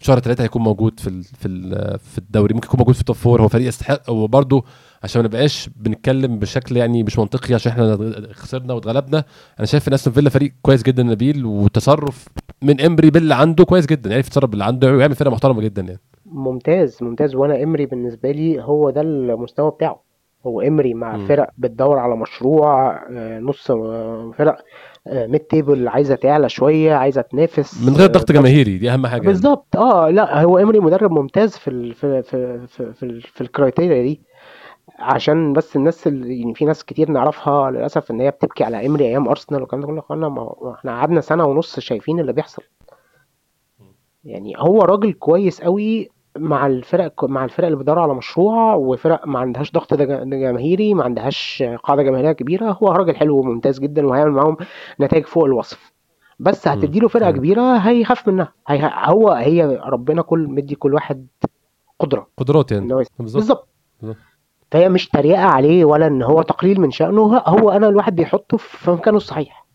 شهر 0.00 0.18
ثلاثة 0.18 0.44
هيكون 0.44 0.62
موجود 0.62 1.00
في 1.00 1.06
ال 1.08 1.24
في 1.24 1.48
ال 1.48 1.98
في 1.98 2.18
الدوري 2.18 2.54
ممكن 2.54 2.66
يكون 2.66 2.78
موجود 2.78 2.94
في 2.94 3.00
ال 3.00 3.04
top 3.04 3.16
four 3.16 3.42
هو 3.42 3.48
فريق 3.48 3.68
يستحق 3.68 4.10
وبرده 4.10 4.62
عشان 5.02 5.22
ما 5.22 5.28
نبقاش 5.28 5.70
بنتكلم 5.76 6.38
بشكل 6.38 6.76
يعني 6.76 7.02
مش 7.02 7.18
منطقي 7.18 7.54
عشان 7.54 7.72
إحنا 7.72 7.98
خسرنا 8.32 8.74
واتغلبنا 8.74 9.24
أنا 9.58 9.66
شايف 9.66 9.88
إن 9.88 9.92
أستون 9.92 10.12
فيلا 10.12 10.30
فريق 10.30 10.52
كويس 10.62 10.82
جدا 10.82 11.02
نبيل 11.02 11.44
وتصرف 11.46 12.28
أوناي 12.62 12.80
إمري 12.80 13.10
باللي 13.10 13.34
عنده 13.34 13.64
كويس 13.64 13.86
جدا 13.86 14.10
يعني 14.10 14.20
يتصرف 14.20 14.50
باللي 14.50 14.64
عنده 14.64 14.92
ويعمل 14.92 15.14
فرقة 15.14 15.30
محترمة 15.30 15.60
جدا 15.62 15.82
يعني 15.82 16.00
ممتاز 16.26 16.98
ممتاز 17.02 17.34
وأنا 17.34 17.62
إمري 17.62 17.86
بالنسبة 17.86 18.30
لي 18.30 18.62
هو 18.62 18.90
ده 18.90 19.00
المستوى 19.00 19.70
بتاعه 19.70 20.02
هو 20.46 20.60
إمري 20.60 20.94
مع 20.94 21.16
مم. 21.16 21.26
فرق 21.26 21.50
بتدور 21.58 21.98
على 21.98 22.16
مشروع 22.16 22.96
آه، 23.10 23.38
نص 23.40 23.70
آه، 23.70 24.32
فرق 24.38 24.56
mid 25.12 25.40
table 25.40 25.88
عايزة 25.88 26.14
تعلى 26.14 26.48
شوية 26.48 26.94
عايزة 26.94 27.20
تنافس 27.20 27.82
من 27.88 27.96
غير 27.96 28.08
آه، 28.08 28.12
ضغط 28.12 28.32
جماهيري 28.32 28.78
دي 28.78 28.90
أهم 28.90 29.06
حاجة 29.06 29.20
يعني. 29.22 29.32
بالظبط. 29.32 29.76
آه 29.76 30.10
لا 30.10 30.42
هو 30.42 30.58
امري 30.58 30.80
مدرب 30.80 31.10
ممتاز 31.12 31.56
في 31.56 31.68
ال 31.70 31.94
في 31.94 32.22
في 32.22 32.66
في 32.66 32.92
في, 32.92 33.20
في 33.20 33.40
ال 33.40 33.47
criteria 33.47 34.02
دي. 34.02 34.20
عشان 34.98 35.52
بس 35.52 35.76
الناس 35.76 36.06
اللي 36.06 36.40
يعني 36.40 36.54
في 36.54 36.64
ناس 36.64 36.84
كتير 36.84 37.10
نعرفها 37.10 37.70
للأسف 37.70 38.10
إن 38.10 38.20
هي 38.20 38.30
بتبكي 38.30 38.64
على 38.64 38.86
امري 38.86 39.04
أيام 39.04 39.28
ارسنال 39.28 39.60
والكلام 39.60 39.96
ده 39.96 40.00
كله. 40.00 40.28
ما 40.28 40.74
إحنا 40.78 40.92
قعدنا 40.92 41.20
سنة 41.20 41.44
ونص 41.44 41.80
شايفين 41.80 42.20
اللي 42.20 42.32
بيحصل. 42.32 42.62
يعني 44.24 44.54
هو 44.56 44.82
راجل 44.82 45.12
كويس 45.12 45.60
قوي 45.60 46.08
مع 46.38 46.66
الفرق 46.66 47.24
مع 47.24 47.44
الفرق 47.44 47.66
اللي 47.66 47.78
بتدور 47.78 47.98
على 47.98 48.14
مشروع 48.14 48.74
وفرق 48.74 49.26
ما 49.26 49.38
عندهاش 49.38 49.72
ضغط 49.72 49.94
جماهيري 49.94 50.94
ما 50.94 51.04
عندهاش 51.04 51.64
قاعدة 51.82 52.02
جماهيرية 52.02 52.32
كبيرة 52.32 52.78
هو 52.82 52.88
راجل 52.92 53.16
حلو 53.16 53.38
وممتاز 53.38 53.78
جدا 53.80 54.06
وهيعمل 54.06 54.30
معاهم 54.30 54.56
نتائج 55.00 55.24
فوق 55.26 55.44
الوصف. 55.44 55.92
بس 56.38 56.68
هتديله 56.68 57.08
فرقة. 57.08 57.30
كبيرة 57.38 57.76
هيخاف 57.76 58.28
منها. 58.28 58.52
هي 58.68 58.90
هو 59.04 59.28
هي 59.30 59.80
ربنا 59.86 60.22
كل 60.22 60.48
مدي 60.48 60.74
كل 60.74 60.94
واحد 60.94 61.26
قدرة. 61.98 62.26
قدرات 62.36 62.72
يعني. 62.72 62.86
بالظبط. 63.40 63.68
فهي 64.70 64.88
مش 64.88 65.08
تريقة 65.08 65.42
عليه 65.42 65.84
ولا 65.84 66.06
إن 66.06 66.22
هو 66.22 66.42
تقليل 66.42 66.80
من 66.80 66.90
شأنه 66.90 67.20
هو- 67.22 67.42
هو 67.46 67.70
أنا 67.70 67.88
الواحد 67.88 68.16
بيحطه 68.16 68.56
في 68.56 68.90
مكانه 68.90 69.16
الصحيح. 69.16 69.66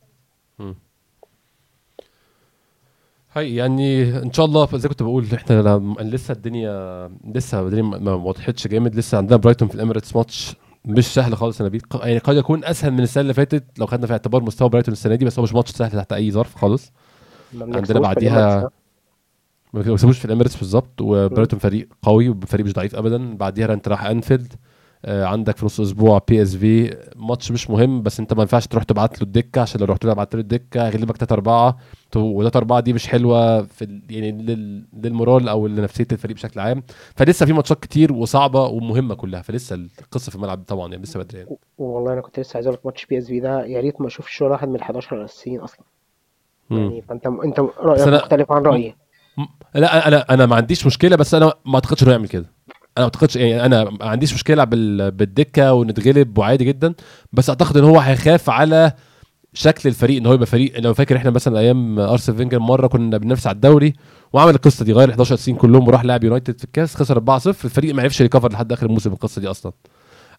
هاي 3.35 3.55
يعني 3.55 4.17
إن 4.17 4.33
شاء 4.33 4.45
الله 4.45 4.77
زي 4.77 4.89
كنت 4.89 5.03
بقول 5.03 5.25
إحنا 5.33 5.93
لسه 5.99 6.31
الدنيا 6.31 7.09
لسه 7.35 7.61
الدنيا 7.61 7.81
ما 7.81 8.13
وضحتش 8.13 8.67
جامد. 8.67 8.95
لسه 8.95 9.17
عندنا 9.17 9.37
برايتون 9.37 9.67
في 9.67 9.75
الإميريتس 9.75 10.15
ماتش 10.15 10.55
مش 10.85 11.05
سهل 11.13 11.37
خالص. 11.37 11.61
يا 11.61 11.65
نبيل 11.65 11.81
يعني 11.93 12.17
قد 12.17 12.35
يكون 12.35 12.65
أسهل 12.65 12.91
من 12.91 12.99
السنة 12.99 13.21
اللي 13.21 13.33
فاتت 13.33 13.63
لو 13.79 13.85
خدنا 13.85 14.07
في 14.07 14.13
اعتبار 14.13 14.43
مستوى 14.43 14.69
برايتون 14.69 14.91
السنة 14.91 15.15
دي 15.15 15.25
بس 15.25 15.39
هو 15.39 15.43
مش 15.43 15.53
ماتش 15.53 15.71
سهل 15.71 15.91
تحت 15.91 16.13
أي 16.13 16.31
ظرف 16.31 16.55
خالص. 16.55 16.91
عندنا 17.61 17.99
بعديها 17.99 18.69
ما 19.73 19.81
بيكسبوش 19.81 20.19
في 20.19 20.25
الإميريتس 20.25 20.55
بالظبط 20.55 21.01
وبرايتون 21.01 21.59
فريق 21.59 21.87
قوي 22.01 22.29
وفريق 22.29 22.65
مش 22.65 22.73
ضعيف 22.73 22.95
ابدا. 22.95 23.35
بعديها 23.35 23.73
انت 23.73 23.87
رايح 23.87 24.05
أنفيلد. 24.05 24.53
عندك 25.05 25.57
في 25.57 25.65
نص 25.65 25.79
أسبوع 25.79 26.21
PSV 26.27 26.97
ماتش 27.15 27.51
مش 27.51 27.69
مهم 27.69 28.01
بس 28.01 28.19
انت 28.19 28.33
ما 28.33 28.41
ينفعش 28.41 28.67
تروح 28.67 28.83
تبعت 28.83 29.17
له 29.21 29.23
الدكة 29.27 29.61
عشان 29.61 29.81
لو 29.81 29.85
رحت 29.87 30.05
له 30.05 30.13
بعت 30.13 30.35
له 30.35 30.41
الدكة 30.41 30.85
هيغلبك 30.87 31.17
3 31.17 31.33
4 31.33 31.77
و3 32.15 32.55
4 32.55 32.79
دي 32.79 32.93
مش 32.93 33.07
حلوة 33.07 33.61
في 33.61 34.01
يعني 34.09 34.31
لل- 34.31 34.85
لل 34.93 35.07
morale 35.07 35.49
أو 35.49 35.67
لنفسية 35.67 36.07
الفريق 36.11 36.35
بشكل 36.35 36.59
عام. 36.59 36.83
فلسه 37.15 37.45
في 37.45 37.53
ماتشات 37.53 37.79
كتير 37.79 38.13
وصعبة 38.13 38.61
ومهمة 38.63 39.15
كلها 39.15 39.41
فلسه 39.41 39.75
القصة 39.75 40.29
في 40.29 40.35
الملعب 40.35 40.63
طبعا 40.67 40.91
يعني 40.91 41.03
لسه 41.03 41.19
بدري 41.19 41.37
يعني. 41.39 41.57
والله 41.77 42.13
أنا 42.13 42.21
كنت 42.21 42.39
لسه 42.39 42.57
عايز 42.57 42.67
أقول 42.67 42.77
لك 42.79 42.85
ماتش 42.85 43.05
PSV 43.05 43.39
ده 43.39 43.65
يا 43.65 43.79
ريت 43.81 44.01
ما 44.01 44.07
أشوفش 44.07 44.41
ولا 44.41 44.51
واحد 44.51 44.67
من 44.67 44.75
ال 44.75 44.81
11 44.81 45.15
الاساسيين 45.17 45.59
أصلا. 45.59 45.85
يعني 46.71 47.01
فأنت 47.01 47.25
أنت 47.27 47.59
رأيك 47.59 48.07
مختلف 48.07 48.51
عن 48.51 48.63
رأيي. 48.63 48.95
لا 49.75 50.07
أنا 50.07 50.25
أنا 50.33 50.45
ما 50.45 50.55
عنديش 50.55 50.85
مشكلة 50.85 51.15
بس 51.15 51.33
أنا 51.33 51.53
ما 51.65 51.75
أعتقدش 51.75 52.03
إنه 52.03 52.11
يعمل 52.11 52.27
كده. 52.27 52.45
أنا 52.97 53.03
ما 53.05 53.09
اعتقدش 53.13 53.35
يعني 53.35 53.65
أنا 53.65 53.83
ما 53.83 54.05
عنديش 54.05 54.33
مشكلة 54.33 54.63
بال- 54.63 55.11
بالدكة 55.11 55.73
ونتغلب 55.73 56.37
وعادي 56.37 56.65
جدا 56.65 56.93
بس 57.33 57.49
أعتقد 57.49 57.77
إن 57.77 57.83
هو 57.83 57.99
هيخاف 57.99 58.49
على 58.49 58.91
شكل 59.53 59.89
الفريق 59.89 60.17
إن 60.17 60.25
هو 60.25 60.33
يبقى 60.33 60.45
فريق 60.45 60.79
لو 60.79 60.93
فاكر 60.93 61.17
إحنا 61.17 61.29
مثلا 61.31 61.59
أيام 61.59 61.99
ارسنال 61.99 62.37
فينجر 62.37 62.59
مرة 62.59 62.87
كنا 62.87 63.17
بننافس 63.17 63.47
على 63.47 63.55
الدوري 63.55 63.93
وعمل 64.33 64.55
القصة 64.55 64.85
دي 64.85 64.93
غير 64.93 65.09
ال 65.11 65.35
11 65.35 65.55
كلهم 65.55 65.87
وراح 65.87 66.05
لعب 66.05 66.23
يونايتد 66.23 66.57
في 66.57 66.63
الكاس 66.63 66.95
خسر 66.95 67.19
4-0 67.39 67.47
الفريق 67.47 67.95
ما 67.95 68.01
عرفش 68.03 68.21
يكفر 68.21 68.51
لحد 68.51 68.71
آخر 68.71 68.85
الموسم 68.85 69.11
القصة 69.13 69.41
دي 69.41 69.47
أصلا. 69.47 69.71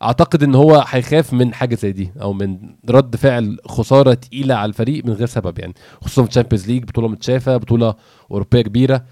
أعتقد 0.02 0.42
إن 0.42 0.54
هو 0.54 0.84
هيخاف 0.88 1.32
من 1.32 1.54
حاجة 1.54 1.74
زي 1.74 1.92
دي 1.92 2.10
أو 2.22 2.32
من 2.32 2.58
رد 2.90 3.16
فعل 3.16 3.58
خسارة 3.68 4.14
تقيلة 4.14 4.54
على 4.54 4.68
الفريق 4.68 5.04
من 5.06 5.12
غير 5.12 5.26
سبب 5.26 5.58
يعني 5.58 5.74
خصوصا 6.02 6.22
في 6.22 6.28
الشامبيونز 6.28 6.66
ليج 6.70 6.84
بطولة 6.84 7.08
متشافة 7.08 7.56
بطولة 7.56 7.94
أوروبية 8.30 8.60
كبيرة. 8.62 9.04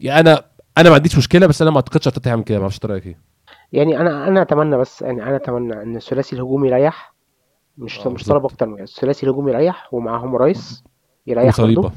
يعني 0.00 0.20
أنا 0.20 0.44
أنا 0.78 0.88
ما 0.88 0.94
عنديش 0.94 1.18
مشكلة 1.18 1.46
بس 1.46 1.62
أنا 1.62 1.70
ما 1.70 1.76
أعتقدش 1.76 2.06
ارتيتا 2.06 2.28
هيعمل 2.30 2.44
كده 2.44 2.56
ما 2.58 2.62
أعرفش 2.62 2.80
رأيك 2.84 3.06
إيه. 3.06 3.18
يعني 3.72 4.00
أنا 4.00 4.28
أنا 4.28 4.42
أتمنى 4.42 4.76
بس 4.76 5.02
يعني 5.02 5.22
أنا 5.22 5.36
أتمنى 5.36 5.82
إن 5.82 5.96
الثلاثي 5.96 6.36
الهجومي 6.36 6.68
يريح 6.68 7.14
مش 7.78 8.00
آه، 8.00 8.08
مش 8.10 8.24
طلب. 8.24 8.44
أكتر 8.44 8.66
من 8.66 8.82
الثلاثي 8.82 9.26
الهجومي 9.26 9.52
يريح 9.52 9.94
ومعاهم 9.94 10.36
رايس 10.36 10.84
يريح 11.26 11.46
وصليبة. 11.48 11.90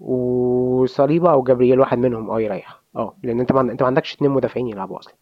وصليبة 0.00 1.32
أو 1.32 1.42
جابرييل 1.42 1.80
واحد 1.80 1.98
منهم 1.98 2.30
آه 2.30 2.40
يريح. 2.40 2.80
آه 2.96 3.14
لأن 3.22 3.40
أنت 3.40 3.52
ما 3.52 3.60
أنت 3.60 3.82
ما 3.82 3.86
عندكش 3.86 4.14
اتنين 4.14 4.30
مدافعين 4.30 4.68
يلعبوا 4.68 4.98
أصلا. 4.98 5.14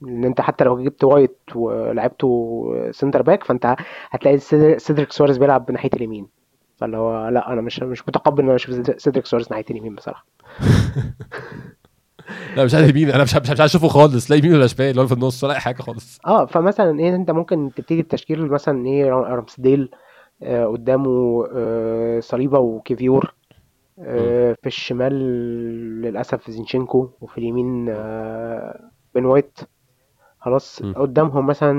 لأن 0.00 0.24
أنت 0.24 0.40
حتى 0.40 0.64
لو 0.64 0.82
جبت 0.84 1.04
وايت 1.04 1.38
ولعبته 1.54 2.64
centre 2.90 3.22
back 3.22 3.44
فأنت 3.44 3.76
هتلاقي 4.10 4.38
سيد- 4.38 4.76
سيدريك 4.78 5.12
سواريز 5.12 5.38
بيلعب 5.38 5.70
ناحية 5.70 5.90
اليمين. 5.94 6.26
فاللي 6.76 6.96
هو 6.96 7.28
لا 7.28 7.52
أنا 7.52 7.60
مش 7.60 7.80
مش 7.82 8.08
متقبل 8.08 8.40
إن 8.42 8.46
أنا 8.46 8.56
أشوف 8.56 9.00
سيدريك 9.02 9.26
سواريز 9.26 9.50
ناحية 9.50 9.64
اليمين 9.70 9.94
بصراحة. 9.94 10.26
لا 12.56 12.64
مش 12.64 12.74
عارف 12.74 12.90
يمين 12.90 13.10
أنا 13.10 13.22
مش 13.22 13.34
مش 13.34 13.40
مش 13.42 13.48
عارف 13.50 13.60
أشوفه 13.60 13.88
خالص. 13.88 14.30
لا 14.30 14.36
يمين 14.36 14.54
ولا 14.54 14.66
شمال 14.66 14.98
ولا 14.98 15.08
في 15.08 15.14
النص 15.14 15.44
ولا 15.44 15.54
أي 15.54 15.58
حاجة 15.60 15.82
خالص. 15.82 16.20
آه 16.26 16.46
فمثلا 16.46 17.00
إيه 17.00 17.14
أنت 17.14 17.30
ممكن 17.30 17.70
تبتدي 17.76 18.02
بتشكيل 18.02 18.46
مثلا 18.46 18.86
إيه 18.86 19.10
رام- 19.10 19.22
رامسديل 19.24 19.90
آه 20.42 20.66
قدامه 20.66 21.46
آه 21.54 22.20
صليبا 22.20 22.58
وكيفيور 22.58 23.34
آه 23.98 24.56
في 24.62 24.66
الشمال 24.66 25.12
للأسف 26.02 26.50
زينشينكو 26.50 27.10
وفي 27.20 27.38
اليمين 27.38 27.86
آه 27.88 28.90
بن 29.14 29.24
وايت. 29.24 29.58
خلاص. 30.44 30.82
قدامهم 30.82 31.46
مثلا 31.46 31.72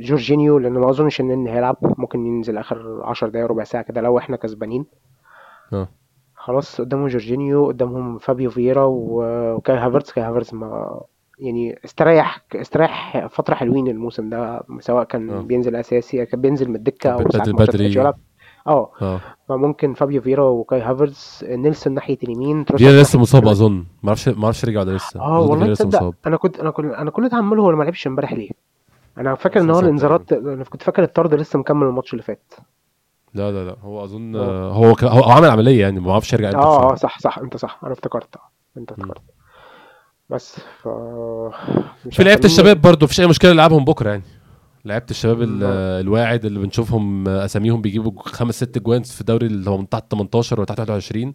جورجينيو 0.00 0.58
لأن 0.58 0.72
ما 0.72 0.90
أظنش 0.90 1.20
إن 1.20 1.46
هيلعب. 1.46 1.76
ممكن 1.82 2.26
ينزل 2.26 2.58
آخر 2.58 3.00
10 3.04 3.28
دقايق 3.28 3.46
ربع 3.46 3.64
ساعة 3.64 3.82
كده 3.84 4.00
لو 4.00 4.18
إحنا 4.18 4.36
كسبانين. 4.36 4.86
آه. 5.72 5.88
خلاص 6.34 6.80
قدامهم 6.80 7.06
جورجينيو 7.06 7.66
قدامهم 7.66 8.18
فابيو 8.18 8.50
فييرا 8.50 8.84
وكاي 8.84 9.76
هافرتز 9.76 10.10
كاي 10.12 10.24
هافرتز 10.24 10.54
ما 10.54 11.00
يعني 11.38 11.78
استريح 11.84 12.44
استريح 12.54 13.26
فترة 13.26 13.54
حلوين 13.54 13.88
الموسم 13.88 14.28
ده 14.30 14.62
سواء 14.80 15.04
كان 15.04 15.30
آه. 15.30 15.40
بينزل 15.40 15.76
أساسي 15.76 16.26
كان 16.26 16.40
بينزل 16.40 16.68
من 16.68 16.76
الدكة 16.76 17.16
كان 17.16 17.24
أو 17.24 17.30
ساعات 17.30 17.48
بدري. 17.48 18.12
آه. 18.66 18.90
آه. 19.02 19.20
فممكن 19.48 19.94
فابيو 19.94 20.22
فييرا 20.22 20.44
وكاي 20.44 20.80
هافرتز 20.80 21.44
نيلسون 21.48 21.94
ناحية 21.94 22.18
اليمين 22.22 22.64
فيرا 22.64 22.92
لسه 23.02 23.18
مصاب 23.18 23.48
أظن. 23.48 23.84
ما 24.02 24.08
أعرفش 24.08 24.28
ما 24.28 24.44
أعرفش 24.44 24.64
رجع 24.64 24.80
ولا 24.80 24.96
لسه. 24.96 25.20
آه 25.20 25.40
والله 25.40 25.64
فيرا 25.64 25.74
تصدق 25.74 26.14
أنا 26.26 26.36
كنت 26.36 26.60
أنا 26.60 26.70
كنت 26.70 26.92
أنا 26.94 27.10
كل 27.10 27.28
ده 27.28 27.36
عمال 27.36 27.60
هو 27.60 27.70
ما 27.72 27.84
لعبش 27.84 28.06
امبارح 28.06 28.32
ليه 28.32 28.50
أنا 29.18 29.34
فاكر 29.34 29.60
إن 29.60 29.70
هو 29.70 29.74
تقريبا 29.80 29.86
الانذارات 29.88 30.32
أنا 30.32 30.64
كنت 30.64 30.82
فاكر 30.82 31.02
الطرد 31.02 31.34
لسه 31.34 31.58
مكمل 31.58 31.86
الماتش 31.86 32.12
اللي 32.12 32.22
فات. 32.22 32.52
لا 33.34 33.50
لا 33.52 33.64
لا. 33.64 33.76
هو 33.84 34.04
أظن 34.04 34.36
آه، 34.36 34.72
هو 34.72 34.94
ك- 34.94 35.04
هو 35.04 35.20
هو 35.22 35.30
عمل 35.32 35.50
عملية 35.50 35.80
يعني 35.80 36.00
ما 36.00 36.12
أعرفش 36.12 36.32
يرجع 36.32 36.50
آه 36.58 36.92
آه 36.92 36.94
صح 36.94 37.18
صح. 37.18 37.38
أنت 37.38 37.56
صح. 37.56 37.80
أنا 37.84 37.92
افتكرت. 37.92 38.36
أنت. 38.76 38.92
افتكرت. 38.92 39.20
بس 40.30 40.56
ف 40.82 40.88
في 42.10 42.24
لعيبة 42.24 42.44
الشباب 42.44 42.80
برضه 42.80 43.04
مفيش 43.04 43.20
أي 43.20 43.26
مشكلة 43.26 43.52
نلعبهم 43.52 43.84
بكرة 43.84 44.10
يعني. 44.10 44.22
لعيبة 44.88 45.06
الشباب 45.10 45.38
الواعد 45.42 46.44
اللي 46.44 46.58
بنشوفهم 46.58 47.28
أساميهم 47.28 47.80
بيجيبوا 47.82 48.12
خمس 48.22 48.54
ست 48.54 48.78
جوان 48.78 49.02
في 49.02 49.20
الدوري 49.20 49.46
اللي 49.46 49.70
هو 49.70 49.78
من 49.78 49.88
تحت 49.88 50.04
18 50.12 50.60
وتحت 50.60 50.80
21 50.80 51.34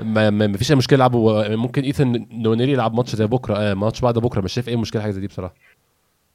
ما 0.00 0.30
ما- 0.30 0.46
مفيش 0.46 0.70
أي 0.70 0.76
مشكلة 0.76 0.96
يلعبوا 0.96 1.56
ممكن 1.56 1.82
ايثن 1.82 2.26
نونيري 2.32 2.72
يلعب 2.72 2.94
ماتش 2.94 3.16
زي 3.16 3.26
بكرة 3.26 3.56
آه 3.56 3.74
ماتش 3.74 4.00
بعد 4.00 4.18
بكرة. 4.18 4.40
مش 4.40 4.52
شايف 4.52 4.68
أي 4.68 4.76
مشكلة 4.76 5.02
حاجة 5.02 5.10
زي 5.10 5.20
دي 5.20 5.26
بصراحة. 5.26 5.54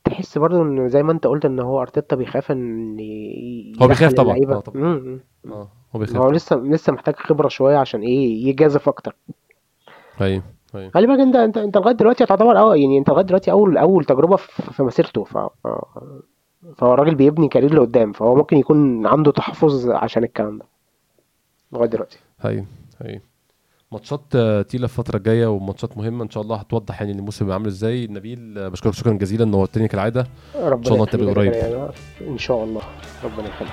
تحس 0.03 0.37
برضو 0.37 0.61
إن 0.61 0.89
زي 0.89 1.03
ما 1.03 1.11
أنت 1.11 1.27
قلت 1.27 1.45
إن 1.45 1.59
هو 1.59 1.81
أرتيتا 1.81 2.15
بيخاف 2.15 2.51
إن 2.51 2.97
هو 3.81 3.87
بيخاف 3.87 4.13
طبعا. 4.13 4.37
آه 4.37 4.59
طبعا. 4.59 5.19
آه 5.47 5.69
هو 5.95 5.99
بيخاف. 5.99 6.15
هو 6.17 6.29
لسه 6.31 6.55
لسه 6.55 6.93
محتاج 6.93 7.15
خبرة 7.15 7.47
شوية 7.47 7.77
عشان 7.77 8.01
إيه 8.01 8.47
يجازف 8.47 8.87
أكتر. 8.89 9.15
أيوه 10.21 10.43
أيوه. 10.75 10.91
خلي 10.93 11.07
بالك 11.07 11.19
أنت 11.19 11.35
أنت 11.35 11.57
أنت 11.57 11.77
لغاية 11.77 11.95
دلوقتي 11.95 12.23
هتعتبر 12.23 12.57
آه 12.57 12.75
يعني 12.75 12.97
أنت 12.97 13.09
لغاية 13.09 13.25
دلوقتي 13.25 13.51
أول 13.51 13.77
أول 13.77 14.05
تجربة 14.05 14.35
في 14.35 14.83
مسيرته. 14.83 15.23
ف 15.23 15.37
ف- 15.37 15.67
فهو 16.77 16.93
الراجل 16.93 17.15
بيبني 17.15 17.47
كارير 17.47 17.73
لقدام 17.73 18.11
فهو 18.13 18.35
ممكن 18.35 18.57
يكون 18.57 19.07
عنده 19.07 19.31
تحفظ 19.31 19.89
عشان 19.89 20.23
الكلام 20.23 20.57
ده 20.57 20.65
لغاية 21.71 21.89
دلوقتي. 21.89 22.19
أيوه 22.45 22.65
أيوه 23.05 23.21
ماتشات 23.91 24.21
آه، 24.35 24.61
تقيلة 24.61 24.83
الفترة 24.83 25.17
الجاية 25.17 25.47
وماتشات 25.47 25.97
مهمة 25.97 26.23
إن 26.23 26.29
شاء 26.29 26.43
الله 26.43 26.55
هتوضح 26.55 27.01
يعني 27.01 27.13
الموسم 27.13 27.51
عامل 27.51 27.67
إزاي. 27.67 28.07
نبيل 28.07 28.57
آه، 28.57 28.67
بشكرك 28.67 28.93
شكرا 28.93 29.13
جزيلا 29.13 29.45
نورتني 29.45 29.87
كالعادة. 29.87 30.27
إن 30.55 30.83
شاء 30.83 30.93
الله 30.93 31.05
نتقابل 31.05 31.29
يخليك 31.29 31.55
قريب. 31.55 31.91
إن 32.21 32.37
شاء 32.37 32.63
الله 32.63 32.81
ربنا 33.23 33.47
يخليك. 33.47 33.71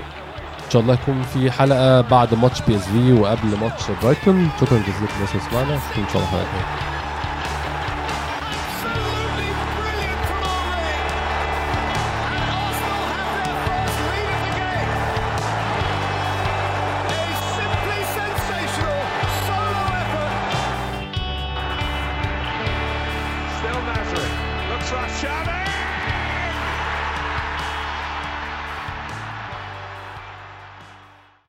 إن 0.64 0.70
شاء 0.70 0.82
الله 0.82 0.95
يكون 0.95 1.22
في 1.22 1.51
حلقة 1.51 2.01
بعد 2.01 2.35
ماتش 2.35 2.62
PSV 2.62 3.12
وقبل 3.12 3.59
ماتش 3.61 3.91
برايتون. 4.03 4.49
شكرا 4.61 4.78
جزيلا 4.78 5.11
للناس 5.14 5.30
اللي 5.35 5.43
سمعنا. 5.51 5.74
إن 5.74 6.09
شاء 6.12 6.16
الله 6.16 6.26
حلقة 6.26 6.93